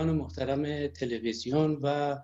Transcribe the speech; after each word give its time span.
بینندگان 0.00 0.16
محترم 0.16 0.86
تلویزیون 0.86 1.80
و 1.82 2.18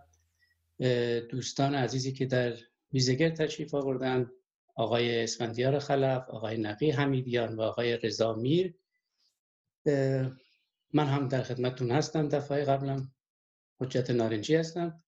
دوستان 1.31 1.75
عزیزی 1.75 2.13
که 2.13 2.27
در 2.27 2.57
ویزگر 2.93 3.31
تشریف 3.31 3.75
آوردن 3.75 4.31
آقای 4.75 5.25
اسفندیار 5.25 5.79
خلف، 5.79 6.29
آقای 6.29 6.57
نقی 6.57 6.91
حمیدیان 6.91 7.57
و 7.57 7.61
آقای 7.61 7.97
رضامیر 7.97 8.75
من 10.93 11.07
هم 11.07 11.29
در 11.29 11.43
خدمتتون 11.43 11.91
هستم. 11.91 12.29
دفعه 12.29 12.65
قبلم 12.65 13.13
حجت 13.81 14.11
نارنجی 14.11 14.55
هستم. 14.55 15.03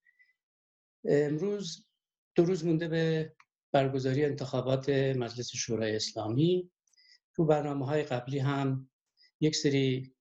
امروز 1.04 1.86
دو 2.34 2.44
روز 2.44 2.64
مونده 2.64 2.88
به 2.88 3.32
برگزاری 3.72 4.24
انتخابات 4.24 4.88
مجلس 4.90 5.50
شورای 5.54 5.96
اسلامی. 5.96 6.70
تو 7.34 7.44
برنامه 7.44 7.86
های 7.86 8.02
قبلی 8.02 8.38
هم 8.38 8.90
یک 9.40 9.56
سری 9.56 10.14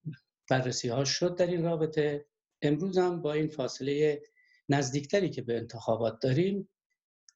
بررسی 0.50 0.88
ها 0.88 1.06
شد 1.06 1.36
در 1.36 1.48
این 1.48 1.64
رابطه. 1.64 2.26
امروز 2.62 2.98
هم 2.98 3.22
با 3.22 3.34
این 3.34 3.48
فاصله 3.48 4.22
نزدیکتری 4.70 5.30
که 5.30 5.42
به 5.42 5.58
انتخابات 5.58 6.20
داریم 6.22 6.70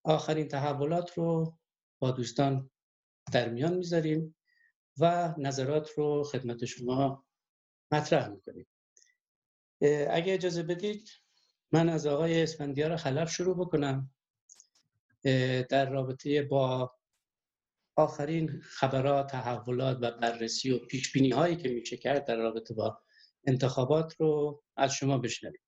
آخرین 0.04 0.48
تحولات 0.48 1.18
رو 1.18 1.58
با 2.00 2.12
دوستان 2.12 2.70
در 3.34 3.50
میان 3.50 3.74
می‌ذاریم 3.74 4.36
و 4.98 5.36
نظرات 5.38 5.90
رو 5.90 6.24
خدمت 6.24 6.66
شما 6.66 7.26
مطرح 7.92 8.28
می‌کنیم. 8.28 8.68
اگه 10.10 10.34
اجازه 10.34 10.64
بدید 10.64 11.10
من 11.72 11.90
از 11.90 12.08
آقای 12.08 12.44
اسفندیار 12.44 12.96
خلف 12.96 13.32
شروع 13.32 13.58
بکنم. 13.58 14.12
در 15.70 15.90
رابطه 15.90 16.42
با 16.42 16.96
آخرین 17.96 18.62
خبرات 18.62 19.32
تحولات 19.32 19.98
و 20.02 20.12
بررسی 20.12 20.72
و 20.72 20.80
پیش 20.86 21.12
بینی 21.14 21.30
هایی 21.30 21.56
که 21.56 21.70
میشه 21.70 21.98
کرد 21.98 22.26
در 22.26 22.36
رابطه 22.36 22.74
با 22.74 23.02
انتخابات 23.48 24.16
رو 24.20 24.62
از 24.78 24.94
شما 24.94 25.18
بشنویم 25.18 25.62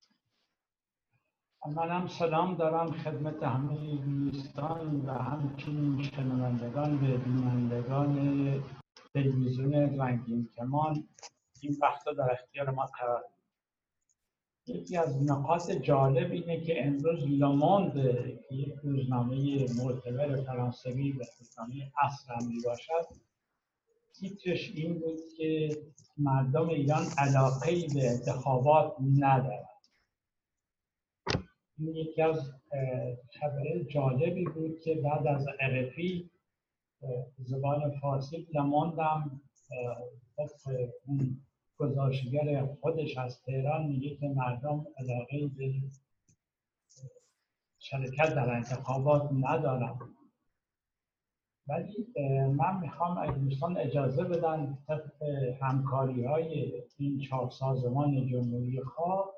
منم 1.67 2.07
سلام 2.07 2.55
دارم 2.55 2.91
خدمت 2.91 3.43
همه 3.43 3.95
دوستان 3.97 5.05
و 5.05 5.11
همچنین 5.11 6.03
شنوندگان 6.03 6.93
و 6.93 7.17
بینندگان 7.17 8.63
تلویزیون 9.13 9.73
رنگین 9.73 10.49
کمان. 10.55 11.07
این 11.61 11.77
وقتا 11.81 12.13
در 12.13 12.31
اختیار 12.31 12.69
ما 12.69 12.85
قرار 12.85 13.23
یکی 14.67 14.97
از 14.97 15.23
نقاط 15.23 15.71
جالب 15.71 16.31
اینه 16.31 16.61
که 16.61 16.85
امروز 16.85 17.19
لاموند 17.27 17.93
که 18.49 18.55
یک 18.55 18.75
روزنامه 18.83 19.65
معتبر 19.83 20.41
فرانسوی 20.41 21.11
و 21.11 21.23
روزنامه 21.39 21.91
اصر 22.03 22.33
هم 22.33 22.61
باشد 22.65 23.33
تیترش 24.14 24.72
این 24.75 25.00
بود 25.00 25.19
که 25.38 25.69
مردم 26.17 26.69
ایران 26.69 27.06
علاقه 27.17 27.88
به 27.94 28.09
انتخابات 28.09 28.95
ندارد 29.17 29.70
این 31.78 31.95
یکی 31.95 32.22
از 32.22 32.52
خبر 33.39 33.83
جالبی 33.89 34.45
بود 34.45 34.80
که 34.80 34.95
بعد 34.95 35.28
از 35.28 35.47
عرفی 35.59 36.30
زبان 37.38 38.00
فارسی 38.00 38.47
لماندم 38.53 39.42
اون 41.08 41.42
گزارشگر 41.77 42.66
خودش 42.66 43.17
از 43.17 43.42
تهران 43.42 43.88
میگه 43.88 44.16
که 44.16 44.27
مردم 44.27 44.86
علاقه 44.98 45.48
به 45.48 45.73
شرکت 47.80 48.36
در 48.36 48.49
انتخابات 48.49 49.30
ندارن. 49.32 49.99
ولی 51.67 52.07
من 52.57 52.79
می‌خوام 52.81 53.17
اگه 53.17 53.31
دوستان 53.31 53.77
اجازه 53.77 54.23
بدن 54.23 54.77
طبق 54.87 55.23
همکاری 55.61 56.25
های 56.25 56.73
این 56.97 57.19
چهار 57.19 57.49
سازمان 57.49 58.27
جمهوری 58.27 58.81
خواه 58.81 59.33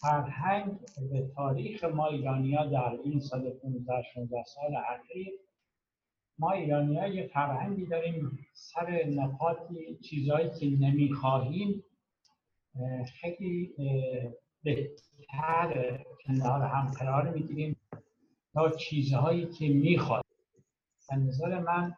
فرهنگ 0.00 0.78
به 1.10 1.30
تاریخ 1.34 1.84
ما 1.84 2.06
ایرانی 2.06 2.54
ها 2.54 2.66
در 2.66 2.98
این 3.04 3.20
سال 3.20 3.50
15 3.50 4.02
16 4.14 4.42
سال 4.44 4.76
اخیر 4.76 5.32
ما 6.38 6.50
ایرانی 6.50 6.98
ها 6.98 7.06
یه 7.06 7.26
فرهنگی 7.26 7.86
داریم 7.86 8.38
سر 8.54 9.04
نقاطی 9.04 9.96
چیزهایی 9.96 10.50
که 10.50 10.66
نمی‌خواهیم 10.66 11.84
خیلی 13.20 13.74
بهتر 14.62 15.98
کنار 16.26 16.62
هم 16.62 16.92
قرار 16.98 17.30
می‌گیریم 17.30 17.76
تا 18.54 18.70
چیزهایی 18.70 19.46
که 19.46 19.68
می‌خواد. 19.68 20.25
به 21.08 21.16
نظر 21.16 21.58
من 21.58 21.94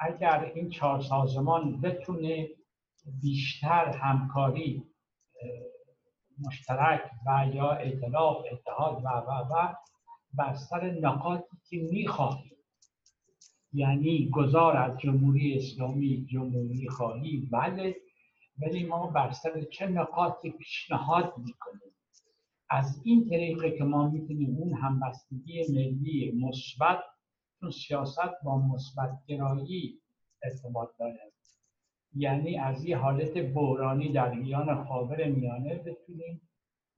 اگر 0.00 0.52
این 0.54 0.70
چهار 0.70 1.00
سازمان 1.02 1.80
بتونه 1.80 2.48
بیشتر 3.22 3.96
همکاری 3.96 4.82
مشترک 6.46 7.00
و 7.26 7.46
یا 7.54 7.70
اعتلاف 7.70 8.36
اتحاد 8.52 9.04
و 9.04 9.08
و 9.08 9.54
و 9.54 9.74
بر 10.34 10.54
سر 10.54 10.90
نقاطی 10.90 11.56
که 11.70 11.76
می‌خواهیم. 11.92 12.56
یعنی 13.72 14.30
گذار 14.30 14.76
از 14.76 14.98
جمهوری 14.98 15.56
اسلامی 15.56 16.26
جمهوری 16.26 16.88
خواهی 16.88 17.48
بله 17.52 17.96
ولی 18.58 18.84
ما 18.84 19.06
بر 19.06 19.32
سر 19.32 19.62
چه 19.62 19.86
نقاطی 19.86 20.50
پیشنهاد 20.50 21.34
می‌کنیم؟ 21.38 21.94
از 22.70 23.00
این 23.04 23.28
طریقه 23.28 23.70
که 23.78 23.84
ما 23.84 24.08
می‌تونیم 24.08 24.56
اون 24.56 24.74
همبستگی 24.74 25.64
ملی 25.68 26.32
مثبت 26.32 27.04
چون 27.60 27.70
سیاست 27.70 28.42
با 28.44 28.58
مثبت 28.58 29.18
گرایی 29.26 30.00
ارتباط 30.42 30.88
داره. 30.98 31.32
یعنی 32.14 32.58
از 32.58 32.84
یه 32.84 32.96
حالت 32.96 33.38
بحرانی 33.38 34.12
در 34.12 34.30
ایران 34.30 34.84
خاور 34.84 35.24
میانه 35.24 35.74
بتونیم 35.74 36.48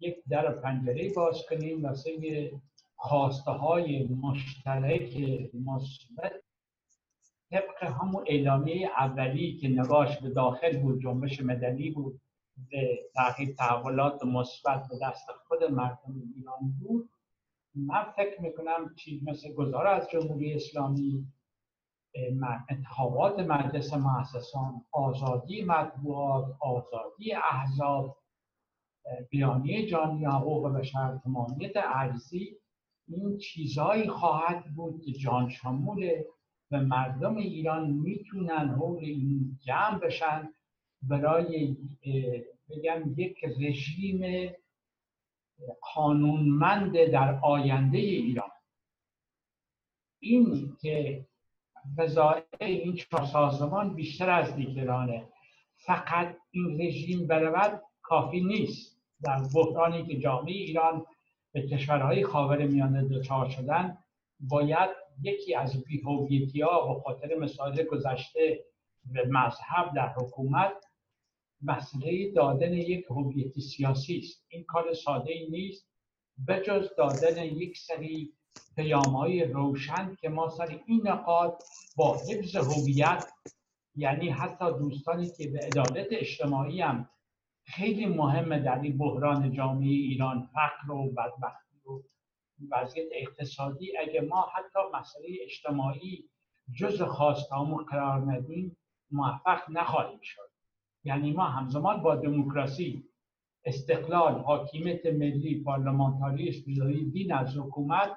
یک 0.00 0.16
در 0.28 0.52
پنجره 0.52 1.12
باز 1.14 1.42
کنیم 1.50 1.82
واسه 1.82 2.52
خواسته 2.96 3.50
های 3.50 4.04
مشترک 4.08 5.16
مثبت 5.54 6.32
طبق 7.50 7.82
همون 7.82 8.24
اعلامیه 8.26 8.90
اولی 8.98 9.56
که 9.56 9.68
نگاش 9.68 10.18
به 10.18 10.30
داخل 10.30 10.78
بود 10.78 11.02
جنبش 11.02 11.40
مدنی 11.40 11.90
بود 11.90 12.20
به 12.70 12.98
تغییر 13.14 13.54
تحولات 13.54 14.24
مثبت 14.24 14.88
به 14.88 14.98
دست 15.02 15.26
خود 15.48 15.64
مردم 15.64 16.22
ایران 16.36 16.74
بود. 16.80 17.10
من 17.86 18.04
فکر 18.16 18.40
می‌کنم 18.40 18.94
چیز 18.96 19.28
مثل 19.28 19.52
گذار 19.54 19.86
از 19.86 20.08
جمهوری 20.10 20.54
اسلامی 20.54 21.26
انتخابات 22.68 23.38
مجلس 23.38 23.94
محسسان 23.94 24.84
آزادی 24.92 25.64
مطبوعات 25.64 26.56
آزادی 26.60 27.32
احزاب 27.32 28.16
بیانیه 29.30 29.86
جانی 29.86 30.24
حقوق 30.24 30.72
بشر 30.72 31.18
تمامیت 31.24 31.72
ارزی 31.76 32.56
این 33.08 33.38
چیزهایی 33.38 34.08
خواهد 34.08 34.64
بود 34.74 35.02
که 35.04 35.12
جان 35.12 35.48
شمول 35.48 36.10
و 36.70 36.82
مردم 36.82 37.36
ایران 37.36 37.90
می‌تونن 37.90 38.68
حول 38.68 39.04
این 39.04 39.58
جمع 39.66 39.98
بشن 39.98 40.54
برای 41.02 41.76
بگم 42.70 43.14
یک 43.16 43.44
رژیم 43.44 44.50
قانونمند 45.94 47.04
در 47.04 47.38
آینده 47.42 47.98
ایران. 47.98 48.50
این 50.20 50.76
که 50.80 51.26
وظایف 51.98 52.44
این 52.60 52.94
چهار 52.94 53.26
سازمان 53.26 53.94
بیشتر 53.94 54.30
از 54.30 54.56
دیگرانه. 54.56 55.28
فقط 55.76 56.36
این 56.50 56.80
رژیم 56.80 57.26
برود 57.26 57.82
کافی 58.02 58.40
نیست. 58.40 58.98
در 59.22 59.42
بحرانی 59.54 60.06
که 60.06 60.18
جامعه 60.18 60.52
ایران 60.52 61.06
به 61.52 61.68
کشورهای 61.68 62.24
خاور 62.24 62.66
میانه 62.66 63.08
دچار 63.08 63.48
شدن 63.48 63.98
باید 64.40 64.90
یکی 65.22 65.54
از 65.54 65.84
بیهویتی 65.84 66.58
به 66.58 67.00
خاطر 67.04 67.38
مسائل 67.40 67.84
گذشته 67.84 68.64
به 69.04 69.26
مذهب 69.26 69.94
در 69.94 70.08
حکومت 70.08 70.72
مسئله 71.62 72.32
دادن 72.32 72.72
یک 72.72 73.04
هویت 73.10 73.58
سیاسی 73.58 74.18
است. 74.18 74.44
این 74.48 74.64
کار 74.64 74.94
ساده 74.94 75.32
ای 75.32 75.50
نیست. 75.50 75.88
بجز 76.48 76.88
دادن 76.96 77.44
یک 77.44 77.78
سری 77.78 78.32
های 79.12 79.44
روشن 79.44 80.16
که 80.20 80.28
ما 80.28 80.48
سر 80.48 80.80
این 80.86 81.08
نقاط 81.08 81.62
با 81.96 82.14
حفظ 82.14 82.56
هویت 82.56 83.32
یعنی 83.94 84.28
حتی 84.28 84.64
دوستانی 84.78 85.30
که 85.30 85.48
به 85.50 85.58
عدالت 85.58 86.06
اجتماعی 86.10 86.80
هم 86.80 87.08
خیلی 87.64 88.06
مهمه 88.06 88.58
در 88.58 88.80
این 88.80 88.98
بحران 88.98 89.52
جامعه 89.52 89.88
ایران 89.88 90.50
فقر 90.54 90.92
و 90.92 91.10
بدبختی 91.10 91.76
و 91.86 92.02
وضعیت 92.70 93.08
اقتصادی 93.12 93.96
اگه 93.98 94.20
ما 94.20 94.46
حتی 94.54 94.78
مسئله 94.94 95.26
اجتماعی 95.42 96.30
جز 96.78 97.02
خواستامون 97.02 97.84
قرار 97.84 98.32
ندیم 98.32 98.76
موفق 99.10 99.70
نخواهیم 99.70 100.20
شد. 100.22 100.50
یعنی 101.04 101.32
ما 101.32 101.44
همزمان 101.44 102.02
با 102.02 102.16
دموکراسی 102.16 103.04
استقلال 103.64 104.34
حاکمیت 104.34 105.06
ملی 105.06 105.62
پارلمانتاریسم 105.62 106.72
دین 107.12 107.32
از 107.32 107.56
حکومت 107.56 108.16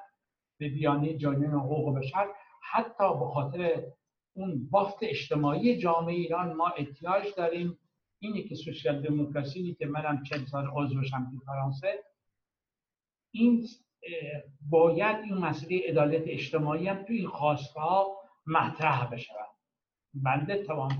به 0.60 0.70
بیانیه 0.70 1.18
جانین 1.18 1.52
حقوق 1.52 1.98
بشر 1.98 2.28
حتی 2.72 3.20
به 3.20 3.26
خاطر 3.26 3.84
اون 4.34 4.70
بافت 4.70 4.98
اجتماعی 5.02 5.78
جامعه 5.78 6.16
ایران 6.16 6.54
ما 6.54 6.68
احتیاج 6.78 7.26
داریم. 7.38 7.78
اینه 8.20 8.44
که 8.44 8.56
سوسیال 8.56 9.02
دموکراسی 9.02 9.74
که 9.74 9.86
منم 9.86 10.24
چند 10.24 10.48
سال 10.48 10.68
عضوشم 10.74 11.32
تو 11.32 11.46
فرانسه. 11.46 12.04
این 13.34 13.68
باید 14.70 15.18
این 15.24 15.38
مسئله 15.38 15.82
عدالت 15.88 16.24
اجتماعی 16.26 16.88
هم 16.88 17.04
توی 17.04 17.18
این 17.18 17.28
خواستها 17.28 18.18
مطرح 18.46 19.12
بشود 19.12 19.50
بنده 20.14 20.64
توان 20.64 20.92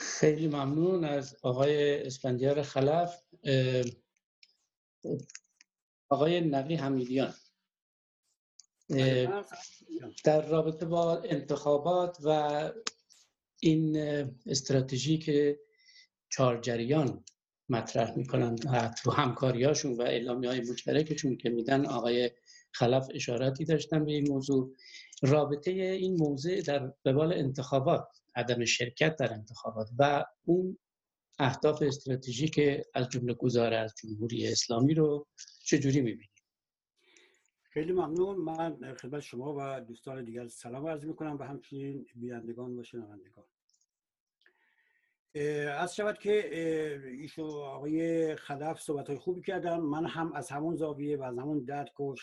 خیلی 0.00 0.48
ممنون 0.48 1.04
از 1.04 1.36
آقای 1.42 2.06
اسفندیار 2.06 2.62
خلف. 2.62 3.22
آقای 6.08 6.40
نقی 6.40 6.74
حمیدیان. 6.74 7.34
در 10.24 10.46
رابطه 10.48 10.86
با 10.86 11.18
انتخابات 11.18 12.18
و 12.24 12.72
این 13.60 13.96
استراتژی 14.46 15.18
که 15.18 15.60
چهار 16.30 16.60
جریان 16.60 17.24
مطرح 17.68 18.16
می‌کنن 18.16 18.56
تو 19.02 19.10
همکاریاشون 19.10 19.96
و 19.96 20.02
اعلامی 20.02 20.46
های 20.46 20.60
مشترکشون 20.60 21.36
که 21.36 21.50
میدن 21.50 21.86
آقای 21.86 22.30
خلف 22.72 23.08
اشاراتی 23.14 23.64
داشتن 23.64 24.04
به 24.04 24.12
این 24.12 24.28
موضوع. 24.28 24.76
رابطه 25.22 25.70
این 25.70 26.16
موضوع 26.16 26.60
در 26.60 26.78
قبال 27.04 27.32
انتخابات 27.32 28.19
عدم 28.34 28.64
شرکت 28.64 29.16
در 29.16 29.32
انتخابات 29.32 29.88
و 29.98 30.24
اون 30.44 30.78
اهداف 31.38 31.82
استراتژیک 31.82 32.60
از 32.94 33.08
جمله 33.08 33.34
گذاره 33.34 33.76
از 33.76 33.94
جمهوری 34.02 34.48
اسلامی 34.48 34.94
رو 34.94 35.26
چجوری 35.64 36.00
می‌بینید 36.00 36.30
خیلی 37.62 37.92
ممنون. 37.92 38.36
من 38.36 38.94
خدمت 38.94 39.20
شما 39.20 39.54
و 39.58 39.80
دوستان 39.80 40.24
دیگر 40.24 40.48
سلام 40.48 40.86
عرض 40.86 41.04
می‌کنم 41.04 41.38
و 41.38 41.42
همچنین 41.42 42.06
بینندگان 42.14 42.78
و 42.78 42.82
شنوندگان. 42.82 43.44
از 45.78 45.96
شود 45.96 46.18
که 46.18 46.54
ایشو 47.06 47.44
آقای 47.46 48.36
خلف 48.36 48.80
صحبت 48.80 49.08
های 49.08 49.18
خوبی 49.18 49.42
کردم 49.42 49.80
من 49.80 50.06
هم 50.06 50.32
از 50.32 50.50
همون 50.50 50.76
زاویه 50.76 51.16
و 51.16 51.22
از 51.22 51.38
همون 51.38 51.64
درک 51.64 52.00
و 52.00 52.14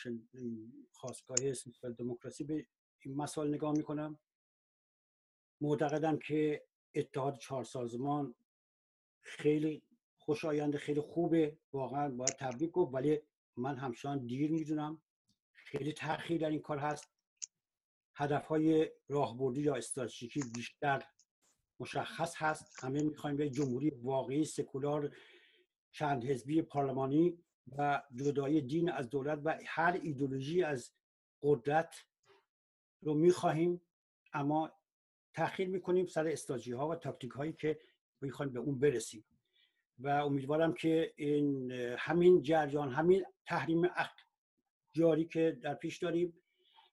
خواستگاه 0.92 1.54
سیستم 1.54 1.94
دموکراسی 1.94 2.44
به 2.44 2.66
این 3.00 3.16
مسائل 3.16 3.54
نگاه 3.54 3.74
می‌کنم. 3.74 4.20
معتقدم 5.62 6.18
که 6.18 6.66
اتحاد 6.96 7.38
چهار 7.38 7.64
سازمان 7.64 8.36
خیلی 9.22 9.84
خوشایند 10.18 10.76
خیلی 10.76 11.02
خوبه. 11.02 11.58
واقعا 11.74 12.10
باید 12.10 12.36
تبریک 12.40 12.72
گفت 12.72 12.94
ولی 12.94 13.20
من 13.58 13.78
همچنان 13.78 14.26
دیر 14.26 14.52
می‌دونم. 14.52 15.02
خیلی 15.54 15.94
تاخیر 15.94 16.42
در 16.42 16.50
این 16.50 16.62
کار 16.62 16.78
هست. 16.78 17.12
هدف 18.16 18.46
های 18.46 18.92
راهبردی 19.08 19.62
یا 19.62 19.76
استراتژیکی 19.76 20.42
بیشتر 20.56 21.04
مشخص 21.80 22.36
هست. 22.38 22.84
همه 22.84 23.04
می‌خوایم 23.04 23.38
به 23.38 23.50
جمهوری 23.50 23.90
واقعی 23.90 24.46
سکولار 24.46 25.16
چند 25.92 26.26
حزبی 26.26 26.62
پارلمانی 26.62 27.44
و 27.78 28.04
جدای 28.16 28.62
دین 28.62 28.92
از 28.92 29.10
دولت 29.10 29.42
و 29.44 29.60
هر 29.66 30.00
ایدولوژی 30.04 30.64
از 30.64 30.92
قدرت 31.42 31.96
رو 33.02 33.14
می‌خواهیم. 33.14 33.82
اما 34.34 34.72
تاخیر 35.38 35.68
می‌کنیم 35.68 36.06
سر 36.06 36.28
استراتژی 36.28 36.72
ها 36.72 36.88
و 36.88 36.96
تاکتیک 36.96 37.32
هایی 37.32 37.54
که 37.54 37.80
می‌خوایم 38.22 38.54
به 38.54 38.60
اون 38.60 38.80
برسیم. 38.80 39.26
و 40.00 40.10
امیدوارم 40.10 40.74
که 40.74 41.14
این 41.16 41.72
همین 41.72 42.42
جریان 42.42 42.92
همین 42.92 43.26
تحریم 43.46 43.90
جاری 44.94 45.26
که 45.26 45.58
در 45.62 45.74
پیش 45.74 45.98
داریم 45.98 46.34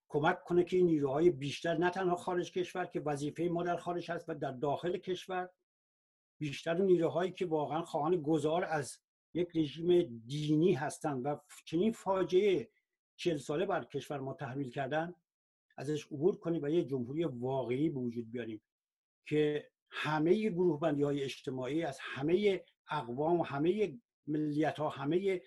کمک 0.09 0.45
کنه 0.45 0.65
که 0.65 0.77
این 0.77 0.87
نیروهای 0.87 1.31
بیشتر 1.31 1.77
نه 1.77 1.91
تنها 1.91 2.17
خارج 2.17 2.53
کشور 2.53 2.87
که 2.87 3.01
وظیفه 3.01 3.43
ما 3.43 3.63
در 3.63 3.77
خارج 3.77 4.11
هست 4.11 4.29
و 4.29 4.35
در 4.35 4.51
داخل 4.53 4.99
کشور 4.99 5.49
بیشتر 6.39 6.75
نیروهایی 6.75 7.33
که 7.33 7.47
واقعا 7.47 7.83
خواهان 7.83 8.23
گذار 8.23 8.65
از 8.65 8.99
یک 9.35 9.49
رژیم 9.55 10.23
دینی 10.27 10.73
هستند 10.73 11.27
و 11.27 11.41
چنین 11.65 11.93
فاجعه 11.93 12.71
چل 13.17 13.37
ساله 13.37 13.67
بر 13.67 13.85
کشور 13.85 14.19
ما 14.19 14.35
تحمیل 14.35 14.71
کردن 14.71 15.15
ازش 15.77 16.07
عبور 16.07 16.37
کنیم 16.37 16.63
و 16.63 16.69
یه 16.69 16.85
جمهوری 16.85 17.25
واقعی 17.25 17.91
به 17.91 18.01
وجود 18.01 18.31
بیاریم 18.31 18.63
که 19.27 19.71
همه 19.91 20.49
گروه 20.49 20.81
بندی 20.81 21.03
های 21.03 21.23
اجتماعی 21.23 21.83
از 21.83 21.99
همه 22.01 22.65
اقوام 22.91 23.41
و 23.41 23.43
همه 23.43 23.99
ملیت 24.27 24.79
ها 24.79 24.89
همه 24.89 25.43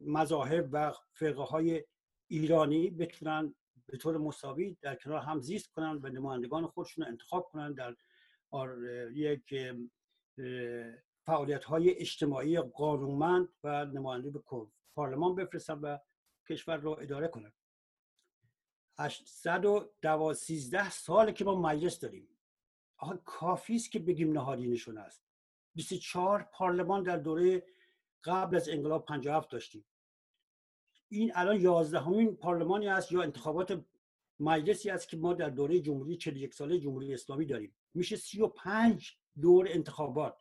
مذاهب 0.00 0.68
و 0.72 0.92
فرقه 1.12 1.42
های 1.42 1.84
ایرانی 2.28 2.90
بتونن 2.90 3.54
به 3.86 3.96
طور 3.96 4.18
مساوی 4.18 4.76
در 4.82 4.94
کنار 4.94 5.20
هم 5.20 5.40
زیست 5.40 5.72
کنن 5.72 6.00
و 6.02 6.08
نمایندگان 6.08 6.66
خودشون 6.66 7.04
انتخاب 7.04 7.48
کنن 7.52 7.72
در 7.72 7.96
یک 9.12 9.54
فعالیت 11.26 11.64
های 11.64 11.90
اجتماعی 11.90 12.60
قانونمند 12.60 13.48
و 13.64 13.84
نماینده 13.84 14.30
به 14.30 14.40
پارلمان 14.94 15.34
بفرستن 15.34 15.78
و 15.78 15.98
کشور 16.48 16.76
رو 16.76 16.90
اداره 17.00 17.28
کنن. 17.28 17.52
813 18.98 20.90
ساله 20.90 21.32
که 21.32 21.44
ما 21.44 21.54
مجلس 21.54 22.00
داریم. 22.00 22.28
آقا 22.98 23.16
کافی 23.16 23.74
است 23.74 23.92
که 23.92 23.98
بگیم 23.98 24.32
نهادینشون 24.32 24.98
است. 24.98 25.22
24 25.74 26.42
پارلمان 26.52 27.02
در 27.02 27.16
دوره 27.16 27.66
قبل 28.24 28.56
از 28.56 28.68
انقلاب 28.68 29.04
57 29.04 29.50
داشتیم. 29.50 29.84
این 31.08 31.32
الان 31.34 31.60
11 31.60 32.00
همین 32.00 32.36
پارلمانی 32.36 32.88
است 32.88 33.12
یا 33.12 33.22
انتخابات 33.22 33.84
مجلسی 34.40 34.90
است 34.90 35.08
که 35.08 35.16
ما 35.16 35.34
در 35.34 35.50
دوره 35.50 35.80
جمهوری 35.80 36.16
41 36.16 36.54
ساله 36.54 36.78
جمهوری 36.78 37.14
اسلامی 37.14 37.46
داریم. 37.46 37.74
میشه 37.94 38.16
35 38.16 39.16
دور 39.40 39.68
انتخابات. 39.70 40.36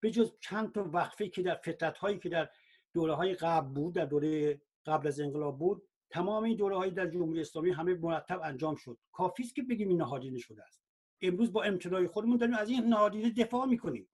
به 0.00 0.10
جز 0.10 0.32
چند 0.40 0.72
تا 0.72 0.90
وقفه 0.92 1.28
که 1.28 1.42
در 1.42 1.54
فترت 1.54 1.98
هایی 1.98 2.18
که 2.18 2.28
در 2.28 2.50
دوره 2.94 3.14
های 3.14 3.34
قبل 3.34 3.68
بود 3.68 3.94
در 3.94 4.04
دوره 4.04 4.60
قبل 4.86 5.08
از 5.08 5.20
انقلاب 5.20 5.58
بود 5.58 5.87
تمام 6.10 6.44
این 6.44 6.56
دوره 6.56 6.90
در 6.90 7.06
جمهوری 7.06 7.40
اسلامی 7.40 7.70
همه 7.70 7.94
مرتب 7.94 8.40
انجام 8.44 8.74
شد. 8.74 8.98
کافی 9.12 9.42
است 9.42 9.54
که 9.54 9.62
بگیم 9.62 9.88
این 9.88 9.98
نهادینه 9.98 10.38
شده 10.38 10.64
است. 10.64 10.82
امروز 11.20 11.52
با 11.52 11.62
امتناع 11.62 12.06
خودمون 12.06 12.36
داریم 12.36 12.54
از 12.54 12.68
این 12.68 12.84
نهادینه 12.84 13.30
دفاع 13.30 13.66
می‌کنیم. 13.66 14.08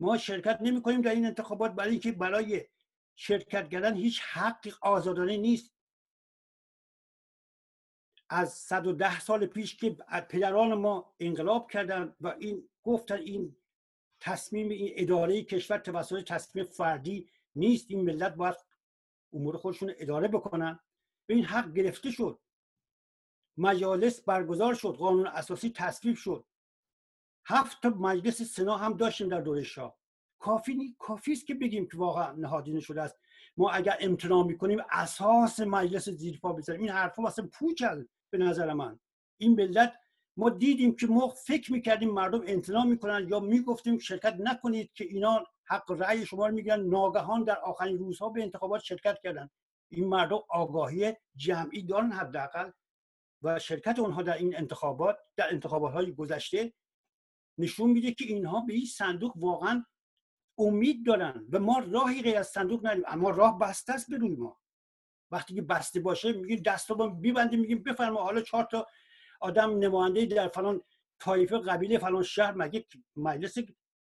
ما 0.00 0.18
شرکت 0.18 0.58
نمی 0.60 0.82
کنیم 0.82 1.00
در 1.00 1.14
این 1.14 1.26
انتخابات 1.26 1.72
برای 1.72 1.90
اینکه 1.90 2.12
برای 2.12 2.64
شرکت 3.16 3.68
کردن 3.68 3.96
هیچ 3.96 4.20
حق 4.20 4.68
آزادانه 4.82 5.36
نیست. 5.36 5.74
از 8.30 8.52
110 8.52 9.20
سال 9.20 9.46
پیش 9.46 9.76
که 9.76 9.90
پدران 10.28 10.74
ما 10.74 11.14
انقلاب 11.20 11.70
کردن 11.70 12.16
و 12.20 12.34
این 12.38 12.68
گفتن 12.82 13.18
این 13.18 13.56
تصمیم 14.20 14.68
این 14.68 14.92
اداره 14.96 15.42
کشور 15.42 15.78
توسط 15.78 16.24
تصمیم 16.24 16.64
فردی 16.64 17.30
نیست. 17.54 17.90
این 17.90 18.04
ملت 18.04 18.34
باید 18.34 18.56
امور 19.32 19.56
خودشون 19.56 19.92
اداره 19.98 20.28
بکنن. 20.28 20.80
به 21.26 21.34
این 21.34 21.44
حق 21.44 21.72
گرفته 21.72 22.10
شد. 22.10 22.40
مجالس 23.56 24.22
برگزار 24.22 24.74
شد. 24.74 24.88
قانون 24.88 25.26
اساسی 25.26 25.70
تصویب 25.70 26.16
شد. 26.16 26.44
هفت 27.46 27.82
تا 27.82 27.88
مجلس 27.88 28.42
سنا 28.42 28.76
هم 28.76 28.96
داشتیم 28.96 29.28
در 29.28 29.40
دوره 29.40 29.62
شاه. 29.62 29.98
کافی 30.38 30.96
کافی 30.98 31.32
است 31.32 31.46
که 31.46 31.54
بگیم 31.54 31.88
که 31.88 31.96
واقعا 31.96 32.32
نهادینه 32.32 32.80
شده 32.80 33.02
است. 33.02 33.16
ما 33.56 33.70
اگر 33.70 33.96
امتناع 34.00 34.46
می‌کنیم 34.46 34.78
اساس 34.90 35.60
مجلس 35.60 36.08
زیر 36.08 36.38
پا 36.38 36.52
بذاریم 36.52 36.82
این 36.82 36.90
حرفا 36.90 37.22
واسه 37.22 37.42
پوچ 37.42 37.82
به 38.30 38.38
نظر 38.38 38.72
من. 38.72 39.00
این 39.40 39.54
ملت 39.54 39.94
ما 40.36 40.50
دیدیم 40.50 40.96
که 40.96 41.06
ما 41.06 41.28
فکر 41.28 41.72
می‌کردیم 41.72 42.10
مردم 42.10 42.44
امتناع 42.46 42.84
می‌کنن 42.84 43.28
یا 43.28 43.40
می‌گفتیم 43.40 43.98
شرکت 43.98 44.36
نکنید 44.38 44.92
که 44.92 45.04
اینا 45.04 45.44
حق 45.68 45.90
رأی 45.90 46.26
شما 46.26 46.46
رو 46.46 46.54
می‌گیرن. 46.54 46.80
ناگهان 46.80 47.44
در 47.44 47.58
آخرین 47.58 47.98
روزها 47.98 48.28
به 48.28 48.42
انتخابات 48.42 48.82
شرکت 48.82 49.18
کردن. 49.22 49.50
این 49.90 50.08
مردم 50.08 50.40
آگاهی 50.48 51.12
جمعی 51.36 51.82
دارن 51.82 52.12
حداقل 52.12 52.70
و 53.42 53.58
شرکت 53.58 53.98
اونها 53.98 54.22
در 54.22 54.36
این 54.36 54.56
انتخابات 54.56 55.18
در 55.36 55.48
انتخابات 55.50 55.92
های 55.92 56.14
گذشته 56.14 56.72
نشون 57.58 57.90
میده 57.90 58.12
که 58.12 58.24
اینها 58.24 58.60
به 58.60 58.72
این 58.72 58.86
صندوق 58.86 59.36
واقعا 59.36 59.84
امید 60.58 61.06
دارن 61.06 61.46
و 61.52 61.58
ما 61.58 61.78
راهی 61.78 62.22
غیر 62.22 62.38
از 62.38 62.48
صندوق 62.48 62.80
نداریم. 62.80 63.04
اما 63.06 63.30
راه 63.30 63.58
بسته 63.58 63.92
است 63.92 64.10
به 64.10 64.16
روی 64.16 64.36
ما. 64.36 64.58
وقتی 65.30 65.54
که 65.54 65.62
بسته 65.62 66.00
باشه 66.00 66.32
میگیم 66.32 66.62
دستا 66.62 66.94
با 66.94 67.06
میبندیم 67.06 67.60
میگیم 67.60 67.82
بفرما 67.82 68.22
حالا 68.22 68.40
چهار 68.40 68.64
تا 68.64 68.86
آدم 69.40 69.78
نماینده 69.78 70.26
در 70.26 70.48
فلان 70.48 70.82
طایفه 71.18 71.58
قبیله 71.58 71.98
فلان 71.98 72.22
شهر 72.22 72.52
مگه 72.52 72.86
مجلس 73.16 73.58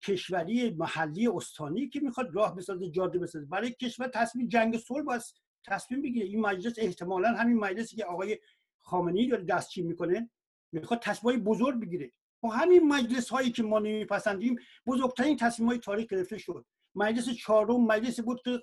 کشوری 0.02 0.70
محلی 0.70 1.28
استانی 1.28 1.88
که 1.88 2.00
می‌خواد 2.00 2.34
راه 2.34 2.56
بسازه 2.56 2.90
جاده 2.90 3.18
بسازه. 3.18 3.46
برای 3.46 3.72
کشور 3.72 4.08
تصمیم 4.08 4.48
جنگ 4.48 4.78
صلح 4.78 5.04
باید 5.04 5.22
تصمیم 5.66 6.02
بگیره. 6.02 6.26
این 6.26 6.40
مجلس 6.40 6.74
احتمالا 6.78 7.28
همین 7.28 7.56
مجلسی 7.56 7.96
که 7.96 8.04
آقای 8.04 8.38
خامنه‌ای 8.80 9.26
داره 9.26 9.44
دستچین 9.44 9.86
می‌کنه 9.86 10.30
می‌خواد 10.72 11.00
تصمیم 11.00 11.44
بزرگ 11.44 11.80
بگیره. 11.80 12.12
با 12.40 12.50
همین 12.50 12.88
مجلس 12.88 13.28
هایی 13.28 13.50
که 13.50 13.62
ما 13.62 13.78
نمیپسندیم 13.78 14.56
بزرگترین 14.86 15.36
تصمیم 15.36 15.68
های 15.68 15.78
تاریخ 15.78 16.06
گرفته 16.06 16.38
شد. 16.38 16.66
مجلس 16.94 17.28
چهارم 17.28 17.84
مجلسی 17.84 18.22
بود 18.22 18.42
که 18.42 18.62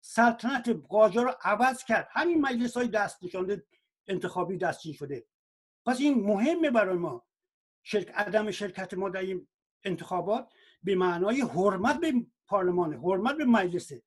سلطنت 0.00 0.68
قاجار 0.68 1.24
رو 1.24 1.32
عوض 1.42 1.84
کرد. 1.84 2.08
همین 2.10 2.40
مجلس 2.40 2.76
های 2.76 2.88
دست 2.88 3.24
نشانده 3.24 3.66
انتخابی 4.06 4.56
دستچین 4.58 4.92
شده. 4.92 5.26
پس 5.86 6.00
این 6.00 6.14
مهمه 6.26 6.70
برای 6.70 6.96
ما. 6.96 7.24
شرک 7.82 8.10
عدم 8.14 8.50
شرکت 8.50 8.94
ما 8.94 9.08
در 9.08 9.20
این 9.20 9.48
انتخابات 9.84 10.52
به 10.82 10.94
معنای 10.94 11.40
حرمت 11.40 12.00
به 12.00 12.12
پارلمان 12.46 12.94
حرمت 12.94 13.36
به 13.36 13.44
مجلسه. 13.44 14.02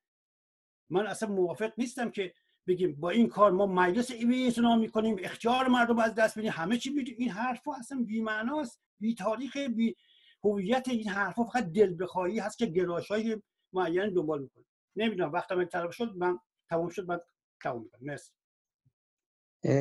من 0.89 1.07
اصلا 1.07 1.29
موافق 1.29 1.73
نیستم 1.77 2.11
که 2.11 2.33
بگیم 2.67 2.95
با 2.95 3.09
این 3.09 3.27
کار 3.27 3.51
ما 3.51 3.65
مجلس 3.65 4.11
ایویتنا 4.11 4.75
می‌کنیم 4.75 5.15
اختیار 5.19 5.67
مردم 5.67 5.99
از 5.99 6.15
دست 6.15 6.39
بدیم. 6.39 6.51
همه 6.51 6.77
چی 6.77 6.89
بیدیم 6.89 7.15
این 7.19 7.29
حرف 7.29 7.67
اصلا 7.67 8.03
بی 8.03 8.21
معناست 8.21 8.81
بی 8.99 9.15
تاریخ 9.15 9.57
بی 9.57 9.95
هویت 10.43 10.87
این 10.87 11.07
حرفا. 11.07 11.43
فقط 11.43 11.71
دل 11.71 11.95
بخواهی 11.99 12.39
هست 12.39 12.57
که 12.57 12.65
گراش 12.65 13.11
های 13.11 13.41
معین 13.73 14.13
دنبال 14.13 14.41
می‌کنه 14.41 14.65
نمی‌دونم 14.95 15.31
وقتم 15.31 15.63
طلب 15.63 15.91
شد 15.91 16.15
من 16.15 16.39
تمام 16.69 16.89
شد 16.89 17.07
من 17.07 17.19
تمام 17.63 17.83
می‌کنم. 17.83 18.01
مرسی. 18.01 18.33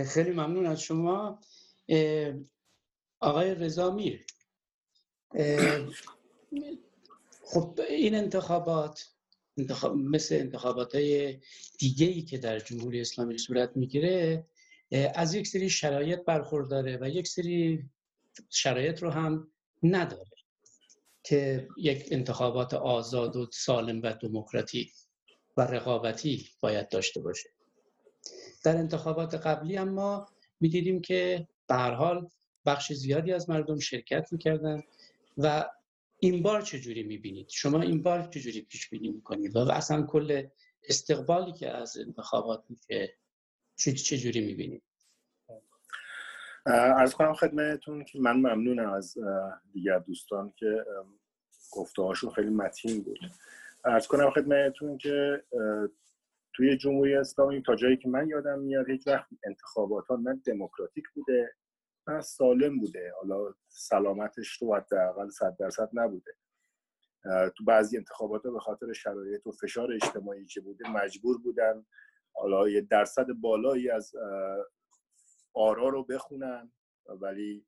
خیلی 0.04 0.30
ممنون 0.30 0.66
از 0.66 0.80
شما. 0.80 1.40
آقای 3.20 3.54
رضا 3.54 3.94
میر. 3.94 4.26
خب 7.44 7.80
این 7.88 8.14
انتخابات 8.14 9.08
انتخاب 9.58 9.96
مثل 9.96 10.34
انتخابات 10.34 10.94
های 10.94 11.40
دیگه 11.78 12.06
ای 12.06 12.22
که 12.22 12.38
در 12.38 12.58
جمهوری 12.58 13.00
اسلامی 13.00 13.38
صورت 13.38 13.76
می‌گیره 13.76 14.46
از 15.14 15.34
یک 15.34 15.46
سری 15.46 15.70
شرایط 15.70 16.24
برخورداره 16.24 16.98
و 17.00 17.08
یک 17.08 17.28
سری 17.28 17.84
شرایط 18.50 19.02
رو 19.02 19.10
هم 19.10 19.48
نداره 19.82 20.30
که 21.22 21.68
یک 21.76 22.08
انتخابات 22.10 22.74
آزاد 22.74 23.36
و 23.36 23.46
سالم 23.52 24.02
و 24.02 24.12
دموکراتیک 24.12 24.92
و 25.56 25.60
رقابتی 25.60 26.48
باید 26.60 26.88
داشته 26.88 27.20
باشه. 27.20 27.50
در 28.64 28.76
انتخابات 28.76 29.34
قبلی 29.34 29.76
اما 29.76 30.28
می‌دیدیم 30.60 31.00
که 31.00 31.48
به 31.66 31.74
هر 31.74 31.94
حال 31.94 32.28
بخش 32.66 32.92
زیادی 32.92 33.32
از 33.32 33.50
مردم 33.50 33.78
شرکت 33.78 34.28
می‌کردن. 34.32 34.82
و 35.36 35.70
این 36.18 36.42
بار 36.42 36.62
چجوری 36.62 37.02
می‌بینید؟ 37.02 37.48
شما 37.48 37.82
این 37.82 38.02
بار 38.02 38.22
چجوری 38.22 38.62
پیش 38.62 38.90
بینی 38.90 39.08
می‌کنید؟ 39.08 39.56
و 39.56 39.58
اصلا 39.58 40.02
کل 40.02 40.46
استقبالی 40.88 41.52
که 41.52 41.70
از 41.70 41.98
انتخابات 41.98 42.64
میشه 42.68 43.14
چجوری 43.76 44.46
می‌بینید؟ 44.46 44.82
ارز 46.66 47.14
کنم 47.14 47.34
خدمتتون 47.34 48.04
که 48.04 48.18
من 48.18 48.36
ممنونم 48.36 48.92
از 48.92 49.18
دیگر 49.72 49.98
دوستان 49.98 50.52
که 50.56 50.84
گفته 51.72 52.02
هاشون 52.02 52.30
خیلی 52.30 52.50
متین 52.50 53.02
بود. 53.02 53.18
ارز 53.84 54.06
کنم 54.06 54.30
خدمتتون 54.30 54.98
که 54.98 55.42
توی 56.52 56.76
جمهوری 56.76 57.14
اسلامی 57.14 57.62
تا 57.62 57.76
جایی 57.76 57.96
که 57.96 58.08
من 58.08 58.28
یادم 58.28 58.58
میاد 58.58 58.88
هیچ 58.88 59.06
وقت 59.06 59.28
انتخابات 59.46 60.06
ها 60.06 60.16
نه 60.16 60.40
دموکراتیک 60.44 61.04
بوده 61.14 61.54
نه 62.08 62.20
سالم 62.20 62.80
بوده. 62.80 63.12
حالا 63.20 63.54
سلامتش 63.68 64.62
رو 64.62 64.74
حداقل 64.74 65.28
صد 65.28 65.56
درصد 65.58 65.90
نبوده. 65.92 66.32
تو 67.56 67.64
بعضی 67.64 67.96
انتخابات 67.96 68.42
به 68.42 68.60
خاطر 68.60 68.92
شرایط 68.92 69.46
و 69.46 69.52
فشار 69.52 69.92
اجتماعی 69.92 70.46
که 70.46 70.60
بوده 70.60 70.90
مجبور 70.90 71.38
بودن 71.38 71.86
حالا 72.34 72.68
یه 72.68 72.80
درصد 72.80 73.26
بالایی 73.32 73.90
از 73.90 74.12
آرا 75.54 75.88
رو 75.88 76.04
بخونن 76.04 76.72
ولی 77.20 77.66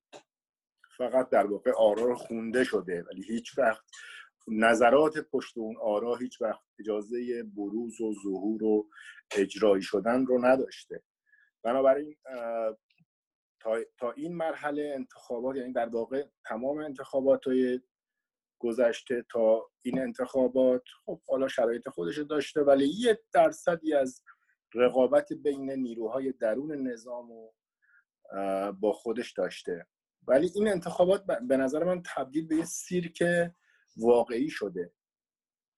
فقط 0.97 1.29
در 1.29 1.47
واقع 1.47 1.73
آرا 1.77 2.05
رو 2.05 2.15
خونده 2.15 2.65
شده. 2.65 3.05
ولی 3.11 3.23
هیچ 3.23 3.59
وقت 3.59 3.85
نظرات 4.49 5.19
پشت 5.19 5.59
اون 5.59 5.77
آرا 5.83 6.17
هیچ 6.17 6.41
وقت 6.41 6.61
اجازه 6.81 7.43
بروز 7.57 8.01
و 8.01 8.15
ظهور 8.23 8.65
و 8.65 8.89
اجرایی 9.37 9.83
شدن 9.83 10.27
رو 10.27 10.45
نداشته. 10.45 11.03
بنابراین 11.63 12.17
تا, 13.99 14.13
این 14.13 14.37
مرحله 14.37 14.93
انتخابات 14.95 15.57
یعنی 15.57 15.73
در 15.73 15.89
واقع 15.89 16.27
تمام 16.45 16.79
انتخابات 16.79 17.45
های 17.45 17.81
گذشته 18.59 19.25
تا 19.31 19.71
این 19.83 19.99
انتخابات 19.99 20.83
خب 21.05 21.21
حالا 21.29 21.49
شرایط 21.49 21.89
خودش 21.89 22.19
داشته 22.19 22.61
ولی 22.61 22.89
یه 22.89 23.21
درصدی 23.33 23.95
از 23.95 24.23
رقابت 24.75 25.33
بین 25.33 25.71
نیروهای 25.71 26.33
درون 26.33 26.89
نظام 26.89 27.31
و 27.31 27.53
با 28.73 28.93
خودش 28.93 29.33
داشته. 29.33 29.87
ولی 30.29 30.51
این 30.55 30.69
انتخابات 30.69 31.25
به 31.49 31.57
نظر 31.57 31.85
من 31.85 32.03
تبدیل 32.17 32.47
به 32.47 32.57
یه 32.57 32.65
سیرک 32.65 33.23
واقعی 33.97 34.51
شده. 34.51 34.93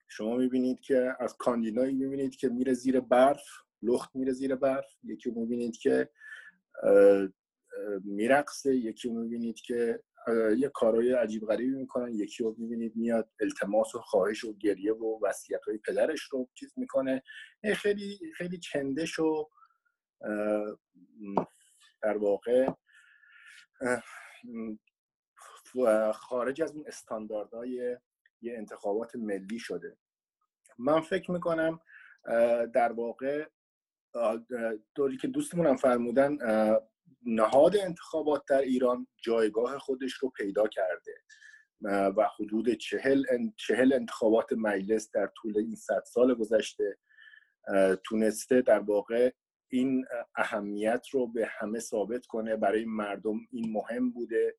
شما 0.07 0.35
می‌بینید 0.37 0.79
که 0.79 1.15
از 1.19 1.37
کاندیدایی 1.37 1.93
می‌بینید 1.93 2.35
که 2.35 2.49
میره 2.49 2.73
زیر 2.73 2.99
برف 2.99 3.43
لخت 3.81 4.15
میره 4.15 4.31
زیر 4.31 4.55
برف 4.55 4.85
یکی 5.03 5.31
می‌بینید 5.31 5.77
که 5.77 6.09
میرقصه 8.03 8.75
یکی 8.75 9.09
می‌بینید 9.09 9.55
که 9.55 10.03
یه 10.57 10.69
کارهای 10.73 11.13
عجیب 11.13 11.45
غریبی 11.45 11.75
می‌کنن 11.75 12.13
یکی 12.13 12.43
رو 12.43 12.55
می‌بینید 12.57 12.95
میاد 12.95 13.29
التماس 13.39 13.95
و 13.95 14.01
خواهش 14.01 14.43
و 14.43 14.53
گریه 14.57 14.93
و 14.93 15.19
وصیت 15.21 15.65
های 15.67 15.77
پدرش 15.77 16.21
رو 16.31 16.49
چیز 16.53 16.73
می‌کنه. 16.77 17.23
خیلی 17.75 18.19
خیلی 18.37 18.59
چندش 18.59 19.19
و 19.19 19.49
در 22.01 22.17
واقع 22.17 22.69
خارج 26.13 26.61
از 26.61 26.75
اون 26.75 26.83
استانداردهای 26.87 27.97
یه 28.41 28.57
انتخابات 28.57 29.15
ملی 29.15 29.59
شده. 29.59 29.97
من 30.77 31.01
فکر 31.01 31.31
می‌کنم 31.31 31.79
در 32.73 32.91
واقع 32.91 33.45
دوری 34.95 35.17
که 35.17 35.27
دوستمون 35.27 35.65
هم 35.65 35.75
فرمودن 35.75 36.37
نهاد 37.25 37.77
انتخابات 37.77 38.43
در 38.49 38.61
ایران 38.61 39.07
جایگاه 39.23 39.77
خودش 39.77 40.13
رو 40.13 40.29
پیدا 40.29 40.67
کرده. 40.67 41.13
و 42.17 42.29
حدود 42.39 42.73
چهل, 42.73 43.23
چهل 43.57 43.93
انتخابات 43.93 44.53
مجلس 44.53 45.11
در 45.11 45.31
طول 45.35 45.57
این 45.57 45.75
صد 45.75 46.03
سال 46.05 46.33
گذشته 46.33 46.97
تونسته 48.03 48.61
در 48.61 48.79
واقع 48.79 49.31
این 49.71 50.05
اهمیت 50.35 51.07
رو 51.11 51.27
به 51.27 51.47
همه 51.59 51.79
ثابت 51.79 52.25
کنه. 52.25 52.55
برای 52.55 52.85
مردم 52.85 53.37
این 53.51 53.71
مهم 53.71 54.11
بوده 54.11 54.55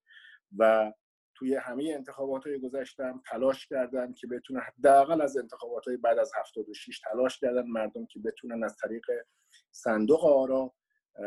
و 0.59 0.92
توی 1.35 1.54
همه 1.54 1.92
انتخابات 1.94 2.47
های 2.47 2.61
گذشتم 2.61 3.23
تلاش 3.30 3.66
کردن 3.66 4.12
که 4.12 4.26
بتونن 4.26 4.61
حداقل 4.61 5.21
از 5.21 5.37
انتخابات 5.37 5.88
های 5.88 5.97
بعد 5.97 6.18
از 6.18 6.32
76 6.37 7.00
تلاش 7.00 7.38
کردن 7.38 7.66
مردم 7.66 8.06
که 8.06 8.21
بتونن 8.21 8.64
از 8.64 8.76
طریق 8.76 9.04
صندوق 9.71 10.25
آرا 10.25 10.75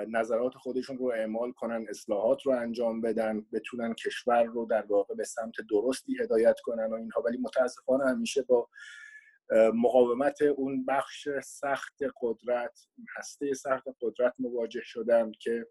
نظرات 0.07 0.53
خودشون 0.53 0.97
رو 0.97 1.05
اعمال 1.05 1.51
کنن 1.51 1.85
اصلاحات 1.89 2.45
رو 2.45 2.51
انجام 2.51 3.01
بدن 3.01 3.45
بتونن 3.53 3.93
کشور 3.93 4.43
رو 4.43 4.65
در 4.65 4.85
واقع 4.85 5.15
به 5.15 5.23
سمت 5.23 5.53
درستی 5.69 6.17
هدایت 6.21 6.55
کنن 6.63 6.85
و 6.85 6.93
اینها. 6.93 7.21
ولی 7.21 7.37
متاسفانه 7.37 8.05
همیشه 8.09 8.41
با 8.41 8.69
مقاومت 9.73 10.41
اون 10.41 10.85
بخش 10.85 11.27
سخت 11.43 11.97
قدرت 12.21 12.79
هسته 13.17 13.53
سخت 13.53 13.83
قدرت 14.01 14.33
مواجه 14.39 14.81
شدن 14.83 15.31
که 15.39 15.67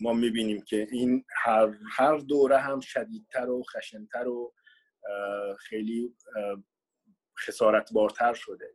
ما 0.00 0.12
می‌بینیم 0.12 0.62
که 0.62 0.88
این 0.92 1.24
هر, 1.44 1.74
هر 1.90 2.18
دوره 2.18 2.58
هم 2.58 2.80
شدیدتر 2.80 3.50
و 3.50 3.62
خشنتر 3.62 4.28
و 4.28 4.52
خیلی 5.58 6.16
خسارتبارتر 7.38 8.34
شده. 8.34 8.74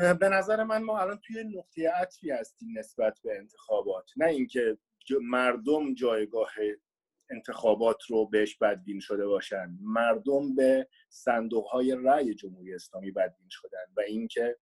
به 0.00 0.28
نظر 0.28 0.64
من 0.64 0.82
ما 0.82 0.98
الان 0.98 1.20
توی 1.26 1.44
نقطه 1.44 1.90
عطفی 1.90 2.30
هستیم 2.30 2.78
نسبت 2.78 3.18
به 3.24 3.38
انتخابات. 3.38 4.10
نه 4.16 4.26
اینکه 4.26 4.78
مردم 5.22 5.94
جایگاه 5.94 6.50
انتخابات 7.30 8.02
رو 8.08 8.26
بهش 8.26 8.56
بدبین 8.56 9.00
شده 9.00 9.26
باشن. 9.26 9.78
مردم 9.80 10.54
به 10.54 10.88
صندوق 11.08 11.66
های 11.66 11.96
رأی 12.04 12.34
جمهوری 12.34 12.74
اسلامی 12.74 13.10
بدبین 13.10 13.48
شدن 13.50 13.84
و 13.96 14.00
اینکه 14.00 14.56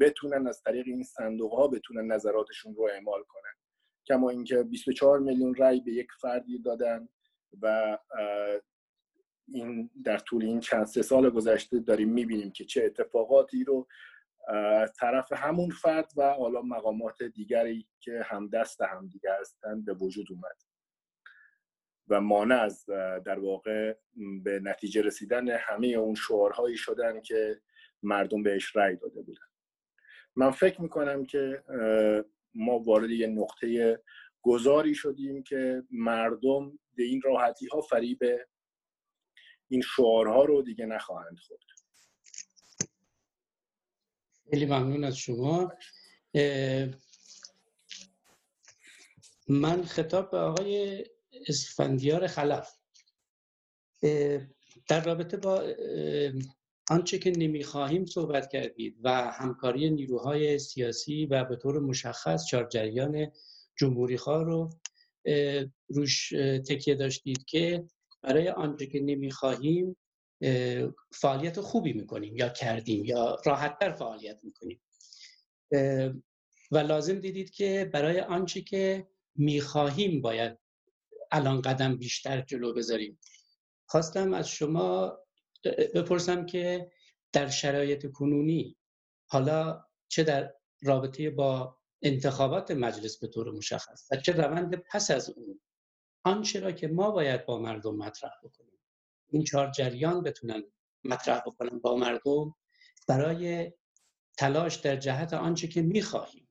بتونن 0.00 0.46
از 0.46 0.62
طریق 0.62 0.84
این 0.86 1.02
صندوق 1.02 1.54
ها 1.54 1.68
بتونن 1.68 2.12
نظراتشون 2.12 2.74
رو 2.74 2.88
اعمال 2.92 3.22
کنن. 3.28 3.54
کما 4.06 4.30
اینکه 4.30 4.62
24 4.62 5.18
میلیون 5.18 5.54
رأی 5.54 5.80
به 5.80 5.92
یک 5.92 6.08
فردی 6.20 6.58
دادن 6.58 7.08
و 7.62 7.98
این 9.48 9.90
در 10.04 10.18
طول 10.18 10.44
این 10.44 10.60
چند 10.60 10.86
سه 10.86 11.02
سال 11.02 11.30
گذشته 11.30 11.78
داریم 11.78 12.08
می‌بینیم 12.08 12.50
که 12.50 12.64
چه 12.64 12.84
اتفاقاتی 12.84 13.64
رو 13.64 13.86
طرف 14.98 15.32
همون 15.32 15.70
فرد 15.70 16.12
و 16.16 16.30
حالا 16.30 16.62
مقامات 16.62 17.22
دیگری 17.22 17.88
که 18.00 18.22
همدست 18.24 18.82
همدیگه 18.82 19.30
هستند 19.40 19.84
به 19.84 19.94
وجود 19.94 20.26
اومد. 20.30 20.56
و 22.08 22.20
مانع 22.20 22.60
از 22.60 22.86
در 23.24 23.38
واقع 23.38 23.96
به 24.44 24.60
نتیجه 24.62 25.02
رسیدن 25.02 25.48
همه 25.48 25.86
اون 25.86 26.14
شعارهایی 26.14 26.76
شدن 26.76 27.20
که 27.20 27.60
مردم 28.02 28.42
بهش 28.42 28.76
رأی 28.76 28.96
داده 28.96 29.22
بودن. 29.22 29.46
من 30.36 30.50
فکر 30.50 30.80
می‌کنم 30.82 31.26
که 31.26 31.64
ما 32.54 32.78
وارد 32.78 33.10
یه 33.10 33.26
نقطه 33.26 34.00
گذاری 34.42 34.94
شدیم 34.94 35.42
که 35.42 35.82
مردم 35.90 36.78
به 36.94 37.02
این 37.02 37.20
راحتی 37.24 37.66
ها 37.66 37.80
فریب 37.80 38.18
این 39.68 39.80
شعارها 39.80 40.44
رو 40.44 40.62
دیگه 40.62 40.86
نخواهند 40.86 41.38
خورد. 41.38 41.73
خیلی 44.54 44.66
ممنون 44.66 45.04
از 45.04 45.16
شما. 45.16 45.72
من 49.48 49.84
خطاب 49.84 50.30
به 50.30 50.38
آقای 50.38 51.04
اسفندیار 51.48 52.26
خلف. 52.26 52.68
در 54.88 55.04
رابطه 55.04 55.36
با 55.36 55.74
آنچه 56.90 57.18
که 57.18 57.32
نمی‌خواهیم 57.36 58.04
صحبت 58.06 58.52
کردید 58.52 58.96
و 59.04 59.30
همکاری 59.30 59.90
نیروهای 59.90 60.58
سیاسی 60.58 61.26
و 61.26 61.44
به 61.44 61.56
طور 61.56 61.80
مشخص 61.80 62.46
چهار 62.46 62.68
جریان 62.68 63.26
جمهوری 63.76 64.16
خواه 64.16 64.44
رو 64.44 64.70
روش 65.88 66.28
تکیه 66.68 66.94
داشتید 66.94 67.44
که 67.44 67.84
برای 68.22 68.48
آنچه 68.48 68.86
که 68.86 69.00
نمی‌خواهیم 69.00 69.96
فعالیت 71.12 71.60
خوبی 71.60 71.92
می‌کنیم 71.92 72.36
یا 72.36 72.48
کردیم 72.48 73.04
یا 73.04 73.36
راحتتر 73.44 73.92
فعالیت 73.92 74.40
می‌کنیم. 74.44 74.80
و 76.70 76.78
لازم 76.78 77.18
دیدید 77.20 77.50
که 77.50 77.90
برای 77.92 78.20
آنچه 78.20 78.60
که 78.60 79.08
می‌خواهیم 79.36 80.20
باید 80.22 80.58
الان 81.32 81.60
قدم 81.60 81.96
بیشتر 81.96 82.40
جلو 82.40 82.74
بذاریم. 82.74 83.18
خواستم 83.86 84.34
از 84.34 84.48
شما 84.48 85.18
بپرسم 85.94 86.46
که 86.46 86.90
در 87.32 87.48
شرایط 87.48 88.12
کنونی 88.12 88.76
حالا 89.26 89.84
چه 90.08 90.24
در 90.24 90.54
رابطه 90.82 91.30
با 91.30 91.78
انتخابات 92.02 92.70
مجلس 92.70 93.18
به 93.18 93.26
طور 93.28 93.50
مشخص 93.50 94.08
و 94.10 94.16
چه 94.16 94.32
روند 94.32 94.74
پس 94.74 95.10
از 95.10 95.30
اون 95.30 95.60
آنچه 96.24 96.60
را 96.60 96.72
که 96.72 96.88
ما 96.88 97.10
باید 97.10 97.46
با 97.46 97.58
مردم 97.58 97.96
مطرح 97.96 98.32
بکنیم؟ 98.44 98.63
این 99.34 99.44
چهار 99.44 99.70
جریان 99.70 100.22
بتونن 100.22 100.62
مطرح 101.04 101.40
بکنن 101.46 101.78
با 101.78 101.96
مردم 101.96 102.54
برای 103.08 103.72
تلاش 104.38 104.76
در 104.76 104.96
جهت 104.96 105.34
آنچه 105.34 105.68
که 105.68 105.82
می‌خواهیم. 105.82 106.48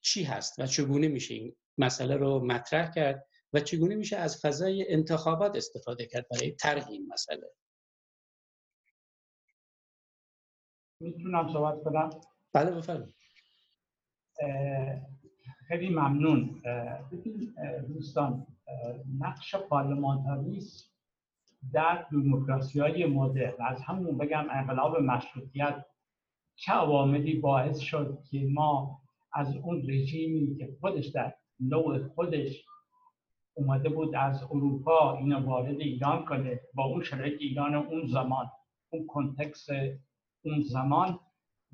چی 0.00 0.24
هست 0.24 0.58
و 0.58 0.66
چگونه 0.66 1.08
میشه 1.08 1.34
این 1.34 1.56
مسئله 1.78 2.16
رو 2.16 2.46
مطرح 2.46 2.92
کرد 2.92 3.26
و 3.52 3.60
چگونه 3.60 3.94
میشه 3.94 4.16
از 4.16 4.40
فضای 4.40 4.92
انتخابات 4.92 5.56
استفاده 5.56 6.06
کرد 6.06 6.26
برای 6.28 6.52
طرح 6.52 6.88
این 6.88 7.12
مسئله؟ 7.12 7.52
می‌تونم 11.00 11.52
صحبت 11.52 11.84
کنم؟ 11.84 12.10
بله 12.52 12.70
بفرمایید. 12.70 13.14
خیلی 15.68 15.88
ممنون. 15.88 16.62
ببین 17.12 17.54
دوستان 17.88 18.46
نقش 19.18 19.54
پارلمانتاریسم 19.54 20.89
در 21.72 22.06
دموکراسی 22.12 22.80
های 22.80 23.06
مدرن. 23.06 23.54
از 23.58 23.80
همون 23.80 24.18
بگم 24.18 24.46
انقلاب 24.50 24.96
مشروطیت 24.96 25.84
چه 26.54 26.72
عواملی 26.72 27.34
باعث 27.40 27.78
شد 27.78 28.18
که 28.30 28.48
ما 28.52 29.00
از 29.32 29.56
اون 29.56 29.90
رژیمی 29.90 30.56
که 30.56 30.76
خودش 30.80 31.06
در 31.06 31.34
نوع 31.60 32.08
خودش 32.08 32.64
اومده 33.54 33.88
بود 33.88 34.14
از 34.14 34.42
اروپا 34.42 35.16
اینو 35.16 35.46
وارد 35.46 35.80
ایران 35.80 36.24
کنه 36.24 36.60
با 36.74 36.84
اون 36.84 37.02
شرایط 37.02 37.40
ایران 37.40 37.74
اون 37.74 38.06
زمان 38.06 38.50
اون 38.90 39.06
کنتکس 39.06 39.68
اون 40.44 40.60
زمان. 40.60 41.18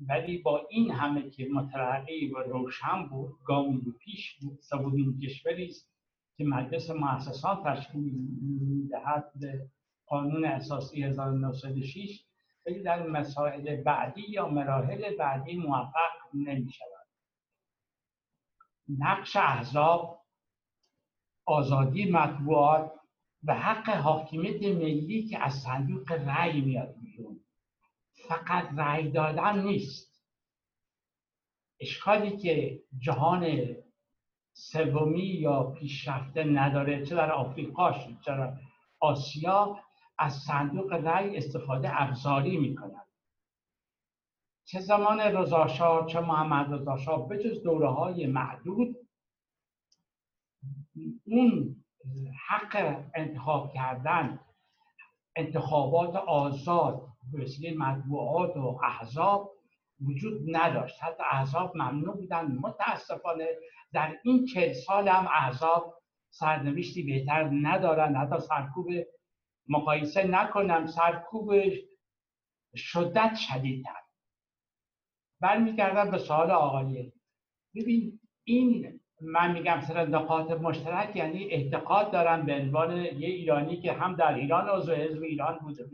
ولی 0.07 0.37
با 0.37 0.67
این 0.69 0.91
همه 0.91 1.29
که 1.29 1.47
مترقی 1.53 2.27
و 2.27 2.37
روشن 2.37 3.07
بود 3.09 3.29
گامی 3.45 3.77
به 3.77 3.91
پیش 3.91 4.39
بود 4.39 4.59
سبودین 4.61 5.19
کشوری 5.19 5.65
است 5.65 5.91
که 6.37 6.43
مجلس 6.43 6.89
مؤسسان 6.89 7.63
تشکیل 7.63 8.13
می‌دهد 8.41 9.31
قانون 10.07 10.45
اساسی 10.45 11.03
1906 11.03 12.23
ولی 12.65 12.83
در 12.83 13.07
مسائل 13.07 13.83
بعدی 13.83 14.21
یا 14.29 14.47
مراحل 14.47 15.17
بعدی 15.17 15.57
موفق 15.57 16.11
نمی 16.33 16.71
شود 16.71 17.07
نقش 18.99 19.35
احزاب 19.35 20.25
آزادی 21.45 22.11
مطبوعات 22.11 22.91
و 23.43 23.53
حق 23.53 23.89
حاکمیت 23.89 24.61
ملی 24.61 25.27
که 25.27 25.43
از 25.43 25.53
صندوق 25.53 26.11
رأی 26.11 26.61
میاد 26.61 26.95
بیرون. 27.01 27.39
فقط 28.27 28.69
رأی 28.77 29.11
دادن 29.11 29.63
نیست. 29.63 30.23
اشکالی 31.79 32.37
که 32.37 32.83
جهان 32.99 33.75
سومی 34.53 35.25
یا 35.25 35.63
پیشرفته 35.63 36.43
نداره 36.43 37.05
چه 37.05 37.15
در 37.15 37.31
آفریقا 37.31 37.93
چه 37.93 38.15
در 38.25 38.57
آسیا 38.99 39.79
از 40.19 40.33
صندوق 40.33 40.93
رأی 40.93 41.37
استفاده 41.37 42.01
ابزاری 42.01 42.57
می‌کنند. 42.57 43.07
چه 44.65 44.79
زمان 44.79 45.19
رضاشاه 45.19 46.07
چه 46.07 46.19
محمد 46.19 46.73
رضاشاه 46.73 47.27
به 47.27 47.43
جز 47.43 47.63
دوره 47.63 47.89
های 47.89 48.27
معدود 48.27 48.95
اون 51.25 51.83
حق 52.47 53.03
انتخاب 53.15 53.73
کردن 53.73 54.39
انتخابات 55.35 56.15
آزاد 56.15 57.07
به 57.33 57.73
مطبوعات 57.77 58.57
و 58.57 58.79
احزاب 58.83 59.53
وجود 60.05 60.41
نداشت. 60.55 61.03
حتی 61.03 61.23
احزاب 61.31 61.77
ممنوع 61.77 62.15
بودن 62.15 62.45
متاسفانه 62.45 63.47
در 63.93 64.17
این 64.23 64.45
چهل 64.45 64.73
سال 64.73 65.07
هم 65.07 65.27
احزاب 65.27 66.01
سرنوشتی 66.29 67.03
بهتر 67.03 67.49
ندارن 67.53 68.15
حتی 68.15 68.39
سرکوب 68.39 68.87
مقایسه 69.69 70.27
نکنم 70.27 70.85
سرکوب 70.85 71.53
شدت 72.75 73.35
شدیدتر. 73.35 74.01
برمیگردم 75.41 76.11
به 76.11 76.17
سوال 76.17 76.51
آقای. 76.51 77.11
ببین 77.75 78.19
این 78.43 78.99
من 79.21 79.51
میگم 79.51 79.81
سر 79.81 80.05
نقاط 80.05 80.51
مشترک 80.51 81.15
یعنی 81.15 81.43
اعتقاد 81.43 82.11
دارم 82.11 82.45
به 82.45 82.53
عنوان 82.53 82.97
یه 82.97 83.27
ایرانی 83.27 83.81
که 83.81 83.93
هم 83.93 84.15
در 84.15 84.33
ایران 84.33 84.69
عضو 84.69 84.93
حزب 84.93 85.23
ایران 85.23 85.59
بوده 85.59 85.89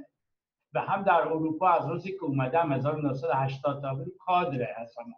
و 0.74 0.80
هم 0.80 1.04
در 1.04 1.22
اروپا 1.28 1.70
از 1.70 1.90
روزی 1.90 2.12
که 2.12 2.24
اومدم 2.24 2.72
1980 2.72 3.82
تا 3.82 4.06
کادر 4.20 4.68
هستم. 4.78 5.14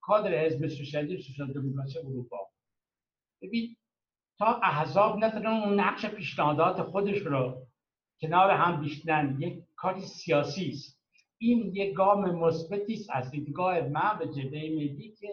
کادر 0.00 0.44
حزب 0.44 0.66
سوسیالیست 0.66 1.26
سوسیال 1.26 1.52
دموکراسی 1.52 1.98
اروپا. 1.98 2.38
ببین 3.42 3.76
تا 4.38 4.60
احزاب 4.62 5.18
نتونن 5.18 5.46
اون 5.46 5.80
نقش 5.80 6.06
پیشنهادات 6.06 6.82
خودش 6.82 7.18
رو 7.18 7.66
کنار 8.20 8.50
هم 8.50 8.80
بیشتن 8.80 9.36
یک 9.38 9.62
کاری 9.76 10.00
سیاسی 10.00 10.68
است. 10.68 11.00
این 11.38 11.72
یک 11.74 11.94
گام 11.94 12.30
مثبتی 12.30 12.94
است 12.94 13.10
از 13.12 13.30
دیدگاه 13.30 13.80
من 13.80 14.18
به 14.18 14.26
جبهه 14.26 14.70
ملی 14.70 15.14
که 15.20 15.28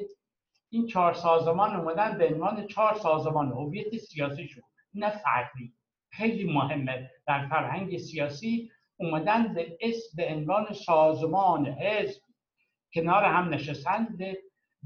این 0.70 0.88
چهار 0.88 1.14
سازمان 1.14 1.76
اومدن 1.76 2.18
به 2.18 2.34
عنوان 2.34 2.68
چهار 2.68 2.96
سازمان 2.96 3.48
هویت 3.52 3.98
سیاسی 3.98 4.48
شد. 4.48 4.62
نه 4.94 5.10
فردی. 5.10 5.74
خیلی 6.12 6.54
مهمه. 6.54 7.12
در 7.28 7.48
فرهنگ 7.48 7.98
سیاسی 7.98 8.72
اومدن 8.98 9.54
به 9.54 9.78
اسم 9.82 10.10
به 10.18 10.34
عنوان 10.34 10.74
سازمان 10.74 11.66
حزب. 11.68 12.22
کنار 12.94 13.24
هم 13.24 13.54
نشستن 13.54 14.18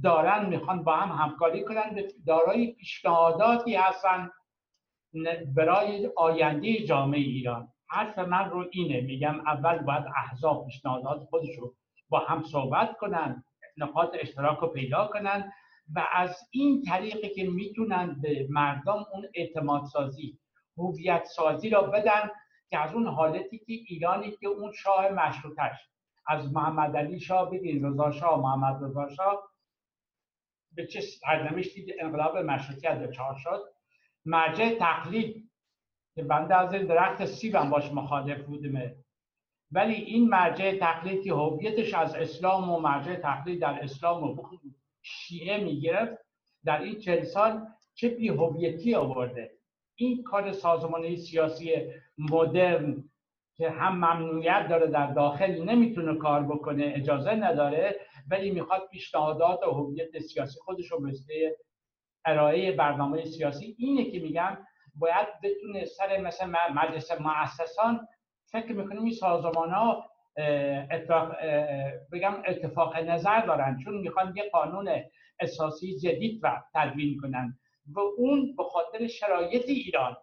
دارن 0.04 0.50
می‌خوان 0.50 0.84
با 0.84 0.96
هم 0.96 1.26
همکاری 1.26 1.64
کنن. 1.64 2.04
دارای 2.28 2.68
پیشنهاداتی 2.72 3.76
هستن 3.76 4.32
برای 5.56 6.10
آینده 6.16 6.86
جامعه 6.86 7.20
ایران. 7.20 7.68
حرف 7.92 8.20
من 8.20 8.50
رو 8.50 8.66
اینه 8.72 9.02
میگم 9.02 9.40
اول 9.40 9.78
باید 9.78 10.04
احزاب 10.16 10.66
پیشنهادات 10.66 11.24
خودش 11.30 11.58
رو 11.60 11.76
با 12.10 12.20
هم 12.20 12.44
صحبت 12.44 12.98
کنن 12.98 13.44
نقاط 13.78 14.10
اشتراک 14.20 14.58
رو 14.58 14.68
پیدا 14.68 15.08
کنن 15.08 15.54
و 15.96 16.08
از 16.14 16.38
این 16.52 16.82
طریقی 16.82 17.30
که 17.30 17.50
می‌تونن 17.50 18.22
به 18.22 18.48
مردم 18.50 19.06
اون 19.14 19.26
اعتماد 19.34 19.86
سازی 19.86 20.40
هویت 20.78 21.24
سازی 21.26 21.70
را 21.70 21.82
بدن 21.82 22.30
که 22.70 22.80
از 22.80 22.94
اون 22.94 23.08
حالتی 23.08 23.58
که 23.58 23.74
ایرانی 23.74 24.32
که 24.32 24.48
اون 24.48 24.72
شاه 24.72 25.10
مشروطش 25.10 25.90
از 26.28 26.54
محمد 26.54 26.98
علی 26.98 27.20
شاه 27.20 27.52
بگین 27.52 27.86
رضا 27.86 28.12
شاه 28.12 28.40
محمد 28.40 28.84
رضا 28.84 29.10
شاه 29.10 29.52
به 30.76 30.88
چه 30.88 31.02
سرنوشتی 31.02 31.94
انقلاب 32.00 32.38
مشروطیت 32.38 33.12
چهار 33.12 33.36
شد 33.36 33.62
مرجع 34.26 34.80
تقلید 34.80 35.51
که 36.16 36.24
بنده 36.24 36.56
از 36.56 36.72
درخت 36.72 37.26
سیبم 37.26 37.70
باش 37.70 37.92
مخالف 37.92 38.44
بودمه. 38.44 38.96
ولی 39.72 39.94
این 39.94 40.30
مرجع 40.30 40.78
تقلید 40.78 41.24
که 41.24 41.34
هویتش 41.34 41.94
از 41.94 42.16
اسلام 42.16 42.70
و 42.72 42.80
مرجع 42.80 43.16
تقلید 43.16 43.62
در 43.62 43.84
اسلام 43.84 44.24
و 44.24 44.36
شیعه 45.02 45.64
می‌گرفت 45.64 46.18
در 46.66 46.82
این 46.82 47.00
چهل 47.00 47.24
سال 47.24 47.68
چه 47.94 48.10
بی 48.10 48.30
هویتی 48.30 48.96
آورده. 48.96 49.52
این 49.96 50.24
کار 50.24 50.52
سازمانی 50.52 51.18
سیاسی 51.18 51.76
مدرن 52.18 53.04
که 53.58 53.70
هم 53.70 53.96
ممنوعیت 53.96 54.68
داره 54.70 54.88
در 54.88 55.12
داخل 55.12 55.64
نمی‌تونه 55.64 56.18
کار 56.18 56.44
بکنه 56.44 56.94
اجازه 56.96 57.32
نداره 57.32 57.96
ولی 58.30 58.52
می‌خواد 58.52 58.88
پیشنهادات 58.92 59.64
و 59.64 59.72
هویت 59.72 60.20
سیاسی 60.20 60.60
خودش 60.60 60.92
رو 60.92 61.02
مثل 61.08 61.34
ارائه 62.26 62.72
برنامه 62.72 63.26
سیاسی. 63.26 63.76
اینه 63.78 64.12
که 64.12 64.20
میگم 64.20 64.58
باید 64.96 65.28
بتونه 65.44 65.86
سر 65.86 66.18
مثل 66.18 66.46
مجلس 66.76 67.12
مؤسسان 67.12 68.08
فکر 68.52 68.74
می‌کنیم 68.74 69.04
این 69.04 69.14
سازمان 69.14 69.72
ها 69.72 70.06
اتفاق 70.92 71.36
بگم 72.12 72.44
اتفاق 72.48 72.98
نظر 72.98 73.46
دارن 73.46 73.78
چون 73.78 73.98
می‌خوان 73.98 74.34
یه 74.36 74.50
قانون 74.50 74.90
اساسی 75.40 76.00
جدید 76.00 76.40
و 76.44 76.62
تدوین 76.74 77.18
کنن. 77.22 77.60
و 77.96 78.00
اون 78.18 78.56
به 78.56 78.64
خاطر 78.64 79.08
شرایط 79.08 79.66
ایران 79.68 80.18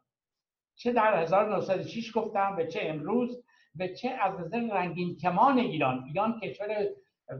چه 0.74 0.92
در 0.92 1.22
1906 1.22 2.16
گفتم 2.16 2.56
به 2.56 2.66
چه 2.66 2.80
امروز 2.82 3.44
به 3.74 3.94
چه 3.94 4.08
از 4.08 4.40
نظر 4.40 4.70
رنگین 4.72 5.16
کمان 5.16 5.58
ایران. 5.58 6.04
ایران 6.06 6.40
کشور 6.40 6.86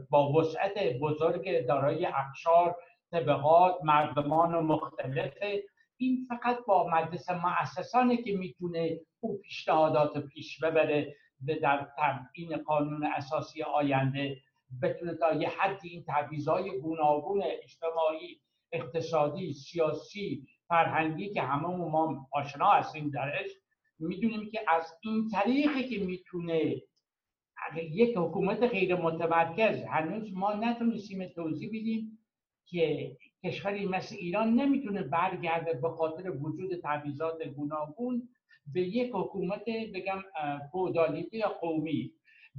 با 0.09 0.31
وسعت 0.31 0.99
بزرگ 1.01 1.65
دارای 1.67 2.05
اقشار 2.05 2.75
طبقات 3.11 3.75
مردمان 3.83 4.55
و 4.55 4.61
مختلف 4.61 5.37
این 6.01 6.27
فقط 6.29 6.57
با 6.67 6.89
مجلس 6.89 7.29
مؤسسانه 7.29 8.17
که 8.17 8.37
می‌تونه 8.37 8.99
او 9.19 9.37
پیشنهادات 9.37 10.17
پیش 10.17 10.63
ببره 10.63 11.15
در 11.61 11.87
تبیین 11.97 12.57
قانون 12.57 13.03
اساسی 13.03 13.63
آینده 13.63 14.37
بتونه 14.81 15.13
تا 15.13 15.33
یه 15.33 15.49
حدی 15.49 15.89
این 15.89 16.03
تبعیضهای 16.07 16.79
گوناگون 16.79 17.43
اجتماعی 17.63 18.39
اقتصادی 18.71 19.53
سیاسی 19.53 20.47
فرهنگی 20.67 21.29
که 21.29 21.41
همه 21.41 21.67
ما 21.67 22.27
آشنا 22.31 22.71
هستیم 22.71 23.09
درش 23.09 23.49
می‌دونیم 23.99 24.49
که 24.51 24.59
از 24.67 24.93
این 25.01 25.29
طریقی 25.29 25.83
که 25.83 26.05
می‌تونه 26.05 26.81
یک 27.91 28.17
حکومت 28.17 28.63
غیر 28.63 28.95
متمرکز 28.95 29.83
هنوز 29.83 30.33
ما 30.33 30.53
نتونستیم 30.53 31.27
توضیح 31.27 31.69
بدیم 31.69 32.19
که 32.65 33.17
کشوری 33.43 33.85
مثل 33.85 34.15
ایران 34.15 34.53
نمی‌تونه 34.53 35.03
برگرده 35.03 35.73
به 35.73 35.89
خاطر 35.89 36.29
وجود 36.29 36.69
تبعیضات 36.83 37.43
گوناگون 37.47 38.29
به 38.73 38.81
یک 38.81 39.11
حکومت 39.13 39.65
بگم 39.95 40.21
فودالیته 40.71 41.37
یا 41.37 41.49
قومی. 41.49 42.11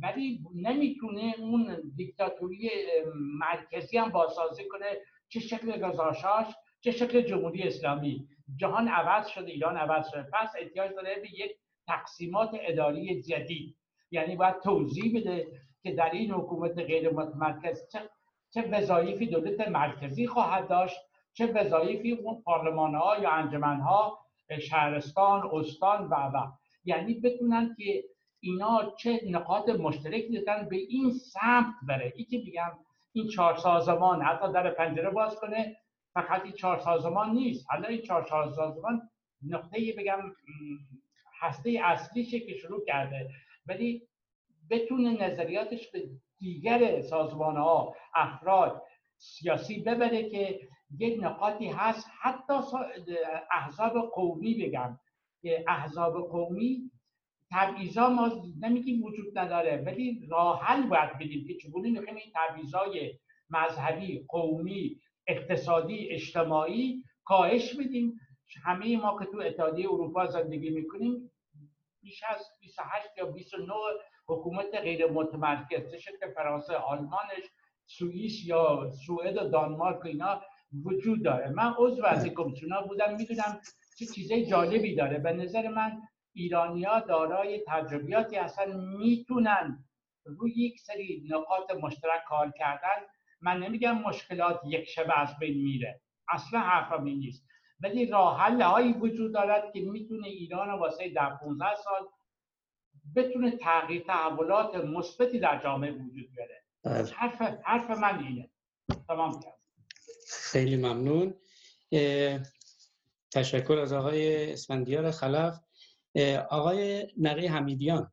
ولی 0.02 0.40
نمی‌تونه 0.54 1.34
اون 1.38 1.76
دیکتاتوری 1.96 2.70
مرکزی 3.14 3.98
هم 3.98 4.10
بازسازی 4.10 4.68
کنه 4.68 4.86
چه 5.28 5.40
شکل 5.40 5.88
گزارشاش 5.88 6.46
چه 6.80 6.90
شکل 6.90 7.20
جمهوری 7.20 7.62
اسلامی. 7.62 8.28
جهان 8.56 8.88
عوض 8.88 9.28
شده 9.28 9.50
ایران 9.50 9.76
عوض 9.76 10.08
شده. 10.10 10.22
پس 10.32 10.52
احتیاج 10.58 10.90
داره 10.90 11.14
به 11.14 11.28
یک 11.28 11.56
تقسیمات 11.86 12.50
اداری 12.60 13.22
جدید. 13.22 13.76
یعنی 14.10 14.36
باید 14.36 14.60
توضیح 14.60 15.20
بده 15.20 15.46
که 15.82 15.94
در 15.94 16.10
این 16.10 16.30
حکومت 16.30 16.78
غیر 16.78 17.10
متمرکز 17.10 17.82
چه, 18.54 18.68
وظایفی 18.72 19.26
دولت 19.26 19.68
مرکزی 19.68 20.26
خواهد 20.26 20.68
داشت 20.68 20.96
چه 21.32 21.46
وظایفی 21.46 22.12
اون 22.12 22.42
پارلمان 22.42 22.94
ها 22.94 23.18
یا 23.18 23.30
انجمن 23.30 23.80
ها 23.80 24.18
شهرستان 24.58 25.50
استان 25.52 26.08
و 26.08 26.14
و. 26.14 26.52
یعنی 26.84 27.14
بتونن 27.14 27.74
که 27.78 28.04
اینا 28.40 28.94
چه 28.98 29.20
نقاط 29.28 29.68
مشترک 29.68 30.24
دادن 30.34 30.68
به 30.68 30.76
این 30.76 31.10
سمت 31.10 31.74
بره. 31.88 32.12
ای 32.16 32.24
که 32.24 32.38
بگم 32.38 32.70
این 33.12 33.28
چهار 33.28 33.56
سازمان 33.56 34.22
حتی 34.22 34.52
در 34.52 34.70
پنجره 34.70 35.10
باز 35.10 35.36
کنه 35.36 35.76
فقط 36.14 36.42
این 36.44 36.52
چهار 36.52 36.78
سازمان 36.78 37.30
نیست. 37.30 37.66
حالا 37.70 37.88
این 37.88 38.02
چهار 38.02 38.24
سازمان 38.26 39.10
نقطه 39.48 39.94
بگم 39.98 40.20
هسته 41.40 41.80
اصلیشه 41.84 42.40
که 42.40 42.54
شروع 42.54 42.84
کرده. 42.84 43.30
ولی 43.66 44.08
بتونه 44.70 45.22
نظریاتش 45.22 45.90
به 45.90 46.08
دیگر 46.40 47.00
سازمان 47.00 47.57
ها 47.57 47.94
افراد 48.14 48.83
سیاسی 49.16 49.81
ببره 49.81 50.31
که 50.31 50.61
یک 50.98 51.24
نقاطی 51.24 51.68
هست. 51.68 52.11
حتی 52.20 52.53
احزاب 53.53 54.11
قومی 54.14 54.55
بگم 54.55 54.98
که 55.42 55.64
احزاب 55.68 56.29
قومی 56.29 56.90
تبعیضا 57.50 58.09
ما 58.09 58.42
نمیگیم 58.61 59.03
وجود 59.03 59.38
نداره 59.38 59.83
ولی 59.87 60.26
راه 60.31 60.62
حل 60.62 60.83
باید 60.83 61.18
بدیم 61.18 61.46
که 61.46 61.55
چگونه 61.55 61.90
می‌خوایم 61.90 62.16
این 62.16 62.33
تبعیضای 62.35 63.18
مذهبی 63.50 64.24
قومی 64.29 65.00
اقتصادی 65.26 66.09
اجتماعی 66.11 67.05
کاهش 67.24 67.74
بدیم. 67.74 68.20
همه 68.64 68.96
ما 68.96 69.18
که 69.18 69.24
تو 69.24 69.40
اتحادیه 69.40 69.87
اروپا 69.92 70.26
زندگی 70.26 70.70
می‌کنیم 70.70 71.31
بیش 72.03 72.22
از 72.29 72.46
28 72.61 73.18
یا 73.18 73.26
29 73.26 73.72
حکومت 74.30 74.74
غیر 74.74 75.10
متمرکز 75.10 75.94
شکل 75.94 76.32
فرانسه 76.34 76.74
آلمانش 76.74 77.44
سوئیس 77.86 78.46
یا 78.46 78.90
سوئد 79.06 79.36
و 79.36 79.48
دانمارک 79.48 80.06
اینا 80.06 80.42
وجود 80.84 81.24
داره. 81.24 81.50
من 81.50 81.74
عضو 81.78 82.04
از 82.04 82.26
کمیسیونا 82.26 82.82
بودم 82.82 83.16
می‌دونم 83.16 83.60
چه 83.98 84.06
چیزای 84.06 84.46
جالبی 84.46 84.94
داره. 84.94 85.18
به 85.18 85.32
نظر 85.32 85.68
من 85.68 86.02
ایرانیا 86.34 87.00
دارای 87.00 87.64
تجربیاتی 87.68 88.36
هستن 88.36 88.76
می‌تونن 88.98 89.84
روی 90.24 90.52
یک 90.56 90.80
سری 90.80 91.22
نقاط 91.30 91.70
مشترک 91.82 92.24
کار 92.28 92.52
کردن. 92.58 93.06
من 93.40 93.58
نمیگم 93.58 93.98
مشکلات 93.98 94.60
یک 94.64 94.84
شبه 94.84 95.20
از 95.20 95.38
بین 95.40 95.62
میره. 95.62 96.00
اصلا 96.28 96.60
حرفم 96.60 97.04
این 97.04 97.18
نیست. 97.18 97.46
ولی 97.80 98.06
راه 98.06 98.40
حل 98.40 98.62
هایی 98.62 98.92
وجود 98.92 99.34
دارد 99.34 99.72
که 99.72 99.80
می‌تونه 99.80 100.28
ایران 100.28 100.70
واسه 100.70 101.08
در 101.08 101.30
15 101.30 101.74
سال 101.74 102.08
بتونه 103.16 103.50
تغییر 103.50 104.02
تحولات 104.02 104.74
مثبتی 104.74 105.38
در 105.38 105.60
جامعه 105.62 105.92
وجود 105.92 106.30
بیاره. 106.34 106.62
بله. 106.82 107.12
حرف 107.12 107.42
حرف 107.64 107.90
من 107.90 108.24
اینه. 108.24 108.50
تمام 109.08 109.40
کرد 109.40 109.60
خیلی 110.28 110.76
ممنون. 110.76 111.34
تشکر 113.30 113.78
از 113.78 113.92
آقای 113.92 114.52
اسفندیار 114.52 115.10
خلف. 115.10 115.60
آقای 116.50 117.08
نقی 117.18 117.46
حمیدیان 117.46 118.12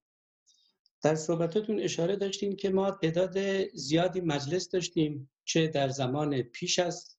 در 1.04 1.16
صحبتاتون 1.16 1.80
اشاره 1.80 2.16
داشتیم 2.16 2.56
که 2.56 2.70
ما 2.70 2.92
تعداد 2.92 3.66
زیادی 3.74 4.22
مجلس 4.22 4.70
داشتیم 4.70 5.30
چه 5.46 5.68
در 5.68 5.90
زمان 5.90 6.42
پیش 6.42 6.80
از 6.80 7.18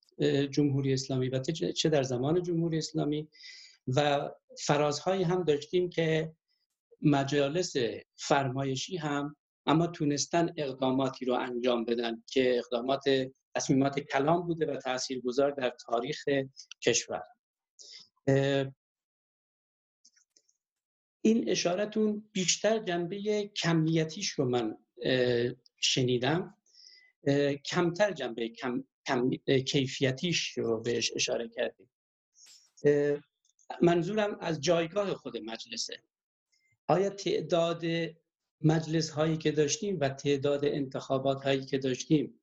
جمهوری 0.51 0.93
اسلامی 0.93 1.29
و 1.29 1.41
چه 1.77 1.89
در 1.89 2.03
زمان 2.03 2.43
جمهوری 2.43 2.79
اسلامی 2.79 3.29
و 3.89 4.31
فرازهایی 4.59 5.23
هم 5.23 5.45
داشتیم 5.45 5.91
که 5.91 6.33
مجالس 7.03 7.75
فرمایشی 8.17 8.97
هم 8.97 9.37
اما 9.67 9.87
تونستن 9.87 10.55
اقداماتی 10.57 11.25
رو 11.25 11.35
انجام 11.35 11.85
بدن 11.85 12.23
که 12.27 12.59
اقدامات 12.59 13.05
تصمیمات 13.55 14.01
کلام 14.01 14.47
بوده 14.47 14.67
و 14.67 14.77
تاثیرگذار 14.77 15.51
در 15.51 15.71
تاریخ 15.87 16.25
کشور. 16.83 17.23
این 21.21 21.49
اشارتون 21.49 22.29
بیشتر 22.33 22.79
جنبه 22.79 23.51
کمیتیش 23.57 24.31
رو 24.31 24.45
من 24.45 24.77
شنیدم. 25.81 26.55
کمتر 27.65 28.13
جنبه 28.13 28.49
کم، 28.49 28.85
کیفیتیش 29.67 30.59
رو 30.59 30.81
بهش 30.81 31.13
اشاره 31.15 31.49
کردیم. 31.49 31.91
منظورم 33.83 34.39
از 34.41 34.61
جایگاه 34.61 35.15
خود 35.15 35.37
مجلسه. 35.37 36.03
آیا 36.89 37.11
تعداد 37.11 37.83
مجلس 38.61 39.11
هایی 39.11 39.37
که 39.37 39.53
داشتیم 39.53 39.99
و 40.01 40.09
تعداد 40.09 40.65
انتخابات 40.65 41.43
هایی 41.43 41.65
که 41.65 41.79
داشتیم 41.79 42.41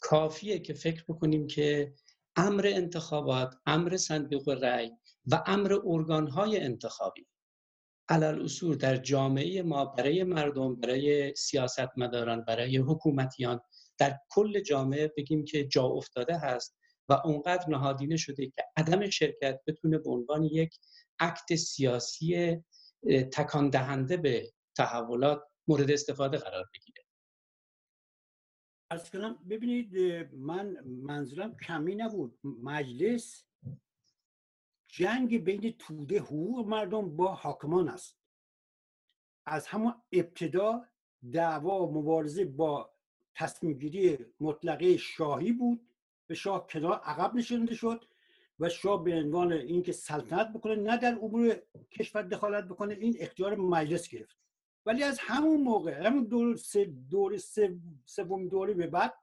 کافیه 0.00 0.58
که 0.58 0.74
فکر 0.74 1.04
بکنیم 1.08 1.46
که 1.46 1.94
امر 2.36 2.66
انتخابات 2.66 3.54
امر 3.66 3.96
صندوق 3.96 4.48
رأی 4.48 4.90
و 5.26 5.42
امر 5.46 5.78
ارگان 5.84 6.28
های 6.28 6.60
انتخابی 6.60 7.26
علل 8.08 8.42
اصول 8.42 8.76
در 8.76 8.96
جامعه 8.96 9.62
ما 9.62 9.84
برای 9.84 10.24
مردم 10.24 10.76
برای 10.76 11.34
سیاستمداران 11.34 12.44
برای 12.44 12.76
حکومتیان 12.76 13.60
در 13.98 14.18
کل 14.30 14.60
جامعه 14.60 15.12
بگیم 15.16 15.44
که 15.44 15.64
جا 15.64 15.84
افتاده 15.84 16.38
هست 16.38 16.76
و 17.08 17.12
اونقدر 17.24 17.68
نهادینه 17.68 18.16
شده 18.16 18.46
که 18.46 18.64
عدم 18.76 19.10
شرکت 19.10 19.60
بتونه 19.66 19.98
به 19.98 20.10
عنوان 20.10 20.44
یک 20.44 20.78
عکت 21.20 21.54
سیاسی 21.54 22.56
تکان 23.04 23.70
دهنده 23.70 24.16
به 24.16 24.52
تحولات 24.76 25.42
مورد 25.68 25.90
استفاده 25.90 26.38
قرار 26.38 26.70
بگیره. 26.74 27.04
از 28.90 29.10
کنم 29.10 29.44
ببینید 29.48 29.96
من 30.34 30.80
منظورم 30.86 31.56
کمی 31.56 31.94
نبود. 31.94 32.38
مجلس 32.44 33.44
جنگ 34.88 35.44
بین 35.44 35.72
توده 35.78 36.20
حقوق 36.20 36.66
مردم 36.66 37.16
با 37.16 37.34
حاکمان 37.34 37.88
است. 37.88 38.18
از 39.46 39.66
همون 39.66 40.02
ابتدا 40.12 40.86
دعوا 41.32 41.86
مبارزه 41.86 42.44
با 42.44 42.94
تصمیم 43.34 43.78
گیری 43.78 44.18
مطلقه 44.40 44.96
شاهی 44.96 45.52
بود. 45.52 45.88
به 46.26 46.34
شاه 46.34 46.66
کنار 46.66 46.98
عقب 46.98 47.34
نشونده 47.34 47.74
شد. 47.74 48.11
و 48.62 48.68
شاه 48.68 49.04
به 49.04 49.14
عنوان 49.14 49.52
اینکه 49.52 49.92
سلطنت 49.92 50.52
بکنه 50.52 50.74
نه 50.74 50.96
در 50.96 51.18
امور 51.22 51.62
کشور 51.90 52.22
دخالت 52.22 52.64
بکنه 52.64 52.94
این 52.94 53.16
اختیار 53.18 53.56
مجلس 53.56 54.08
گرفت. 54.08 54.36
ولی 54.86 55.02
از 55.02 55.18
همون 55.20 55.60
موقع 55.60 56.06
همون 56.06 56.24
دور 56.24 56.56
سه 56.56 56.84
دور 56.84 57.36
سوم 58.06 58.48
دوره 58.48 58.74
به 58.74 58.86
بعد 58.86 59.14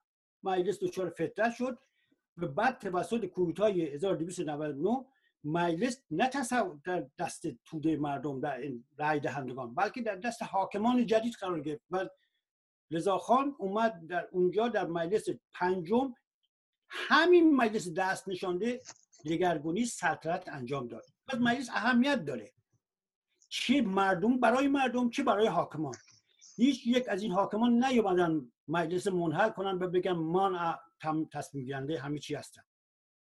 مجلس 0.43 0.79
دچار 0.79 1.09
فترت 1.09 1.53
شد 1.53 1.79
و 2.37 2.47
بعد 2.47 2.77
توسط 2.77 3.25
کودتای 3.25 3.81
1299 3.81 5.05
مجلس 5.43 6.03
نه 6.11 6.29
در 6.85 7.07
دست 7.19 7.47
توده 7.65 7.97
مردم 7.97 8.39
در 8.39 8.57
این 8.57 8.85
رای 8.97 9.19
دهندگان 9.19 9.75
بلکه 9.75 10.01
در 10.01 10.15
دست 10.15 10.43
حاکمان 10.43 11.05
جدید 11.05 11.33
قرار 11.33 11.61
گرفت. 11.61 11.83
و 12.91 13.17
خان 13.17 13.55
اومد 13.59 14.07
در 14.07 14.27
اونجا 14.31 14.67
در 14.67 14.87
مجلس 14.87 15.25
پنجم 15.53 16.13
همین 16.89 17.55
مجلس 17.55 17.93
دست 17.93 18.27
نشانده 18.27 18.81
دگرگونی 19.25 19.85
سلطنت 19.85 20.49
انجام 20.49 20.87
داد. 20.87 21.05
پس 21.27 21.37
مجلس 21.39 21.69
اهمیت 21.69 22.25
داره. 22.25 22.53
چه 23.49 23.81
مردم 23.81 24.39
برای 24.39 24.67
مردم 24.67 25.09
چه 25.09 25.23
برای 25.23 25.47
حاکمان. 25.47 25.93
هیچ 26.55 26.87
یک 26.87 27.05
از 27.09 27.23
این 27.23 27.31
حاکمان 27.31 27.83
نیومدن 27.83 28.51
مجلس 28.67 29.07
منحل 29.07 29.49
کنن 29.49 29.79
و 29.79 29.87
بگن 29.87 30.11
من 30.11 30.77
تصمیم 31.31 31.65
گیرنده 31.65 31.99
همه 31.99 32.19
چی 32.19 32.35
هستم. 32.35 32.63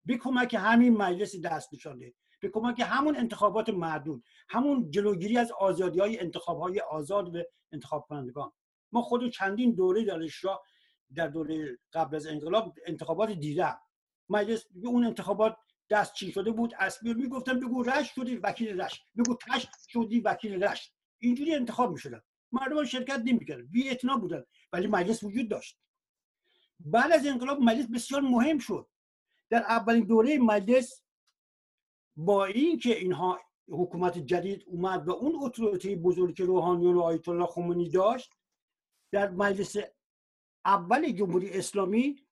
به 0.04 0.16
کمک 0.16 0.54
همین 0.54 0.96
مجلس 0.96 1.40
دست 1.40 1.74
نشانده. 1.74 2.14
به 2.40 2.48
کمک 2.48 2.80
همون 2.80 3.16
انتخابات 3.16 3.68
معدود 3.68 4.24
همون 4.48 4.90
جلوگیری 4.90 5.38
از 5.38 5.52
آزادی 5.52 6.00
های 6.00 6.20
انتخاب 6.20 6.61
های 6.61 6.80
آزاد 6.80 7.32
به 7.32 7.48
انتخاب 7.72 8.06
کنندگان 8.08 8.52
ما 8.92 9.02
خود 9.02 9.30
چندین 9.30 9.74
دوره 9.74 10.04
در 10.04 10.20
در 11.14 11.28
دوره 11.28 11.78
قبل 11.92 12.16
از 12.16 12.26
انقلاب 12.26 12.74
انتخابات 12.87 13.30
دیدم. 13.30 13.78
مجلس 14.28 14.66
اون 14.84 15.04
انتخابات 15.04 15.56
دستچین 15.90 16.31
شده 16.31 16.51
بود 16.51 16.74
اسبیر 16.79 17.16
می‌گفتن 17.16 17.61
بگو 17.61 17.83
رش 17.83 18.14
شدی 18.14 18.37
وکیل 18.37 18.81
رش 18.81 19.05
بگو 19.18 19.35
تش 19.35 19.66
شدی 19.88 20.20
وکیل 20.20 20.64
رش 20.64 20.92
اینجوری 21.18 21.55
انتخاب 21.55 21.92
می‌شدن. 21.92 22.22
مردم 22.53 22.85
شرکت 22.85 23.22
نمی‌کردن. 23.24 23.66
بی 23.66 23.90
اتنا 23.90 24.16
بودن. 24.16 24.44
ولی 24.72 24.87
مجلس 24.87 25.22
وجود 25.22 25.48
داشت. 25.48 25.79
بعد 26.81 27.12
از 27.12 27.27
انقلاب 27.27 27.61
مجلس 27.61 27.87
بسیار 27.94 28.20
مهم 28.20 28.59
شد. 28.59 28.88
در 29.51 29.62
اولین 29.62 30.05
دوره 30.05 30.38
مجلس 30.38 31.03
با 32.16 32.44
اینکه 32.44 32.98
اینها 32.98 33.40
حکومت 33.68 34.18
جدید 34.18 34.64
اومد 34.66 35.09
و 35.09 35.12
اون 35.12 35.38
اتوریته 35.42 35.96
بزرگی 35.96 36.33
که 36.33 36.44
روحانیون 36.44 36.94
و 36.94 37.01
آیت 37.01 37.29
الله 37.29 37.46
خمینی 37.46 37.90
داشت 37.90 38.31
در 39.12 39.31
مجلس 39.31 39.77
اول 40.64 41.12
جمهوری 41.12 41.51
اسلامی 41.51 42.27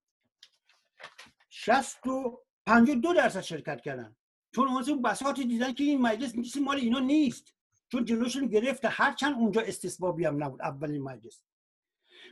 60 1.48 2.06
و 2.06 2.45
52 2.66 3.14
درصد 3.14 3.40
شرکت 3.40 3.80
کردن. 3.80 4.16
چون 4.54 4.68
اون 4.68 5.02
بساطی 5.02 5.44
دیدن 5.44 5.72
که 5.72 5.84
این 5.84 6.00
مجلس 6.00 6.34
میگه 6.34 6.60
مال 6.60 6.76
اینا 6.76 6.98
نیست. 6.98 7.54
چون 7.88 8.04
جلوشون 8.04 8.46
گرفته. 8.46 8.88
هرچند 8.88 9.34
اونجا 9.34 9.60
استثبابی 9.60 10.24
هم 10.24 10.44
نبود. 10.44 10.62
اولین 10.62 11.02
مجلس. 11.02 11.42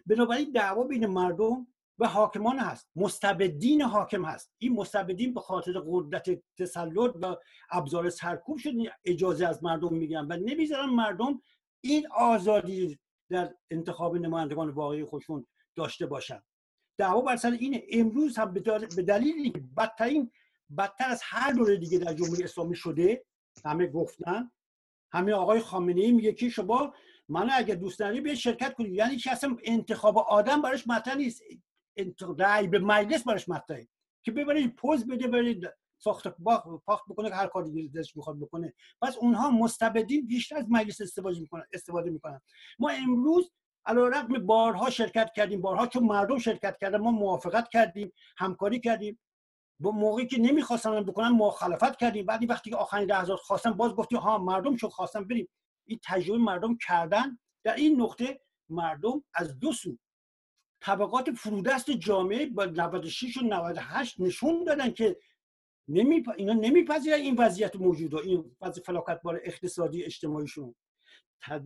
بنابراین 0.06 0.50
دعوا 0.50 0.84
بین 0.84 1.06
مردم 1.06 1.66
و 1.98 2.08
حاکمان 2.08 2.58
هست. 2.58 2.88
مستبدین 2.96 3.82
حاکم 3.82 4.24
هست. 4.24 4.52
این 4.58 4.72
مستبدین 4.72 5.34
به 5.34 5.40
خاطر 5.40 5.72
قدرت 5.86 6.42
تسلط 6.58 7.16
و 7.22 7.36
ابزار 7.70 8.10
سرکوب 8.10 8.58
شد 8.58 8.72
اجازه 9.04 9.46
از 9.46 9.64
مردم 9.64 9.94
می‌گیرن 9.94 10.26
و 10.30 10.36
نمی‌ذارن 10.36 10.90
مردم 10.90 11.40
این 11.80 12.08
آزادی 12.12 12.98
در 13.30 13.54
انتخاب 13.70 14.16
نمایندگان 14.16 14.68
واقعی 14.68 15.04
خودشون 15.04 15.46
داشته 15.76 16.06
باشن. 16.06 16.42
دعوا 16.98 17.20
بر 17.20 17.36
سر 17.36 17.50
اینه. 17.50 17.82
امروز 17.90 18.38
هم 18.38 18.54
به 18.54 18.60
دلیل 19.02 19.34
اینکه 19.34 19.62
بدترین 19.76 20.30
بدتر 20.78 21.08
از 21.08 21.20
هر 21.24 21.52
دوره 21.52 21.76
دیگه 21.76 21.98
در 21.98 22.14
جمهوری 22.14 22.44
اسلامی 22.44 22.76
شده 22.76 23.24
همه 23.64 23.86
گفتن. 23.86 24.50
همه 25.12 25.32
آقای 25.32 25.60
خامنه 25.60 26.00
ای 26.00 26.12
میگه 26.12 26.32
که 26.32 26.48
شما 26.48 26.94
من 27.28 27.50
اگر 27.52 27.74
دوست 27.74 27.98
داری 27.98 28.20
به 28.20 28.34
شرکت 28.34 28.74
کنید 28.74 28.92
یعنی 28.92 29.16
که 29.16 29.32
اصلا 29.32 29.56
انتخاب 29.64 30.18
آدم 30.18 30.62
براش 30.62 30.88
مطرح 30.88 31.14
نیست. 31.14 31.42
رأی 32.38 32.68
به 32.68 32.78
مجلس 32.78 33.24
براش 33.24 33.48
مطرحه. 33.48 33.88
که 34.24 34.32
ببرید 34.32 34.74
پوز 34.74 35.06
بده 35.06 35.28
برید 35.28 35.68
ساخت 35.98 36.28
پاخت 36.86 37.04
بکنه 37.08 37.34
هر 37.34 37.46
کاری 37.46 37.88
دلش 37.88 38.16
می‌خواد 38.16 38.40
بکنه. 38.40 38.74
پس 39.02 39.16
اونها 39.16 39.50
مستبدین 39.50 40.26
بیشتر 40.26 40.56
از 40.56 40.66
مجلس 40.68 41.00
استفاده 41.00 41.40
می‌کنن 41.40 41.64
استفاده 41.72 42.10
می‌کنن. 42.10 42.40
ما 42.78 42.88
امروز 42.88 43.52
رقم 43.86 44.46
بارها 44.46 44.90
شرکت 44.90 45.30
کردیم 45.36 45.60
بارها 45.60 45.86
چون 45.86 46.04
مردم 46.04 46.38
شرکت 46.38 46.78
کردن 46.80 46.98
ما 46.98 47.10
موافقت 47.10 47.68
کردیم 47.68 48.12
همکاری 48.38 48.80
کردیم. 48.80 49.20
با 49.80 49.90
موقعی 49.90 50.26
که 50.26 50.40
نمی‌خواستن 50.40 51.02
بکنن 51.02 51.28
مخالفت 51.28 51.96
کردیم. 51.96 52.26
بعدی 52.26 52.46
وقتی 52.46 52.70
که 52.70 52.76
آخرین 52.76 53.10
لحظات 53.10 53.38
خواستن 53.40 53.70
باز 53.70 53.94
گفتیم 53.94 54.18
ها 54.18 54.38
مردم 54.38 54.76
چون 54.76 54.90
خواستن 54.90 55.24
بریم. 55.24 55.48
این 55.86 56.00
تجربه 56.04 56.38
مردم 56.38 56.76
کردن. 56.86 57.38
در 57.64 57.74
این 57.74 58.00
نقطه 58.00 58.40
مردم 58.68 59.24
از 59.34 59.58
دو 59.58 59.72
سو 59.72 59.98
طبقات 60.80 61.30
فرودست 61.30 61.90
جامعه 61.90 62.46
با 62.46 62.64
96 62.64 63.36
و 63.36 63.40
98 63.40 64.20
نشون 64.20 64.64
دادن 64.64 64.90
که 64.90 65.16
نمی 65.88 66.22
اینا 66.36 66.52
نمیپذیرن 66.52 67.20
این 67.20 67.36
وضعیت 67.38 67.76
موجود 67.76 68.14
و 68.14 68.18
این 68.18 68.56
وضع 68.60 68.82
بار 69.22 69.40
اقتصادی 69.44 70.04
اجتماعیشون. 70.04 70.74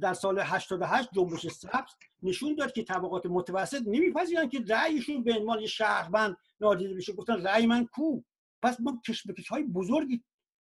در 0.01 0.15
سال 0.15 0.39
88 0.39 1.09
جنبش 1.13 1.47
سبز 1.47 1.93
نشون 2.23 2.55
داد 2.55 2.73
که 2.73 2.83
طبقات 2.83 3.27
متوسط 3.27 3.83
نمیپذیرن 3.87 4.49
که 4.49 4.65
رأیشون 4.69 5.25
به 5.25 5.35
عنوان 5.35 5.67
شهروند 5.67 6.37
نادیده 6.61 6.95
بشه. 6.95 7.13
گفتن 7.13 7.43
رأی 7.43 7.67
من 7.67 7.87
کو؟ 7.87 8.23
پس 8.63 8.81
ما 8.81 9.01
کشمکش 9.07 9.49
های 9.49 9.63
بزرگی 9.63 10.25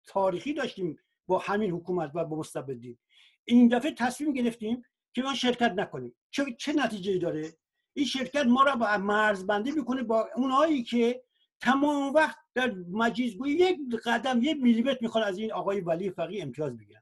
تاریخی 0.08 0.54
داشتیم 0.54 0.97
با 1.28 1.39
همین 1.39 1.71
حکومت 1.71 2.12
و 2.13 2.26
با 2.26 2.38
مستبدین. 2.38 2.97
این 3.45 3.67
دفعه 3.67 3.91
تصمیم 3.91 4.34
گرفتیم 4.34 4.84
که 5.13 5.21
ما 5.21 5.34
شرکت 5.34 5.71
نکنیم. 5.71 6.15
چه, 6.32 6.56
چه 6.60 6.74
نتیجه 6.74 7.17
داره؟ 7.17 7.54
این 7.93 8.06
شرکت 8.06 8.45
ما 8.45 8.63
را 8.63 8.76
با 8.76 8.97
مرزبندی 8.97 9.71
می‌کنه 9.71 10.04
با 10.04 10.30
اونهایی 10.36 10.84
که 10.84 11.24
تمام 11.62 12.13
وقت 12.13 12.38
در 12.54 12.76
مجیزگویی 12.91 13.54
یک 13.56 13.80
قدم 14.06 14.43
یک 14.43 14.58
میلیمتر 14.62 14.97
می‌خوان 15.02 15.24
از 15.24 15.38
این 15.38 15.54
آقای 15.54 15.82
ولی 15.82 16.10
فقی 16.10 16.41
امتیاز 16.41 16.78
بگیرن. 16.78 17.02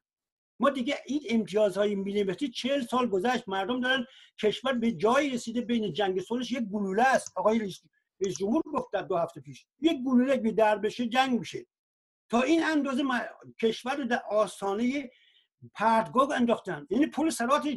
ما 0.60 0.70
دیگه 0.70 0.98
این 1.06 1.22
امتیازهای 1.30 1.96
میلیمتری 1.96 2.50
چهل 2.50 2.82
سال 2.82 3.08
گذشت 3.08 3.50
مردم 3.50 3.80
دارن 3.80 4.06
کشور 4.42 4.74
به 4.74 4.92
جایی 4.92 5.30
رسیده 5.30 5.62
بین 5.62 5.94
جنگ 5.94 6.22
صلحش 6.22 6.52
یک 6.52 6.64
گلوله 6.64 7.04
است. 7.04 7.38
آقای 7.38 7.60
رئیس 7.60 7.82
جمهور 8.40 8.62
گفت 8.74 8.96
دو 8.96 9.18
هفته 9.18 9.42
پیش 9.42 9.66
یک 9.82 9.98
گلوله 10.06 10.38
که 10.38 10.52
در 10.52 10.78
بشه 10.78 11.08
جنگ 11.08 11.40
میشه. 11.40 11.66
تا 12.30 12.42
این 12.42 12.64
اندازه 12.64 13.04
کشور 13.62 13.96
رو 13.96 14.06
در 14.06 14.22
آستانه 14.30 15.12
پرتگاه 15.76 16.36
انداختن. 16.36 16.88
یعنی 16.90 17.08
پول 17.08 17.30
سرات 17.30 17.68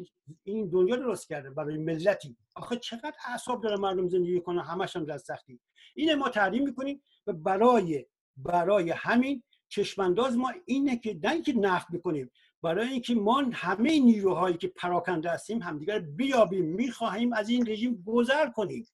این 0.42 0.70
دنیا 0.70 0.96
درست 0.96 1.28
کرده 1.28 1.50
برای 1.50 1.78
ملتی. 1.78 2.36
آخه 2.54 2.76
چقدر 2.76 3.14
اعصاب 3.28 3.62
داره 3.62 3.76
مردم 3.76 4.08
زندگی 4.08 4.40
کنه 4.40 4.62
همش 4.62 4.96
هم 4.96 5.04
در 5.04 5.18
سختی. 5.18 5.60
اینه 5.94 6.14
ما 6.14 6.28
تعلیم 6.28 6.64
می‌کنیم 6.64 7.02
و 7.26 7.32
برای 7.32 8.06
برای 8.36 8.90
همین 8.90 9.42
چشمانداز 9.68 10.36
ما 10.36 10.52
اینه 10.66 10.98
که 10.98 11.20
نه 11.22 11.32
اینکه 11.32 11.52
نفت 11.52 11.90
می‌کنیم 11.90 12.30
برای 12.62 12.88
اینکه 12.88 13.14
ما 13.14 13.44
همه 13.52 14.00
نیروهایی 14.00 14.56
که 14.56 14.68
پراکنده 14.68 15.30
هستیم 15.30 15.62
همدیگر 15.62 15.98
بیابیم 15.98 16.64
می‌خواهیم 16.64 17.32
از 17.32 17.48
این 17.48 17.66
رژیم 17.66 18.04
گذر 18.06 18.50
کنیم. 18.50 18.86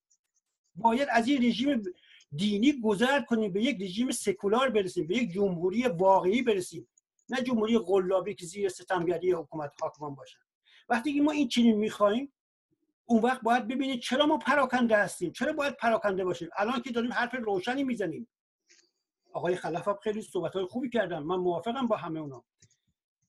باید 0.75 1.09
از 1.13 1.29
این 1.29 1.45
رژیم 1.45 1.83
دینی 2.37 2.81
گذر 2.81 3.21
کنیم 3.21 3.53
به 3.53 3.63
یک 3.63 3.83
رژیم 3.83 4.11
سکولار 4.11 4.71
برسیم 4.71 5.07
به 5.07 5.17
یک 5.17 5.33
جمهوری 5.33 5.87
واقعی 5.87 6.43
برسیم. 6.43 6.89
نه 7.29 7.43
جمهوری 7.43 7.79
قلابی 7.79 8.35
که 8.35 8.47
زیر 8.47 8.69
ستمگری 8.69 9.33
حکومت 9.33 9.73
حاکمان 9.81 10.15
باشن. 10.15 10.39
وقتی 10.89 11.15
که 11.15 11.23
ما 11.23 11.33
این 11.33 11.49
چنین 11.49 11.77
می‌خواهیم 11.77 12.33
اون 13.07 13.23
وقت 13.23 13.41
باید 13.41 13.69
ببینید 13.69 14.01
چرا 14.01 14.27
ما 14.27 14.39
پراکنده 14.39 14.97
هستیم 14.97 15.33
چرا 15.33 15.53
باید 15.53 15.77
پراکنده 15.77 16.25
باشیم. 16.25 16.49
الان 16.57 16.83
که 16.83 16.91
داریم 16.91 17.13
حرف 17.13 17.35
روشنی 17.35 17.85
می‌زنیم. 17.85 18.29
آقای 19.33 19.57
خلف 19.57 19.89
خیلی 20.03 20.23
صحبت 20.23 20.53
های 20.53 20.65
خوبی 20.65 20.91
کردن. 20.91 21.19
من 21.19 21.37
موافقم 21.37 21.87
با 21.87 21.97
همه 21.97 22.21
اونا. 22.21 22.45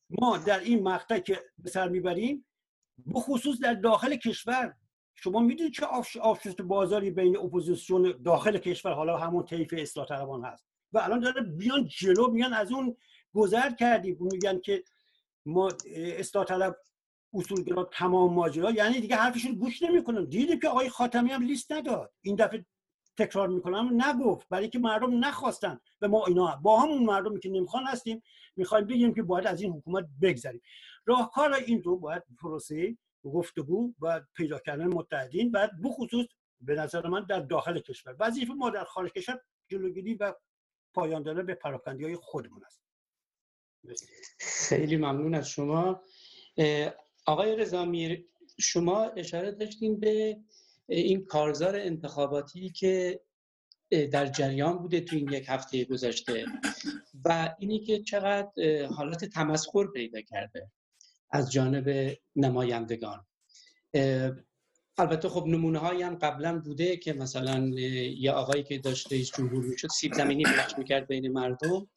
ما 0.09 0.37
در 0.37 0.59
این 0.59 0.83
مقطع 0.83 1.19
که 1.19 1.39
به 1.57 1.69
سر 1.69 1.89
می‌بریم 1.89 2.45
بخصوص 3.13 3.59
در 3.59 3.73
داخل 3.73 4.15
کشور 4.15 4.73
شما 5.15 5.39
می‌دونید 5.39 5.73
چه 5.73 5.85
آفشوت 6.21 6.61
بازاری 6.61 7.11
بین 7.11 7.37
اپوزیسیون 7.37 8.21
داخل 8.25 8.57
کشور 8.57 8.93
حالا 8.93 9.17
همون 9.17 9.45
طیف 9.45 9.73
اصلاح 9.77 10.07
طلبان 10.07 10.45
هست. 10.45 10.65
و 10.93 10.99
الان 10.99 11.19
داره 11.19 11.41
بیان 11.41 11.87
جلو 11.87 12.31
میان 12.31 12.53
از 12.53 12.71
اون 12.71 12.97
گذر 13.33 13.71
کردیم 13.71 14.17
میگن 14.19 14.59
که 14.59 14.83
ما 15.45 15.69
اصلاح 15.95 16.45
طلب 16.45 16.75
اصولگرا 17.33 17.83
تمام 17.83 18.33
ماجرا 18.33 18.71
یعنی 18.71 18.99
دیگه 18.99 19.15
حرفشون 19.15 19.55
گوش 19.55 19.81
نمی‌کنن. 19.81 20.25
دیدیم 20.25 20.59
که 20.59 20.67
آقای 20.67 20.89
خاتمی 20.89 21.29
هم 21.29 21.43
لیست 21.43 21.71
نداد. 21.71 22.13
این 22.21 22.35
دفعه 22.35 22.65
تکرار 23.25 23.47
می‌کنم 23.47 24.01
نگفت 24.05 24.49
برای 24.49 24.69
که 24.69 24.79
مردم 24.79 25.25
نخواستن. 25.25 25.79
و 26.01 26.07
ما 26.07 26.25
اینا 26.25 26.59
با 26.63 26.79
همون 26.79 27.03
مردمی 27.03 27.39
که 27.39 27.49
نمی‌خوان 27.49 27.83
هستیم 27.83 28.23
می‌خوایم 28.55 28.87
بگیم 28.87 29.13
که 29.13 29.23
باید 29.23 29.47
از 29.47 29.61
این 29.61 29.71
حکومت 29.73 30.05
بگذریم. 30.21 30.61
راهکار 31.05 31.53
این 31.53 31.83
رو 31.83 31.97
باید 31.97 32.23
پروسه 32.41 32.97
گفتگو 33.23 33.93
و 34.01 34.21
پیدا 34.35 34.59
کردن 34.59 34.87
متحدین 34.87 35.51
و 35.53 35.67
بخصوص 35.83 36.25
به 36.61 36.75
نظر 36.75 37.07
من 37.07 37.25
در 37.29 37.39
داخل 37.39 37.79
کشور. 37.79 38.15
وظیفه 38.19 38.53
ما 38.53 38.69
در 38.69 38.83
خارج 38.83 39.11
کشور 39.11 39.41
جلوگیری 39.67 40.13
و 40.13 40.33
پایان 40.93 41.23
دادن 41.23 41.45
به 41.45 41.53
پراکندی 41.53 42.03
های 42.03 42.15
خودمون 42.15 42.63
است. 42.65 42.79
خیلی 44.39 44.97
ممنون 44.97 45.35
از 45.35 45.49
شما. 45.49 46.01
آقای 47.25 47.55
رضامیر 47.55 48.25
شما 48.59 49.03
اشاره 49.03 49.51
داشتین 49.51 49.99
به 49.99 50.37
این 50.89 51.25
کارزار 51.25 51.75
انتخاباتی 51.75 52.69
که 52.69 53.21
در 54.11 54.25
جریان 54.25 54.77
بوده 54.77 55.01
تو 55.01 55.15
این 55.15 55.29
یک 55.31 55.45
هفته 55.47 55.85
گذشته 55.85 56.45
و 57.25 57.55
اینی 57.59 57.79
که 57.79 57.99
چقدر 57.99 58.85
حالت 58.85 59.25
تمسخر 59.25 59.87
پیدا 59.87 60.21
کرده 60.21 60.71
از 61.31 61.51
جانب 61.51 62.17
نمایندگان. 62.35 63.25
البته 64.97 65.29
خب 65.29 65.45
نمونه 65.47 65.79
هایی 65.79 66.01
هم 66.01 66.15
قبلا 66.15 66.59
بوده 66.59 66.97
که 66.97 67.13
مثلا 67.13 67.67
یه 68.17 68.31
آقایی 68.31 68.63
که 68.63 68.77
داشته 68.77 69.15
رئیس 69.15 69.31
جمهور 69.31 69.65
می‌شد 69.65 69.87
سیب 69.87 70.13
زمینی 70.13 70.43
پخش 70.43 70.77
می‌کرد 70.77 71.07
بین 71.07 71.31
مردم 71.31 71.89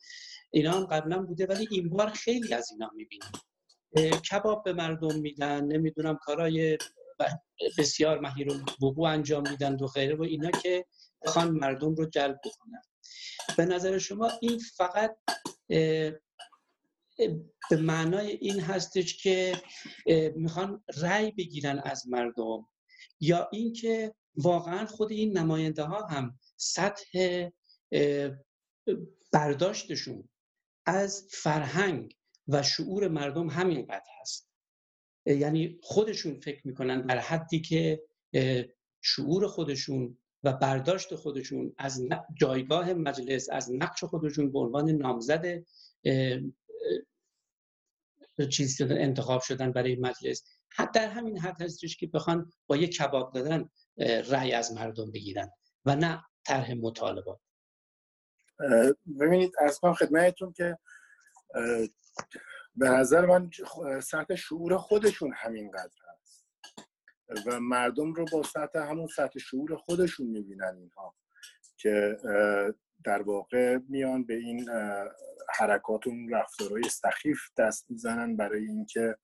اینا 0.50 0.72
هم 0.72 0.84
قبلا 0.84 1.22
بوده 1.22 1.46
ولی 1.46 1.68
این 1.70 1.88
بار 1.88 2.10
خیلی 2.10 2.54
از 2.54 2.68
اینا 2.72 2.90
می‌بینیم. 2.94 4.20
کباب 4.30 4.64
به 4.64 4.72
مردم 4.72 5.20
میدن 5.20 5.64
نمی‌دونم 5.64 6.16
کارای 6.16 6.78
بسیار 7.78 8.20
مهیر 8.20 8.48
وقوع 8.82 9.08
انجام 9.08 9.50
میدن 9.50 9.74
و 9.74 9.86
غیره 9.86 10.16
و 10.16 10.22
اینا 10.22 10.50
که 10.50 10.86
بخوان 11.22 11.50
مردم 11.50 11.94
رو 11.94 12.10
جلب 12.10 12.40
بکنن. 12.44 12.82
به 13.56 13.64
نظر 13.64 13.98
شما 13.98 14.30
این 14.40 14.58
فقط 14.76 15.16
به 17.70 17.76
معنای 17.76 18.30
این 18.30 18.60
هستش 18.60 19.22
که 19.22 19.62
می‌خوان 20.36 20.84
رأی 20.96 21.30
بگیرن 21.30 21.78
از 21.84 22.08
مردم 22.08 22.68
یا 23.20 23.48
اینکه 23.52 24.14
واقعا 24.34 24.86
خود 24.86 25.12
این 25.12 25.38
نماینده 25.38 25.82
ها 25.82 26.06
هم 26.06 26.38
سطح 26.56 27.48
برداشتشون 29.32 30.28
از 30.86 31.28
فرهنگ 31.30 32.16
و 32.48 32.62
شعور 32.62 33.08
مردم 33.08 33.48
همینقدر 33.48 34.04
هست. 34.20 34.51
یعنی 35.26 35.78
خودشون 35.82 36.40
فکر 36.40 36.66
می‌کنن 36.66 37.00
در 37.00 37.18
حدی 37.18 37.60
که 37.60 38.02
شعور 39.00 39.46
خودشون 39.46 40.18
و 40.42 40.52
برداشت 40.52 41.14
خودشون 41.14 41.74
از 41.78 42.08
جایگاه 42.40 42.92
مجلس 42.92 43.48
از 43.50 43.72
نقش 43.72 44.04
خودشون 44.04 44.52
به 44.52 44.58
عنوان 44.58 44.90
نامزد 44.90 45.64
چیز 48.50 48.82
انتخاب 48.82 49.42
شدن 49.42 49.72
برای 49.72 49.96
مجلس. 49.96 50.44
حتی 50.68 51.00
در 51.00 51.08
همین 51.08 51.38
حد 51.38 51.62
هستش 51.62 51.96
که 51.96 52.06
بخوان 52.06 52.52
با 52.66 52.76
یه 52.76 52.88
کباب 52.88 53.34
دادن 53.34 53.68
رأی 54.30 54.52
از 54.52 54.72
مردم 54.72 55.10
بگیرن 55.10 55.50
و 55.84 55.96
نه 55.96 56.24
طرح 56.44 56.74
مطالبات. 56.74 57.40
ببینید 59.20 59.52
از 59.58 59.80
خدمتتون 59.98 60.52
که 60.52 60.78
به 62.76 62.88
نظر 62.88 63.26
من 63.26 63.50
سطح 64.02 64.34
شعور 64.34 64.76
خودشون 64.76 65.32
همینقدر 65.36 65.98
هست. 66.08 66.46
و 67.46 67.60
مردم 67.60 68.12
رو 68.12 68.24
با 68.32 68.42
سطح 68.42 68.78
همون 68.78 69.06
سطح 69.06 69.38
شعور 69.38 69.76
خودشون 69.76 70.26
می‌بینن 70.26 70.76
اینها 70.76 71.14
که 71.76 72.16
در 73.04 73.22
واقع 73.22 73.78
میان 73.88 74.24
به 74.24 74.34
این 74.34 74.68
حرکات 75.54 76.06
و 76.06 76.10
رفتارهای 76.30 76.82
سخیف 76.82 77.40
دست 77.56 77.90
می‌زنن 77.90 78.36
برای 78.36 78.66
اینکه 78.66 79.16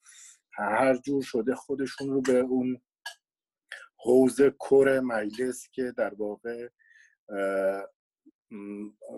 هر 0.52 0.96
جور 0.96 1.22
شده 1.22 1.54
خودشون 1.54 2.10
رو 2.10 2.20
به 2.20 2.38
اون 2.38 2.80
حوزه 3.96 4.50
کور 4.50 5.00
مجلس 5.00 5.68
که 5.72 5.92
در 5.96 6.14
واقع 6.14 6.68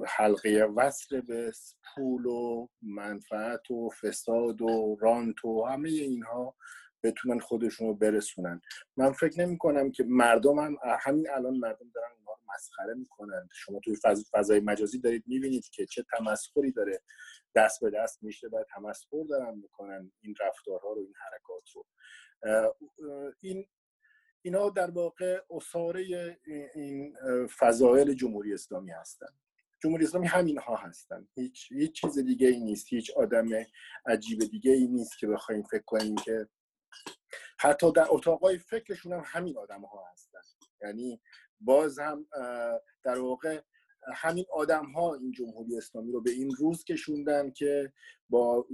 حلقه 0.06 0.64
وصل 0.76 1.20
به 1.20 1.52
پول 1.94 2.26
و 2.26 2.68
منفعت 2.82 3.70
و 3.70 3.90
فساد 4.02 4.62
و 4.62 4.96
رانت 5.00 5.44
و 5.44 5.64
همه 5.64 5.88
اینها 5.88 6.56
بتونن 7.02 7.38
خودشون 7.38 7.86
رو 7.86 7.94
برسونن. 7.94 8.60
من 8.96 9.12
فکر 9.12 9.40
نمی 9.40 9.58
کنم 9.58 9.90
که 9.90 10.04
مردم 10.08 10.58
هم 10.58 10.76
همین 11.00 11.30
الان 11.30 11.56
مردم 11.56 11.90
دارن 11.94 12.10
اونها 12.16 12.32
رو 12.32 12.54
مسخره 12.54 12.94
می‌کنن 12.94 13.48
شما 13.52 13.80
توی 13.84 13.96
فضای 14.32 14.60
مجازی 14.60 14.98
دارید 15.00 15.24
می‌بینید 15.26 15.68
که 15.68 15.86
چه 15.86 16.04
تمسخری 16.18 16.72
داره. 16.72 17.00
دست 17.54 17.80
به 17.80 17.90
دست 17.90 18.22
میشه 18.22 18.48
و 18.48 18.64
تمسخر 18.74 19.24
دارن 19.28 19.54
می‌کنن 19.54 20.12
این 20.20 20.34
رفتارها 20.40 20.92
رو 20.92 21.00
این 21.00 21.14
حرکات 21.24 21.70
رو. 21.74 21.86
این 23.40 23.66
اینا 24.42 24.70
در 24.70 24.90
واقع 24.90 25.40
اصاره 25.50 26.38
این 26.74 27.16
فضایل 27.58 28.14
جمهوری 28.14 28.54
اسلامی 28.54 28.90
هستن. 28.90 29.26
جمهوری 29.82 30.04
اسلامی 30.04 30.26
همین 30.26 30.58
ها 30.58 30.76
هستن. 30.76 31.28
هیچ 31.34 31.72
هیچ 31.72 31.92
چیز 31.92 32.18
دیگه 32.18 32.48
ای 32.48 32.60
نیست. 32.60 32.86
هیچ 32.88 33.10
آدم 33.10 33.48
عجیب 34.06 34.38
دیگه 34.38 34.72
ای 34.72 34.86
نیست 34.86 35.18
که 35.18 35.26
بخوایم 35.26 35.62
فکر 35.62 35.82
کنیم 35.82 36.14
که 36.14 36.48
حتی 37.60 37.92
در 37.92 38.06
اتاقای 38.08 38.58
فکرشون 38.58 39.12
هم 39.12 39.22
همین 39.24 39.58
آدم 39.58 39.80
ها 39.80 40.04
هستن. 40.12 40.40
یعنی 40.82 41.20
باز 41.60 41.98
هم 41.98 42.26
در 43.02 43.18
واقع 43.18 43.60
همین 44.14 44.44
آدم 44.52 44.84
ها 44.84 45.14
این 45.14 45.32
جمهوری 45.32 45.76
اسلامی 45.76 46.12
رو 46.12 46.20
به 46.20 46.30
این 46.30 46.50
روز 46.50 46.84
کشوندن 46.84 47.50
که 47.50 47.92
با 48.28 48.66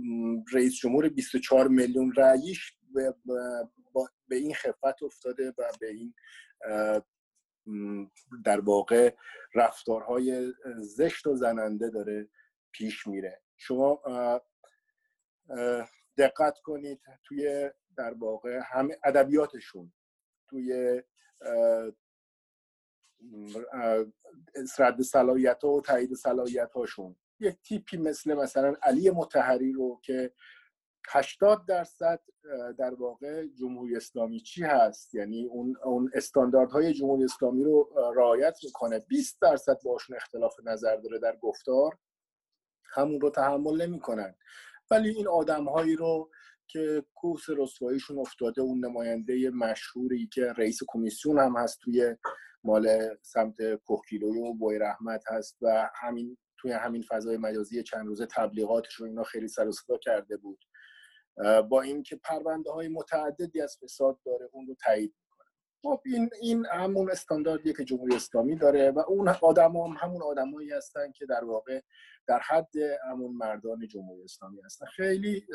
رئیس 0.52 0.74
جمهور 0.74 1.08
24 1.08 1.68
میلیون 1.68 2.12
رأیش 2.12 2.72
به 4.28 4.36
این 4.36 4.54
خفت 4.54 5.02
افتاده 5.02 5.54
و 5.58 5.72
به 5.80 5.88
این 5.88 6.14
در 8.44 8.60
واقع 8.60 9.14
رفتارهای 9.54 10.52
زشت 10.78 11.26
و 11.26 11.36
زننده 11.36 11.90
داره 11.90 12.28
پیش 12.72 13.06
میره. 13.06 13.42
شما 13.56 14.02
دقت 16.18 16.58
کنید 16.58 17.00
توی 17.24 17.70
در 17.96 18.14
واقع 18.14 18.60
همه 18.64 18.98
ادبیاتشون 19.04 19.92
توی 20.50 21.02
رد 24.78 25.02
صلاحیت 25.02 25.64
ها 25.64 25.70
و 25.70 25.80
تایید 25.80 26.14
صلاحیت 26.14 26.72
هاشون. 26.72 27.16
یک 27.40 27.56
تیپی 27.62 27.96
مثل 27.96 28.34
مثلا 28.34 28.74
علی 28.82 29.10
متحری 29.10 29.72
رو 29.72 30.00
که 30.04 30.32
80 31.08 31.66
درصد 31.66 32.20
در 32.78 32.94
واقع 32.94 33.46
جمهوری 33.46 33.96
اسلامی 33.96 34.40
چی 34.40 34.62
هست؟ 34.62 35.14
یعنی 35.14 35.46
اون 35.46 35.76
اون 35.84 36.10
استانداردهای 36.14 36.92
جمهوری 36.92 37.24
اسلامی 37.24 37.64
رو 37.64 37.90
رعایت 38.16 38.58
می‌کنه. 38.64 38.98
20 38.98 39.40
درصد 39.40 39.78
باشون 39.84 40.16
اختلاف 40.16 40.54
نظر 40.64 40.96
داره 40.96 41.18
در 41.18 41.36
گفتار. 41.36 41.98
همون 42.94 43.20
رو 43.20 43.30
تحمل 43.30 43.82
نمی‌کنن. 43.82 44.34
ولی 44.90 45.08
این 45.08 45.28
آدمهایی 45.28 45.96
رو 45.96 46.30
که 46.68 47.04
کوس 47.14 47.44
رسواییشون 47.48 48.18
افتاده 48.18 48.62
اون 48.62 48.84
نماینده 48.84 49.50
مشهوری 49.50 50.28
که 50.32 50.52
رئیس 50.52 50.78
کمیسیون 50.88 51.38
هم 51.38 51.56
هست 51.56 51.78
توی 51.80 52.16
مال 52.66 53.16
سمت 53.22 53.74
کوکیلوی 53.74 54.38
و 54.38 54.52
بوی 54.52 54.78
رحمت 54.78 55.24
هست 55.28 55.56
و 55.62 55.90
همین 55.94 56.38
توی 56.58 56.72
همین 56.72 57.02
فضای 57.02 57.36
مجازی 57.36 57.82
چند 57.82 58.06
روزه 58.06 58.26
تبلیغاتش 58.26 58.94
رو 58.94 59.06
اینا 59.06 59.22
خیلی 59.22 59.48
سر 59.48 59.70
کرده 60.02 60.36
بود. 60.36 60.58
با 61.68 61.82
اینکه 61.82 62.16
پرونده 62.16 62.70
های 62.70 62.88
متعددی 62.88 63.60
از 63.60 63.78
فساد 63.84 64.18
داره 64.24 64.48
اون 64.52 64.66
رو 64.66 64.74
تایید 64.84 65.14
می‌کنه 65.22 65.48
خب 65.82 66.02
این 66.06 66.30
این 66.40 66.66
همون 66.66 67.10
استانداردیه 67.10 67.72
که 67.72 67.84
جمهوری 67.84 68.16
اسلامی 68.16 68.56
داره 68.56 68.90
و 68.90 68.98
اون 68.98 69.28
آدم 69.28 69.76
هم 69.76 69.96
همون 69.98 70.22
آدمایی 70.22 70.70
هستن 70.70 71.12
که 71.12 71.26
در 71.26 71.44
واقع 71.44 71.80
در 72.26 72.40
حد 72.48 72.76
همون 73.10 73.36
مردان 73.36 73.88
جمهوری 73.88 74.24
اسلامی 74.24 74.60
هستن. 74.64 74.86
خیلی 74.86 75.46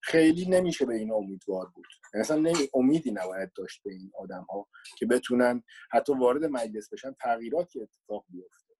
خیلی 0.00 0.46
نمیشه 0.46 0.86
به 0.86 0.94
این 0.94 1.12
امیدوار 1.12 1.66
بود. 1.66 1.86
اصلا 2.14 2.36
نمی 2.36 2.68
امیدی 2.74 3.10
نباید 3.10 3.52
داشت 3.52 3.82
به 3.82 3.92
این 3.92 4.12
آدم 4.18 4.46
ها 4.50 4.68
که 4.98 5.06
بتونن 5.06 5.62
حتی 5.90 6.12
وارد 6.12 6.44
مجلس 6.44 6.92
بشن 6.92 7.12
تغییراتی 7.12 7.80
اتفاق 7.80 8.24
بیفته. 8.28 8.74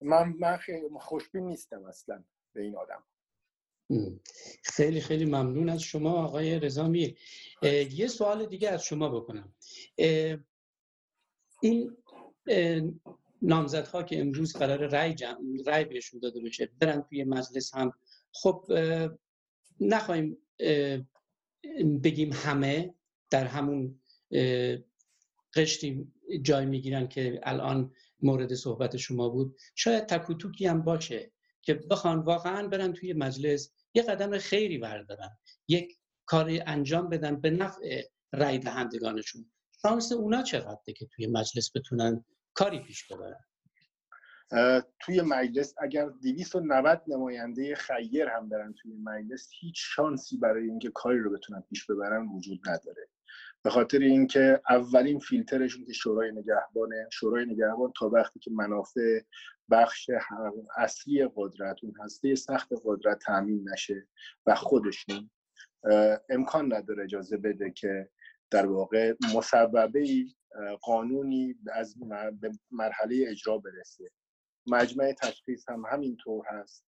من 0.00 0.34
من 0.38 0.58
خوشبین 1.00 1.46
نیستم 1.46 1.84
اصلا 1.84 2.24
به 2.52 2.62
این 2.62 2.76
آدم. 2.76 3.04
خیلی 4.62 5.00
خیلی 5.00 5.24
ممنون 5.24 5.68
از 5.68 5.82
شما 5.82 6.24
آقای 6.24 6.60
رزامی 6.60 7.16
یه 7.90 8.08
سوال 8.08 8.46
دیگه 8.46 8.70
از 8.70 8.84
شما 8.84 9.08
بکنم. 9.08 9.54
این 11.62 11.96
نامزدها 13.42 14.02
که 14.02 14.20
امروز 14.20 14.56
قرار 14.56 14.86
رای, 14.86 15.16
رای 15.66 15.84
بهشون 15.84 16.20
داده 16.20 16.40
بشه 16.40 16.70
برن 16.80 17.02
توی 17.02 17.24
مجلس 17.24 17.74
هم. 17.74 17.92
خب 18.32 18.66
نخواهیم 19.80 20.38
بگیم 22.02 22.32
همه 22.32 22.94
در 23.30 23.46
همون 23.46 24.00
قشتی 25.54 26.12
جای 26.42 26.66
می‌گیرن 26.66 27.08
که 27.08 27.40
الان 27.42 27.92
مورد 28.22 28.54
صحبت 28.54 28.96
شما 28.96 29.28
بود. 29.28 29.56
شاید 29.74 30.06
تکوتوکی 30.06 30.66
هم 30.66 30.82
باشه 30.82 31.32
که 31.62 31.74
بخوان 31.74 32.18
واقعا 32.18 32.68
برن 32.68 32.92
توی 32.92 33.12
مجلس 33.12 33.72
یه 33.94 34.02
قدم 34.02 34.38
خیری 34.38 34.78
بردارن 34.78 35.36
یک 35.68 35.98
کاری 36.26 36.60
انجام 36.60 37.08
بدن 37.08 37.40
به 37.40 37.50
نفع 37.50 38.02
رای 38.32 38.58
دهندگانشون. 38.58 39.50
شانس 39.82 40.12
اونا 40.12 40.42
چقدره 40.42 40.94
که 40.96 41.06
توی 41.06 41.26
مجلس 41.26 41.76
بتونن 41.76 42.24
کاری 42.54 42.78
پیش 42.78 43.06
ببرن؟ 43.12 43.44
توی 45.00 45.20
مجلس 45.20 45.74
اگر 45.78 46.08
290 46.08 47.02
نماینده 47.06 47.74
خیر 47.74 48.28
هم 48.28 48.48
برن 48.48 48.72
توی 48.72 48.92
مجلس 49.02 49.48
هیچ 49.60 49.74
شانسی 49.76 50.36
برای 50.36 50.68
اینکه 50.68 50.90
کاری 50.90 51.18
رو 51.18 51.30
بتونن 51.30 51.60
پیش 51.60 51.86
ببرن 51.86 52.28
وجود 52.28 52.60
نداره. 52.68 53.08
به 53.62 53.70
خاطر 53.70 53.98
اینکه 53.98 54.60
اولین 54.70 55.18
فیلترشون 55.18 55.84
که 55.84 55.92
شورای 55.92 56.32
نگهبانه 56.32 57.08
شورای 57.12 57.46
نگهبان 57.46 57.92
تا 57.98 58.08
وقتی 58.08 58.40
که 58.40 58.50
منافع 58.50 59.20
بخش 59.70 60.10
اصلی 60.76 61.28
قدرت 61.36 61.76
اون 61.82 61.94
هسته 62.04 62.34
سخت 62.34 62.68
قدرت 62.84 63.18
تامین 63.18 63.68
نشه 63.72 64.06
و 64.46 64.54
خودشون 64.54 65.30
امکان 66.28 66.74
نداره 66.74 67.04
اجازه 67.04 67.36
بده 67.36 67.70
که 67.70 68.10
در 68.50 68.66
واقع 68.66 69.14
مسببه 69.34 70.24
قانونی 70.82 71.56
از 71.72 71.94
مرحله 72.70 73.24
اجرا 73.28 73.58
برسه. 73.58 74.10
مجمع 74.66 75.12
تشخیص 75.12 75.68
هم 75.68 75.82
همینطور 75.90 76.44
هست. 76.46 76.84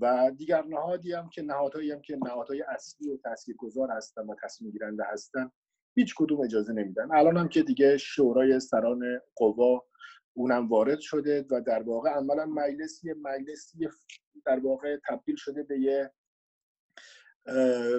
و 0.00 0.32
دیگر 0.36 0.64
نهادی 0.64 1.12
هم 1.12 1.28
که 1.28 1.42
نهادهایی 1.42 1.92
هم 1.92 2.00
که 2.00 2.16
نهادهای 2.16 2.62
اصلی 2.62 3.10
و 3.10 3.16
تاثیرگذار 3.16 3.90
هستن 3.90 4.22
و 4.22 4.34
تصمیم 4.42 4.70
گیرنده 4.70 5.04
هستن 5.12 5.50
هیچ 5.94 6.14
کدوم 6.16 6.40
اجازه 6.40 6.72
نمیدن. 6.72 7.08
الان 7.12 7.36
هم 7.36 7.48
که 7.48 7.62
دیگه 7.62 7.96
شورای 7.96 8.60
سران 8.60 9.20
قوا 9.36 9.82
اونم 10.36 10.68
وارد 10.68 11.00
شده 11.00 11.46
و 11.50 11.60
در 11.60 11.82
واقع 11.82 12.10
عملا 12.10 12.46
مجلسی 12.46 13.12
مجلسی 13.12 13.88
در 14.46 14.58
واقع 14.58 14.96
تبدیل 15.08 15.36
شده 15.36 15.62
به 15.62 15.80
یه 15.80 16.10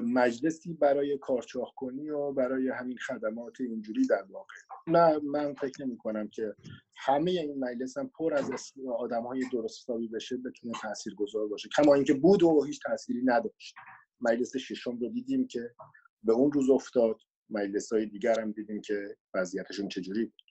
مجلسی 0.04 0.74
برای 0.74 1.18
کارچاخ 1.18 1.74
کنی 1.76 2.10
و 2.10 2.32
برای 2.32 2.70
همین 2.70 2.98
خدمات 2.98 3.62
اینجوری 3.62 4.08
در 4.08 4.24
واقع. 4.30 4.54
نه 4.88 5.20
من 5.20 5.54
فکر 5.54 5.86
نمی 5.86 5.98
کنم 5.98 6.28
که 6.28 6.56
همه 6.98 7.32
این 7.32 7.60
مجلس 7.60 7.98
هم 7.98 8.08
پر 8.08 8.34
از 8.34 8.50
آدم 8.98 9.24
های 9.24 9.44
درست 9.52 9.88
بشه 10.14 10.38
بتونه 10.38 10.74
تأثیر 10.82 11.16
گذار 11.16 11.48
باشه. 11.48 11.70
کما 11.78 11.94
اینکه 11.94 12.14
بود 12.14 12.44
و 12.44 12.64
هیچ 12.64 12.80
تأثیری 12.86 13.22
نداشت. 13.26 13.76
مجلس 14.22 14.58
ششم 14.58 14.98
رو 14.98 15.10
دیدیم 15.10 15.48
که 15.48 15.76
به 16.24 16.34
اون 16.34 16.52
روز 16.52 16.70
افتاد. 16.70 17.18
مجلس 17.50 17.94
های 17.94 18.06
دیگر 18.06 18.40
هم 18.40 18.52
دیدیم 18.52 18.82
که 18.82 19.18
وضعیتشون 19.34 19.88
چجوری 19.88 20.26
بود. 20.26 20.42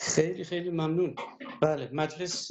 خیلی 0.00 0.44
خیلی 0.44 0.70
ممنون. 0.70 1.14
بله 1.62 1.90
مجلس 1.92 2.50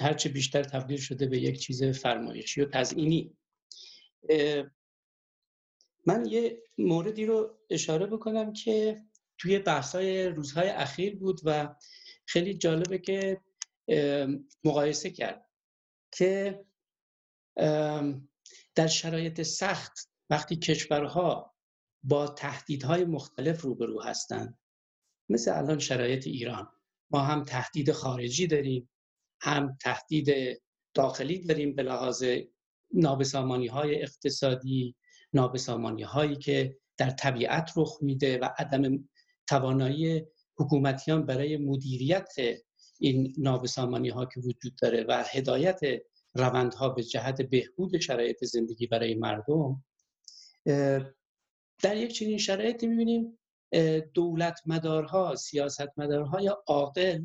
هرچه 0.00 0.28
بیشتر 0.28 0.62
تبدیل 0.62 0.98
شده 0.98 1.26
به 1.26 1.38
یک 1.38 1.58
چیز 1.58 1.84
فرمایشی 1.84 2.60
و 2.60 2.64
تزئینی. 2.64 3.36
من 6.06 6.26
یه 6.26 6.62
موردی 6.78 7.26
رو 7.26 7.58
اشاره 7.70 8.06
بکنم 8.06 8.52
که 8.52 9.04
توی 9.38 9.58
بحثای 9.58 10.26
روزهای 10.26 10.68
اخیر 10.68 11.16
بود 11.16 11.40
و 11.44 11.74
خیلی 12.26 12.54
جالبه 12.54 12.98
که 12.98 13.40
مقایسه 14.64 15.10
کرد 15.10 15.50
که 16.12 16.64
در 18.74 18.86
شرایط 18.86 19.42
سخت 19.42 20.10
وقتی 20.30 20.56
کشورها 20.56 21.54
با 22.02 22.28
تهدیدهای 22.28 23.04
مختلف 23.04 23.62
روبرو 23.62 24.02
هستند 24.02 24.58
مثل 25.28 25.58
الان 25.58 25.78
شرایط 25.78 26.26
ایران. 26.26 26.72
ما 27.10 27.20
هم 27.20 27.44
تهدید 27.44 27.92
خارجی 27.92 28.46
داریم 28.46 28.90
هم 29.40 29.76
تهدید 29.80 30.60
داخلی 30.94 31.38
داریم 31.38 31.74
به 31.74 31.82
لحاظ 31.82 32.24
نابسامانی 32.92 33.66
های 33.66 34.02
اقتصادی 34.02 34.96
نابسامانی 35.32 36.02
هایی 36.02 36.36
که 36.36 36.76
در 36.96 37.10
طبیعت 37.10 37.70
رخ 37.76 37.98
میده 38.02 38.38
و 38.38 38.48
عدم 38.58 39.08
توانایی 39.46 40.26
حکومتیان 40.56 41.26
برای 41.26 41.56
مدیریت 41.56 42.34
این 43.00 43.34
نابسامانی 43.38 44.08
ها 44.08 44.26
که 44.26 44.40
وجود 44.40 44.72
داره 44.82 45.04
و 45.08 45.24
هدایت 45.26 45.80
روندها 46.34 46.88
به 46.88 47.02
جهت 47.02 47.42
بهبود 47.42 47.98
شرایط 47.98 48.44
زندگی 48.44 48.86
برای 48.86 49.14
مردم 49.14 49.84
در 51.82 51.96
یک 51.96 52.12
چنین 52.12 52.38
شرایطی 52.38 52.86
می‌بینیم 52.86 53.38
دولت 54.14 54.60
مدارها 54.66 55.36
سیاست 55.36 55.88
مدارهای 55.98 56.50
عاقل 56.66 57.24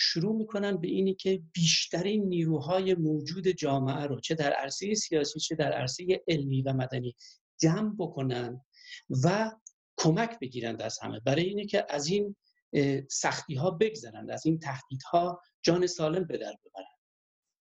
شروع 0.00 0.36
می‌کنن 0.36 0.76
به 0.76 0.88
اینی 0.88 1.14
که 1.14 1.42
بیشترین 1.52 2.28
نیروهای 2.28 2.94
موجود 2.94 3.48
جامعه 3.48 4.06
رو 4.06 4.20
چه 4.20 4.34
در 4.34 4.52
عرصه 4.52 4.94
سیاسی 4.94 5.40
چه 5.40 5.54
در 5.54 5.72
عرصه 5.72 6.22
علمی 6.28 6.62
و 6.62 6.72
مدنی 6.72 7.14
جمع 7.60 7.94
بکنن 7.98 8.64
و 9.24 9.52
کمک 9.96 10.38
بگیرند 10.38 10.82
از 10.82 10.98
همه. 11.02 11.20
برای 11.20 11.42
اینه 11.42 11.66
که 11.66 11.86
از 11.88 12.06
این 12.06 12.36
سختی 13.10 13.54
ها 13.54 13.70
بگذرند 13.70 14.30
از 14.30 14.46
این 14.46 14.58
تهدیدها 14.58 15.42
جان 15.62 15.86
سالم 15.86 16.24
به 16.24 16.38
در 16.38 16.54
ببرند. 16.64 16.97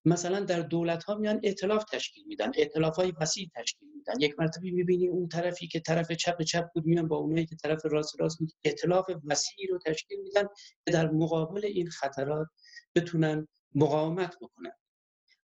مثلا 0.08 0.40
در 0.40 0.60
دولت 0.60 1.04
ها 1.04 1.16
میان 1.16 1.40
اطلاف 1.44 1.84
تشکیل 1.84 2.24
میدن 2.28 2.52
اطلاف 2.58 2.96
های 2.96 3.14
وسیع 3.22 3.50
تشکیل 3.56 3.90
میدن. 3.96 4.14
یک 4.20 4.40
مرتبه 4.40 4.72
می‌بینی 4.72 5.08
اون 5.08 5.28
طرفی 5.28 5.68
که 5.68 5.80
طرف 5.80 6.12
چپ 6.12 6.42
چپ 6.42 6.66
بود 6.74 6.86
میان 6.86 7.08
با 7.08 7.18
اونایی 7.18 7.46
که 7.46 7.56
طرف 7.56 7.86
راست 7.86 8.20
راست 8.20 8.40
بود 8.40 8.52
اطلاف 8.64 9.06
وسیعی 9.26 9.68
رو 9.68 9.80
تشکیل 9.86 10.22
میدن 10.22 10.44
که 10.86 10.92
در 10.92 11.12
مقابل 11.12 11.66
این 11.66 11.90
خطرات 11.90 12.48
بتونن 12.96 13.48
مقاومت 13.76 14.36
بکنن. 14.42 14.72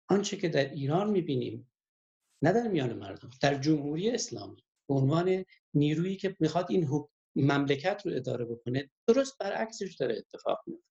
آنچه 0.08 0.36
که 0.36 0.48
در 0.48 0.70
ایران 0.70 1.10
می‌بینیم 1.10 1.72
نه 2.42 2.52
در 2.52 2.68
میان 2.68 2.92
مردم 2.92 3.30
در 3.40 3.54
جمهوری 3.54 4.10
اسلامی 4.10 4.64
به 4.88 4.94
عنوان 4.94 5.44
نیرویی 5.74 6.16
که 6.16 6.36
می‌خواد 6.40 6.66
این 6.70 6.88
مملکت 7.36 8.02
رو 8.04 8.12
اداره 8.16 8.44
بکنه 8.44 8.90
درست 9.06 9.38
برعکسش 9.38 9.94
داره 9.94 10.16
اتفاق 10.18 10.58
میفته 10.66 10.86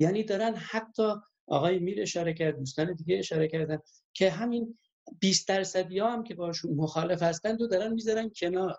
یعنی 0.00 0.22
دارن 0.22 0.54
حتی 0.54 1.14
آقای 1.46 1.78
میر 1.78 2.02
اشاره 2.02 2.34
کرد 2.34 2.58
دوستان 2.58 2.94
دیگه 2.94 3.18
اشاره 3.18 3.48
کردن 3.48 3.78
که 4.12 4.30
همین 4.30 4.78
20 5.20 5.48
درصدی 5.48 5.98
ها 5.98 6.12
هم 6.12 6.22
که 6.22 6.34
باشون 6.34 6.74
مخالف 6.74 7.22
هستند 7.22 7.62
و 7.62 7.66
دارن 7.66 7.92
می‌ذارن 7.92 8.30
کنار. 8.36 8.78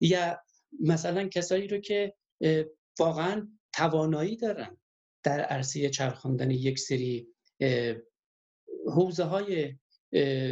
یا 0.00 0.40
مثلا 0.80 1.28
کسایی 1.28 1.68
رو 1.68 1.78
که 1.78 2.14
واقعا 2.98 3.48
توانایی 3.72 4.36
دارن 4.36 4.76
در 5.22 5.40
عرصه 5.40 5.90
چرخاندن 5.90 6.50
یک 6.50 6.78
سری 6.78 7.28
حوزه 8.86 9.24
های 9.24 9.74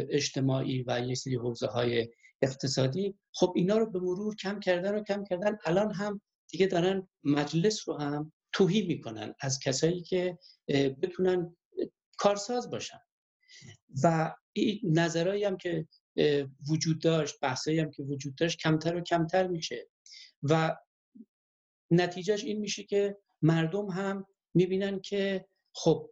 اجتماعی 0.09 0.83
و 0.87 0.99
یک 1.05 1.17
سری 1.17 1.35
حوزه 1.35 1.67
های 1.67 2.09
اقتصادی 2.41 3.15
خب 3.33 3.53
اینا 3.55 3.77
رو 3.77 3.91
به 3.91 3.99
مرور 3.99 4.35
کم 4.35 4.59
کردن 4.59 4.95
و 4.95 5.03
کم 5.03 5.23
کردن. 5.23 5.57
الان 5.65 5.91
هم 5.91 6.21
دیگه 6.49 6.67
دارن 6.67 7.07
مجلس 7.23 7.89
رو 7.89 7.97
هم 7.97 8.33
توهی 8.55 8.81
می‌کنن 8.87 9.33
از 9.39 9.59
کسایی 9.59 10.01
که 10.01 10.37
بتونن 11.01 11.55
کارساز 12.17 12.69
باشن. 12.69 12.99
و 14.03 14.35
این 14.53 14.79
نظرهایی 14.83 15.43
هم 15.43 15.57
که 15.57 15.87
وجود 16.69 17.01
داشت 17.01 17.39
بحثایی 17.41 17.79
هم 17.79 17.91
که 17.91 18.03
وجود 18.03 18.35
داشت 18.35 18.59
کمتر 18.59 18.95
و 18.95 19.01
کمتر 19.01 19.47
میشه. 19.47 19.89
و 20.43 20.75
نتیجهش 21.91 22.43
این 22.43 22.59
میشه 22.59 22.83
که 22.83 23.17
مردم 23.41 23.89
هم 23.89 24.25
می‌بینن 24.53 24.99
که 24.99 25.45
خب 25.75 26.09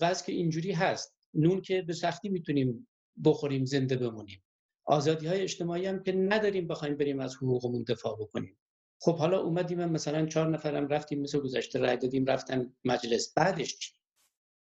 وضع 0.00 0.26
که 0.26 0.32
اینجوری 0.32 0.72
هست. 0.72 1.14
نون 1.34 1.60
که 1.60 1.82
به 1.82 1.92
سختی 1.92 2.28
می‌تونیم 2.28 2.88
بخوریم 3.24 3.64
زنده 3.64 3.96
بمونیم. 3.96 4.44
آزادی 4.84 5.26
های 5.26 5.42
اجتماعی 5.42 5.86
هم 5.86 6.02
که 6.02 6.12
نداریم 6.12 6.66
بخوایم 6.66 6.96
بریم 6.96 7.20
از 7.20 7.36
حقوقمون 7.36 7.84
دفاع 7.88 8.16
بکنیم. 8.20 8.58
خب 9.02 9.16
حالا 9.16 9.40
اومدیم 9.40 9.84
مثلا 9.84 10.26
چهار 10.26 10.48
نفرم 10.48 10.88
رفتیم 10.88 11.20
مثل 11.20 11.38
گذشته 11.38 11.78
رای 11.78 11.96
دادیم 11.96 12.26
رفتن 12.26 12.72
مجلس. 12.84 13.32
بعدش 13.34 13.78
چی؟ 13.78 13.92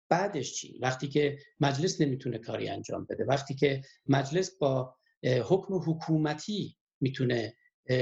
بعدش 0.09 0.53
چی؟ 0.53 0.79
وقتی 0.81 1.07
که 1.07 1.37
مجلس 1.59 2.01
نمی‌تونه 2.01 2.37
کاری 2.37 2.69
انجام 2.69 3.05
بده. 3.09 3.25
وقتی 3.25 3.55
که 3.55 3.81
مجلس 4.07 4.57
با 4.57 4.95
حکم 5.23 5.73
حکومتی 5.73 6.77
می‌تونه 7.01 7.55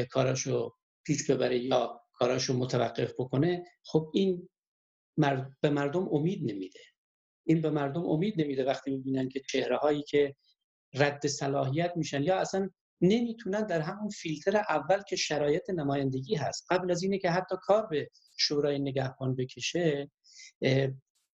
کاراشو 0.09 0.75
پیش 1.03 1.31
ببره 1.31 1.59
یا 1.59 2.01
کاراشو 2.13 2.53
متوقف 2.53 3.13
بکنه 3.13 3.65
خب 3.83 4.11
این 4.13 4.49
به 5.61 5.69
مردم 5.69 6.09
امید 6.11 6.51
نمیده. 6.51 6.79
این 7.47 7.61
به 7.61 7.69
مردم 7.69 8.05
امید 8.05 8.41
نمیده 8.41 8.65
وقتی 8.65 8.91
می‌بینن 8.91 9.29
که 9.29 9.41
چهره 9.49 9.77
هایی 9.77 10.03
که 10.03 10.35
رد 10.93 11.27
صلاحیت 11.27 11.93
میشن 11.95 12.23
یا 12.23 12.39
اصلا 12.39 12.69
نمی‌تونن 13.01 13.65
در 13.65 13.81
همون 13.81 14.09
فیلتر 14.09 14.57
اول 14.57 15.01
که 15.01 15.15
شرایط 15.15 15.69
نمایندگی 15.69 16.35
هست 16.35 16.65
قبل 16.69 16.91
از 16.91 17.03
اینه 17.03 17.17
که 17.17 17.29
حتی 17.29 17.55
کار 17.61 17.87
به 17.87 18.09
شورای 18.37 18.79
نگهبان 18.79 19.35
بکشه 19.35 20.11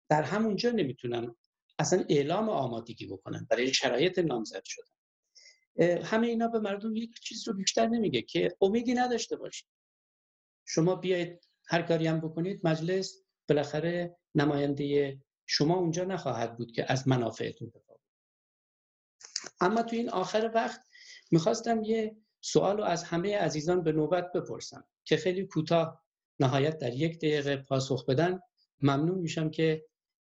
در 0.08 0.22
همونجا 0.22 0.70
نمی‌تونن 0.70 1.34
اصلا 1.78 2.04
اعلام 2.08 2.48
آمادگی 2.48 3.06
بکنن 3.06 3.46
برای 3.50 3.74
شرایط 3.74 4.18
نامزد 4.18 4.62
شدن. 4.64 4.94
همه 6.02 6.26
اینا 6.26 6.48
به 6.48 6.58
مردم 6.58 6.96
یک 6.96 7.20
چیز 7.20 7.48
رو 7.48 7.54
بیشتر 7.54 7.86
نمیگه 7.86 8.22
که 8.22 8.56
امیدی 8.60 8.94
نداشته 8.94 9.36
باشید. 9.36 9.68
شما 10.66 10.94
بیاید 10.94 11.44
هر 11.66 11.82
کاری 11.82 12.06
هم 12.06 12.20
بکنید 12.20 12.60
مجلس 12.64 13.24
بالاخره 13.48 14.16
نماینده 14.34 15.18
شما 15.46 15.74
اونجا 15.76 16.04
نخواهد 16.04 16.56
بود 16.56 16.72
که 16.72 16.92
از 16.92 17.08
منافعتون 17.08 17.68
دفاع 17.68 18.00
اما 19.60 19.82
تو 19.82 19.96
این 19.96 20.10
آخر 20.10 20.50
وقت 20.54 20.80
می‌خواستم 21.34 21.82
یه 21.82 22.16
سوال 22.40 22.76
رو 22.76 22.84
از 22.84 23.04
همه 23.04 23.38
عزیزان 23.38 23.82
به 23.82 23.92
نوبت 23.92 24.32
بپرسم 24.32 24.84
که 25.04 25.16
خیلی 25.16 25.46
کوتاه 25.46 26.04
نهایت 26.40 26.78
در 26.78 26.92
یک 26.94 27.18
دقیقه 27.18 27.56
پاسخ 27.56 28.06
بدن 28.06 28.40
ممنون 28.82 29.18
میشم 29.18 29.50
که 29.50 29.84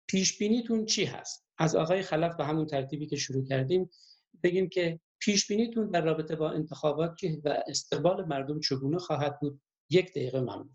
پیش 0.07 0.39
بینیتون 0.39 0.85
چی 0.85 1.05
هست؟ 1.05 1.47
از 1.59 1.77
آقای 1.77 2.03
خلف 2.03 2.37
به 2.37 2.45
همون 2.45 2.67
ترتیبی 2.67 3.07
که 3.07 3.17
شروع 3.17 3.45
کردیم 3.45 3.91
بگیم 4.43 4.69
که 4.69 5.01
پیش 5.19 5.47
بینیتون 5.47 5.91
در 5.91 6.01
رابطه 6.01 6.37
با 6.37 6.51
انتخابات 6.51 7.15
چی 7.15 7.37
و 7.45 7.63
استقبال 7.67 8.25
مردم 8.25 8.61
چگونه 8.61 8.99
خواهد 8.99 9.41
بود؟ 9.41 9.61
یک 9.91 10.11
دقیقه 10.11 10.41
ممنون. 10.41 10.73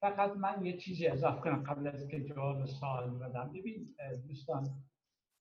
فقط 0.00 0.30
من 0.30 0.66
یه 0.66 0.76
چیزی 0.76 1.06
اضافه 1.06 1.40
کنم 1.40 1.62
قبل 1.62 1.86
از 1.86 2.08
که 2.08 2.20
جواب 2.20 2.66
سوال 2.66 3.10
بدم. 3.10 3.52
ببین 3.52 3.94
دوستان 4.28 4.84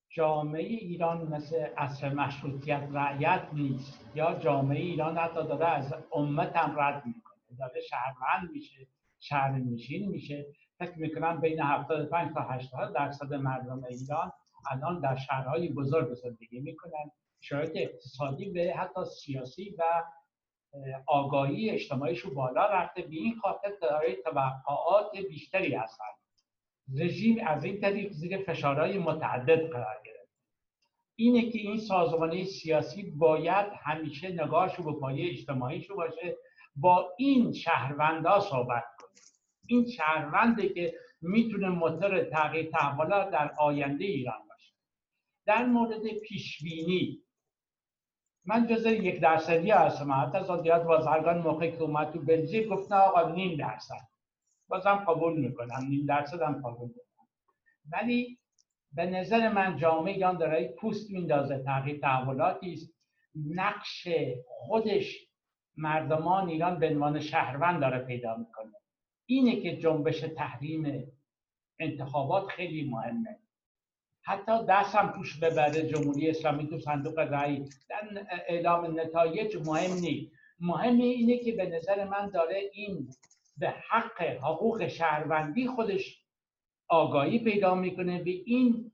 جامعه 0.09 0.63
ایران 0.63 1.27
مثل 1.27 1.67
اصر 1.77 2.13
مشروطیت 2.13 2.87
رعیت 2.91 3.47
نیست 3.53 4.11
یا 4.15 4.33
جامعه 4.33 4.79
ایران 4.81 5.17
حتی 5.17 5.47
داره 5.47 5.65
از 5.65 5.93
امت 6.11 6.55
هم 6.55 6.79
رد 6.79 7.05
می‌کنه. 7.05 7.35
داره 7.59 7.81
شهروند 7.81 8.51
میشه 8.51 8.87
شهر 9.19 9.51
نشین 9.51 10.09
میشه. 10.09 10.45
فکر 10.79 10.99
می‌کنم 10.99 11.41
بین 11.41 11.59
75 11.59 12.33
تا 12.33 12.41
80 12.41 12.93
درصد 12.93 13.33
مردم 13.33 13.83
ایران 13.83 14.31
الان 14.71 14.99
در 14.99 15.15
شهرهای 15.15 15.69
بزرگ 15.69 16.13
زندگی 16.13 16.59
می‌کنن. 16.59 17.11
شرایط 17.41 17.71
اقتصادی 17.75 18.49
به 18.49 18.73
حتی 18.77 19.05
سیاسی 19.05 19.75
و 19.79 19.83
آگاهی 21.07 21.69
اجتماعیشون 21.69 22.33
بالا 22.33 22.65
رفته. 22.65 23.01
به 23.01 23.15
این 23.15 23.35
خاطر 23.35 23.69
دارای 23.81 24.15
توقعات 24.23 25.17
بیشتری 25.29 25.75
هستند 25.75 26.24
رژیم 26.93 27.37
از 27.47 27.63
این 27.63 27.81
طریق 27.81 28.11
زیر 28.11 28.37
فشارهای 28.37 28.97
متعدد 28.97 29.69
قرار 29.69 30.01
گرفت. 30.05 30.29
اینه 31.15 31.51
که 31.51 31.59
این 31.59 31.77
سازمانه 31.77 32.43
سیاسی 32.43 33.03
باید 33.03 33.67
همیشه 33.83 34.43
نگاهشو 34.43 34.83
به 34.83 34.99
پایه 34.99 35.29
اجتماعیشو 35.31 35.95
باشه 35.95 36.37
با 36.75 37.13
این 37.17 37.53
شهروندا 37.53 38.39
صحبت 38.39 38.83
کنه. 38.99 39.21
این 39.67 39.85
شهرونده 39.87 40.69
که 40.69 40.93
می‌تونه 41.21 41.69
موتور 41.69 42.23
تغییر 42.23 42.69
تحولات 42.71 43.31
در 43.31 43.51
آینده 43.59 44.05
ایران 44.05 44.47
باشه. 44.49 44.73
در 45.45 45.65
مورد 45.65 46.07
پیشبینی 46.07 47.21
من 48.45 48.67
جز 48.67 48.85
یک 48.85 49.19
درصدی 49.19 49.71
هستم. 49.71 50.11
حتی 50.11 50.43
زادیات 50.43 50.83
بازرگان 50.83 51.37
موقعی 51.37 51.71
که 51.71 51.81
اومد 51.81 52.11
تو 52.11 52.19
بلژیک 52.19 52.67
گفت 52.67 52.91
آقا 52.91 53.31
نیم 53.31 53.57
درصد. 53.57 54.14
بازم 54.67 54.95
قبول 55.07 55.39
می‌کنم. 55.39 55.85
نیم 55.89 56.05
درصد 56.05 56.41
هم 56.41 56.61
قبول 56.61 56.87
می‌کنم. 56.87 57.27
ولی 57.91 58.39
به 58.93 59.05
نظر 59.05 59.53
من 59.53 59.77
جامعه 59.77 60.33
داره 60.33 60.75
پوست 60.79 61.11
میندازه. 61.11 61.63
تغییر 61.63 61.99
تحولاتی 61.99 62.73
است. 62.73 62.93
نقش 63.49 64.07
خودش 64.47 65.27
مردمان 65.77 66.49
ایران 66.49 66.79
به 66.79 66.89
عنوان 66.89 67.19
شهروند 67.19 67.81
داره 67.81 67.99
پیدا 67.99 68.37
می‌کنه. 68.37 68.73
اینه 69.25 69.61
که 69.61 69.77
جنبش 69.77 70.19
تحریم 70.19 71.13
انتخابات 71.79 72.47
خیلی 72.47 72.89
مهمه. 72.89 73.39
حتی 74.23 74.51
دست 74.69 74.95
هم 74.95 75.13
توش 75.15 75.39
ببره 75.39 75.87
جمهوری 75.87 76.29
اسلامی 76.29 76.67
تو 76.67 76.79
صندوق 76.79 77.19
رأی 77.19 77.65
اعلام 78.47 78.99
نتایج 78.99 79.57
مهم 79.67 79.93
نیست. 79.93 80.31
مهم 80.59 80.97
اینه 80.97 81.37
که 81.37 81.51
به 81.51 81.65
نظر 81.65 82.05
من 82.05 82.29
داره 82.29 82.69
این 82.73 83.09
به 83.57 83.73
حق 83.89 84.21
حقوق 84.21 84.87
شهروندی 84.87 85.67
خودش 85.67 86.25
آگاهی 86.87 87.39
پیدا 87.39 87.75
می‌کنه 87.75 88.23
به 88.23 88.31
این 88.31 88.91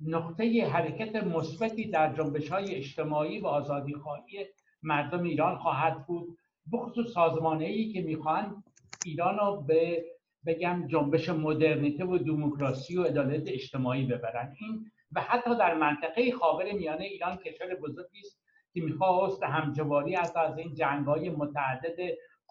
نقطه 0.00 0.66
حرکت 0.72 1.16
مثبتی 1.16 1.90
در 1.90 2.14
جنبش 2.14 2.48
های 2.48 2.74
اجتماعی 2.74 3.40
و 3.40 3.46
آزادی 3.46 3.94
خواهی 3.94 4.46
مردم 4.82 5.22
ایران 5.22 5.58
خواهد 5.58 6.06
بود 6.06 6.38
بخصوص 6.72 7.12
سازمانه 7.12 7.64
ای 7.64 7.92
که 7.92 8.02
می‌خوان 8.02 8.64
ایران 9.04 9.38
رو 9.38 9.62
به 9.62 10.04
بگم 10.46 10.86
جنبش 10.86 11.28
مدرنیته 11.28 12.04
و 12.04 12.18
دموکراسی 12.18 12.98
و 12.98 13.02
عدالت 13.02 13.42
اجتماعی 13.46 14.06
ببرن. 14.06 14.56
این 14.60 14.90
و 15.12 15.20
حتی 15.20 15.58
در 15.58 15.74
منطقه 15.74 16.32
خاور 16.32 16.72
میانه 16.72 17.04
ایران 17.04 17.36
کشور 17.36 17.74
بزرگی 17.74 18.20
است 18.20 18.42
که 18.74 18.80
می‌خواست 18.80 19.42
همجواری 19.42 20.16
از 20.16 20.36
از 20.36 20.58
این 20.58 20.74
جنگ 20.74 21.06
های 21.06 21.30
متعدد 21.30 21.96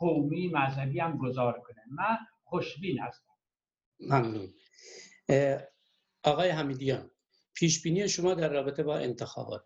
قومی 0.01 0.47
مذهبی 0.47 0.99
هم 0.99 1.17
گذار 1.17 1.59
کنه. 1.59 1.81
من 1.91 2.17
خوشبین 2.43 2.99
هستم. 2.99 3.33
ممنون. 3.99 4.53
آقای 6.23 6.49
حمیدیان 6.49 7.11
پیشبینی 7.53 8.09
شما 8.09 8.33
در 8.33 8.49
رابطه 8.53 8.83
با 8.83 8.97
انتخابات. 8.97 9.65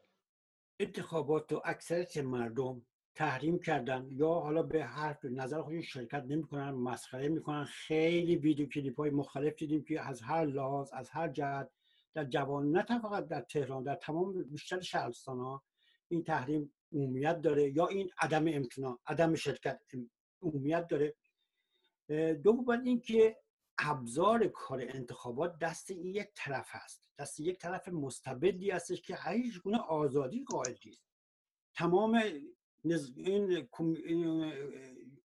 انتخابات 0.80 1.52
و 1.52 1.62
اکثریت 1.66 2.18
مردم 2.18 2.86
تحریم 3.16 3.60
کردن 3.60 4.08
یا 4.12 4.34
حالا 4.34 4.64
به 4.64 4.84
حرف 4.84 5.26
نظر 5.26 5.62
خودشون 5.62 5.82
شرکت 5.82 6.24
نمی‌کنن 6.28 6.72
مسخره 6.72 7.28
می‌کنن؟ 7.30 7.64
خیلی 7.64 8.36
ویدیو 8.36 8.68
کلیپ 8.68 9.00
های 9.00 9.10
مختلف 9.10 9.56
دیدیم 9.56 9.84
که 9.84 10.02
از 10.02 10.22
هر 10.22 10.46
لحاظ 10.46 10.90
از 10.94 11.10
هر 11.10 11.28
جهت 11.28 11.70
در 12.14 12.26
جوان 12.26 12.72
نه 12.72 12.84
فقط 12.84 13.28
در 13.28 13.42
تهران 13.42 13.84
در 13.84 13.96
تمام 13.96 14.44
بیشتر 14.44 14.80
شهرستان 14.80 15.40
ها 15.40 15.64
این 16.08 16.24
تحریم 16.24 16.74
عمومیت 16.94 17.42
داره 17.42 17.72
یا 17.72 17.88
این 17.88 18.10
عدم 18.20 18.46
امتناع 18.48 19.00
عدم 19.08 19.36
شرکت 19.36 19.80
عمومیت 20.46 20.88
داره. 20.88 21.16
دوم 22.34 22.70
این 22.70 23.02
که 23.02 23.38
ابزار 23.78 24.48
کار 24.48 24.82
انتخابات 24.82 25.60
دست 25.60 25.92
این 25.92 26.16
یک 26.16 26.28
طرف 26.36 26.68
هست. 26.70 27.06
دست 27.20 27.40
یک 27.40 27.60
طرف 27.60 27.88
مستبدی 27.88 28.72
هستش 28.72 29.02
که 29.02 29.18
هیچ 29.28 29.62
گونه 29.62 29.78
آزادی 29.78 30.44
قائل 30.44 30.76
نیست. 30.86 31.04
تمام 31.76 32.22
این 33.16 33.70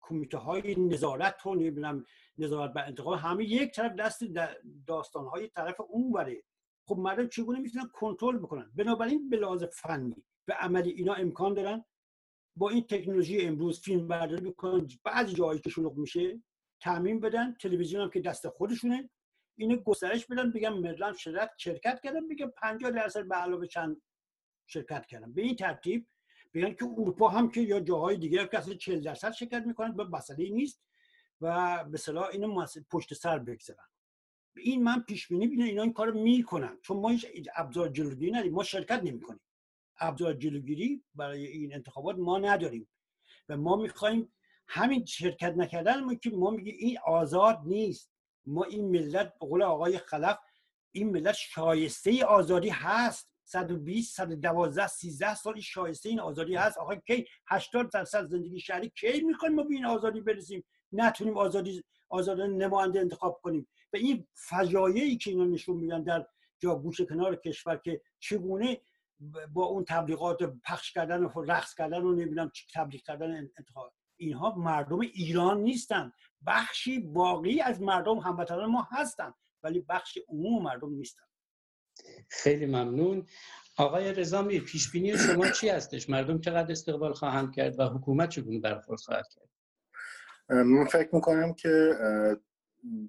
کمیته 0.00 0.38
های 0.38 0.74
نظارت 0.74 1.40
رو 1.42 1.54
نمی‌دونم 1.54 2.04
نظارت 2.38 2.72
بر 2.72 2.86
انتخاب 2.86 3.14
همه 3.14 3.44
یک 3.44 3.74
طرف 3.74 3.92
دست 3.92 4.22
داستان 4.86 5.26
های 5.26 5.48
طرف 5.48 5.80
اون 5.80 6.12
بره. 6.12 6.42
خب 6.88 6.96
مردم 6.96 7.28
چگونه 7.28 7.58
می‌تونن 7.58 7.88
کنترل 7.92 8.38
بکنن؟ 8.38 8.70
بنابراین 8.74 9.30
به 9.30 9.68
فنی 9.72 10.24
به 10.46 10.54
عملی 10.54 10.90
اینا 10.90 11.14
امکان 11.14 11.54
دارن. 11.54 11.84
با 12.56 12.70
این 12.70 12.86
تکنولوژی 12.86 13.40
امروز 13.40 13.80
فیلم 13.80 14.08
برداری 14.08 14.44
می‌کنن 14.44 14.88
بعضی 15.04 15.34
جایی 15.34 15.60
که 15.60 15.70
شلوغ 15.70 15.96
میشه 15.96 16.42
تعمین 16.80 17.20
بدن 17.20 17.54
تلویزیون 17.54 18.02
هم 18.02 18.10
که 18.10 18.20
دست 18.20 18.48
خودشونه. 18.48 19.10
اینو 19.56 19.76
گسترش 19.76 20.26
بدن 20.26 20.52
بگم 20.52 20.78
مردم 20.78 21.12
شرکت 21.12 21.50
شرکت 21.58 22.00
کردن 22.04 22.28
بگم 22.28 22.50
50 22.50 22.90
درصد 22.90 23.28
به 23.28 23.34
علاوه 23.34 23.66
چند 23.66 24.02
شرکت 24.66 25.06
کردن. 25.06 25.32
به 25.32 25.42
این 25.42 25.56
ترتیب 25.56 26.06
بگن 26.54 26.74
که 26.74 26.84
اروپا 26.84 27.28
هم 27.28 27.50
که 27.50 27.60
یا 27.60 27.80
جاهای 27.80 28.16
دیگه 28.16 28.48
که 28.48 28.58
اصلا 28.58 28.74
40 28.74 29.00
درصد 29.00 29.32
شرکت 29.32 29.62
می‌کنن 29.66 29.96
به 29.96 30.04
مسئله 30.04 30.50
نیست 30.50 30.82
و 31.40 31.84
به 31.84 31.98
صلاح 31.98 32.28
اینو 32.32 32.66
پشت 32.90 33.14
سر 33.14 33.38
بگذارن. 33.38 33.84
این 34.56 34.82
من 34.82 35.00
پیش 35.00 35.28
بینی 35.28 35.48
بینم 35.48 35.64
اینا 35.64 35.82
این 35.82 35.92
کارو 35.92 36.20
می‌کنن. 36.20 36.78
چون 36.82 36.96
ما 36.96 37.08
هیچ 37.08 37.48
ابزار 37.56 37.88
جلوگیری 37.88 38.30
نداریم. 38.30 38.52
ما 38.52 38.62
شرکت 38.62 39.02
نمی‌کنیم. 39.04 39.40
ابزار 40.00 40.34
جلوگیری 40.34 41.04
برای 41.14 41.46
این 41.46 41.74
انتخابات 41.74 42.16
ما 42.18 42.38
نداریم. 42.38 42.88
و 43.48 43.56
ما 43.56 43.76
می‌خوایم 43.76 44.32
همین 44.68 45.04
شرکت 45.04 45.54
نکردن 45.56 46.00
ما 46.00 46.14
که 46.14 46.30
ما 46.30 46.50
میگیم 46.50 46.76
این 46.78 46.98
آزاد 47.06 47.58
نیست. 47.64 48.12
ما 48.46 48.64
این 48.64 48.90
ملت 48.90 49.38
به 49.38 49.46
قول 49.46 49.62
آقای 49.62 49.98
خلف 49.98 50.38
این 50.92 51.10
ملت 51.10 51.34
شایسته 51.34 52.24
آزادی 52.24 52.68
هست. 52.68 53.30
120 53.44 54.16
112 54.16 54.86
13 54.86 55.34
سال 55.34 55.60
شایسته 55.60 56.08
این 56.08 56.20
آزادی 56.20 56.54
هست. 56.54 56.78
آقا 56.78 56.94
کی؟ 56.94 57.26
80 57.48 57.90
درصد 57.90 58.26
زندگی 58.26 58.60
شهری 58.60 58.88
کی 58.88 59.20
می‌کنیم 59.20 59.54
ما 59.54 59.62
به 59.62 59.74
این 59.74 59.86
آزادی 59.86 60.20
برسیم؟ 60.20 60.64
نتونیم 60.92 61.36
آزادی 61.36 61.84
آزادی 62.08 62.42
نماینده 62.42 63.00
انتخاب 63.00 63.40
کنیم. 63.42 63.68
و 63.92 63.96
این 63.96 64.26
فجایعی 64.34 65.16
که 65.16 65.30
اینا 65.30 65.44
نشون 65.44 65.76
میدن 65.76 66.02
در 66.02 66.26
جا 66.58 66.74
گوش 66.74 67.00
کنار 67.00 67.36
کشور 67.36 67.76
که 67.76 68.02
چگونه 68.18 68.80
با 69.52 69.64
اون 69.64 69.84
تبلیغات 69.84 70.38
پخش 70.64 70.92
کردن 70.92 71.22
و 71.22 71.42
رقص 71.42 71.74
کردن 71.74 72.02
و 72.02 72.12
نمی‌دونم 72.12 72.52
تبلیغ 72.74 73.02
کردن 73.02 73.36
انتخاب. 73.36 73.94
اینها 74.16 74.54
مردم 74.54 75.00
ایران 75.00 75.60
نیستن. 75.60 76.12
بخشی 76.46 77.00
باقی 77.00 77.60
از 77.60 77.80
مردم 77.80 78.18
هموطنان 78.18 78.70
ما 78.70 78.88
هستن 78.90 79.34
ولی 79.62 79.80
بخش 79.80 80.18
عموم 80.28 80.62
مردم 80.62 80.90
نیستن. 80.90 81.24
خیلی 82.28 82.66
ممنون. 82.66 83.26
آقای 83.76 84.14
رزامی 84.14 84.60
پیش 84.60 84.90
بینی 84.90 85.18
شما 85.18 85.50
چی 85.50 85.68
هستش؟ 85.68 86.10
مردم 86.10 86.40
چقدر 86.40 86.72
استقبال 86.72 87.12
خواهند 87.12 87.54
کرد 87.54 87.80
و 87.80 87.82
حکومت 87.82 88.28
چگونه 88.28 88.58
برخورد 88.58 89.00
خواهد 89.00 89.26
کرد؟ 89.34 89.48
من 90.48 90.84
فکر 90.84 91.14
می‌کنم 91.14 91.54
که 91.54 91.94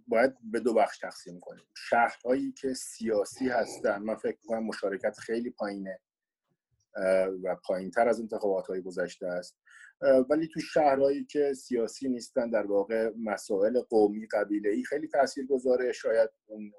باید 0.07 0.33
به 0.43 0.59
دو 0.59 0.73
بخش 0.73 0.97
تقسیم 0.97 1.39
کنیم. 1.39 1.65
شهرهایی 1.77 2.51
که 2.51 2.73
سیاسی 2.73 3.49
هستن 3.49 3.97
من 3.97 4.15
فکر 4.15 4.37
می‌کنم 4.41 4.63
مشارکت 4.63 5.19
خیلی 5.19 5.49
پایینه 5.49 5.99
و 7.43 7.55
پایین 7.67 7.91
تر 7.91 8.09
از 8.09 8.19
انتخابات 8.19 8.67
های 8.67 8.81
گذشته 8.81 9.27
است. 9.27 9.57
ولی 10.29 10.47
تو 10.47 10.59
شهرهایی 10.59 11.25
که 11.25 11.53
سیاسی 11.53 12.09
نیستن 12.09 12.49
در 12.49 12.65
واقع 12.65 13.11
مسائل 13.23 13.81
قومی 13.81 14.27
قبیله 14.27 14.69
ای 14.69 14.83
خیلی 14.83 15.07
تاثیر 15.07 15.45
گذاره 15.47 15.91
شاید 15.91 16.29
اون 16.45 16.71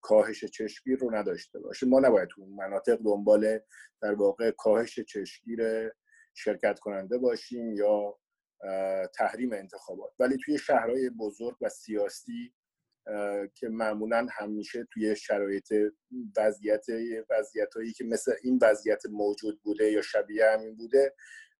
کاهش 0.00 0.44
چشمگیر 0.44 0.98
رو 0.98 1.14
نداشته 1.14 1.58
باشه. 1.58 1.86
ما 1.86 2.00
نباید 2.00 2.28
تو 2.28 2.46
مناطق 2.46 2.96
دنبال 2.96 3.58
در 4.02 4.14
واقع 4.14 4.50
کاهش 4.50 5.00
چشمگیر 5.00 5.92
شرکت 6.34 6.78
کننده 6.78 7.18
باشیم 7.18 7.72
یا 7.72 8.18
تحریم 9.14 9.52
انتخابات. 9.52 10.12
ولی 10.18 10.36
توی 10.44 10.58
شهرهای 10.58 11.10
بزرگ 11.10 11.56
و 11.60 11.68
سیاسی 11.68 12.54
که 13.54 13.68
معمولا 13.68 14.26
همیشه 14.30 14.86
توی 14.92 15.16
شرایط 15.16 15.72
وضعیت 16.36 16.86
وضعیت 17.30 17.74
هایی 17.74 17.92
که 17.92 18.04
مثل 18.04 18.32
این 18.42 18.58
وضعیت 18.62 19.06
موجود 19.10 19.62
بوده 19.62 19.92
یا 19.92 20.02
شبیه 20.02 20.50
همین 20.50 20.76
بوده 20.76 21.14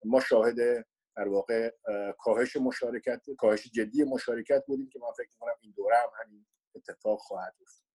ما 0.05 0.21
شاهد 0.21 0.87
در 1.17 1.29
واقع 1.29 1.71
کاهش 2.19 2.57
مشارکت 2.57 3.21
کاهش 3.39 3.71
جدی 3.71 4.05
مشارکت 4.05 4.65
بودیم 4.67 4.89
که 4.89 4.99
من 4.99 5.13
فکر 5.17 5.29
می‌کنم 5.33 5.55
این 5.61 5.73
دوره 5.77 5.97
هم 5.97 6.25
همین 6.25 6.47
اتفاق 6.75 7.19
خواهد 7.19 7.55
افتاد. 7.63 7.87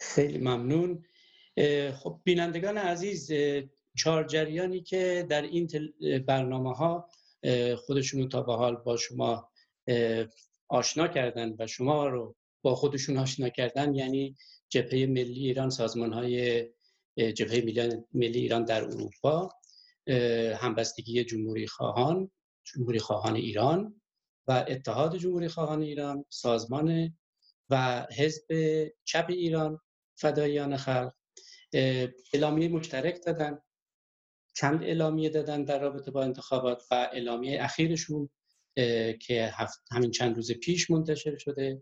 خیلی 0.00 0.38
ممنون. 0.38 1.04
خب 1.92 2.20
بینندگان 2.24 2.78
عزیز 2.78 3.32
چهار 3.96 4.24
جریانی 4.24 4.82
که 4.82 5.26
در 5.30 5.42
این 5.42 5.68
برنامه 6.26 6.74
ها 6.74 7.08
خودشون 7.76 8.28
تا 8.28 8.42
به 8.42 8.54
حال 8.54 8.76
با 8.76 8.96
شما 8.96 9.50
آشنا 10.68 11.08
کردن 11.08 11.56
و 11.58 11.66
شما 11.66 12.06
رو 12.08 12.36
با 12.62 12.74
خودشون 12.74 13.16
آشنا 13.16 13.48
کردن 13.48 13.94
یعنی 13.94 14.36
جبهه 14.68 15.06
ملی 15.06 15.46
ایران 15.46 15.70
سازمان 15.70 16.12
های 16.12 16.64
جبهه 17.16 18.04
ملی 18.14 18.40
ایران 18.40 18.64
در 18.64 18.84
اروپا 18.84 19.52
همبستگی 20.56 21.24
جمهوری 21.24 21.66
خواهان 21.66 22.30
جمهوری 22.64 22.98
خواهان 22.98 23.36
ایران 23.36 24.00
و 24.48 24.64
اتحاد 24.68 25.16
جمهوری 25.16 25.48
خواهان 25.48 25.82
ایران 25.82 26.24
سازمان 26.28 27.16
و 27.70 28.06
حزب 28.16 28.44
چپ 29.04 29.26
ایران 29.28 29.80
فدایان 30.18 30.76
خلق. 30.76 31.12
اعلامیه 32.32 32.68
مشترک 32.68 33.24
دادن. 33.26 33.58
چند 34.56 34.82
اعلامیه 34.82 35.28
دادن 35.28 35.64
در 35.64 35.80
رابطه 35.80 36.10
با 36.10 36.22
انتخابات 36.22 36.82
و 36.90 36.94
اعلامیه 37.12 37.64
اخیرشون 37.64 38.28
که 39.20 39.52
همین 39.92 40.10
چند 40.10 40.36
روز 40.36 40.52
پیش 40.52 40.90
منتشر 40.90 41.36
شده. 41.36 41.80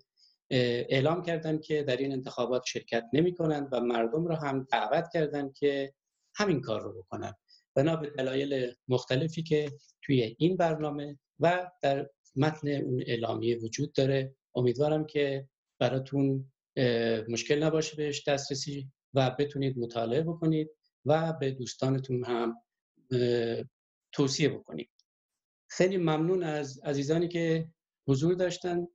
اعلام 0.51 1.23
کردن 1.23 1.59
که 1.59 1.83
در 1.83 1.97
این 1.97 2.13
انتخابات 2.13 2.63
شرکت 2.67 3.05
نمی 3.13 3.35
کنند 3.35 3.69
و 3.73 3.81
مردم 3.81 4.27
را 4.27 4.37
هم 4.37 4.67
دعوت 4.73 5.05
کردند 5.13 5.53
که 5.53 5.95
همین 6.35 6.61
کار 6.61 6.83
رو 6.83 6.93
بکنن. 6.93 7.35
بنا 7.75 7.97
به 7.97 8.11
دلایل 8.11 8.75
مختلفی 8.89 9.43
که 9.43 9.73
توی 10.03 10.37
این 10.39 10.57
برنامه 10.57 11.19
و 11.41 11.71
در 11.83 12.11
متن 12.37 12.69
اون 12.69 13.03
اعلامیه 13.07 13.59
وجود 13.59 13.93
داره. 13.93 14.35
امیدوارم 14.55 15.07
که 15.07 15.49
براتون 15.79 16.53
مشکل 17.29 17.63
نباشه 17.63 17.97
بهش 17.97 18.29
دسترسی 18.29 18.89
و 19.15 19.37
بتونید 19.39 19.79
مطالعه 19.79 20.23
بکنید. 20.23 20.71
و 21.05 21.33
به 21.33 21.51
دوستانتون 21.51 22.25
هم 22.25 22.57
توصیه 24.13 24.49
بکنید 24.49 24.91
خیلی 25.71 25.97
ممنون 25.97 26.43
از 26.43 26.79
عزیزانی 26.79 27.29
که 27.29 27.69
حضور 28.09 28.35
داشتن. 28.35 28.87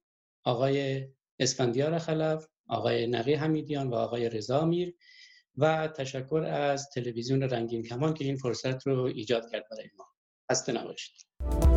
آقای 0.44 1.08
اسفندیار 1.40 2.00
خلف 2.00 2.48
آقای 2.68 3.08
نقی 3.08 3.34
حمیدیان 3.34 3.88
و 3.88 3.96
آقای 3.96 4.30
رضا 4.30 4.66
میر 4.66 4.96
و 5.58 5.88
تشکر 5.88 6.44
از 6.52 6.90
تلویزیون 6.90 7.44
رنگین 7.44 7.84
کمان 7.84 8.14
که 8.14 8.26
این 8.26 8.38
فرصت 8.38 8.88
رو 8.88 9.04
ایجاد 9.04 9.52
کرد 9.52 9.64
برای 9.72 9.90
ما. 9.98 10.06
هسته 10.52 10.72
نباشید. 10.72 11.69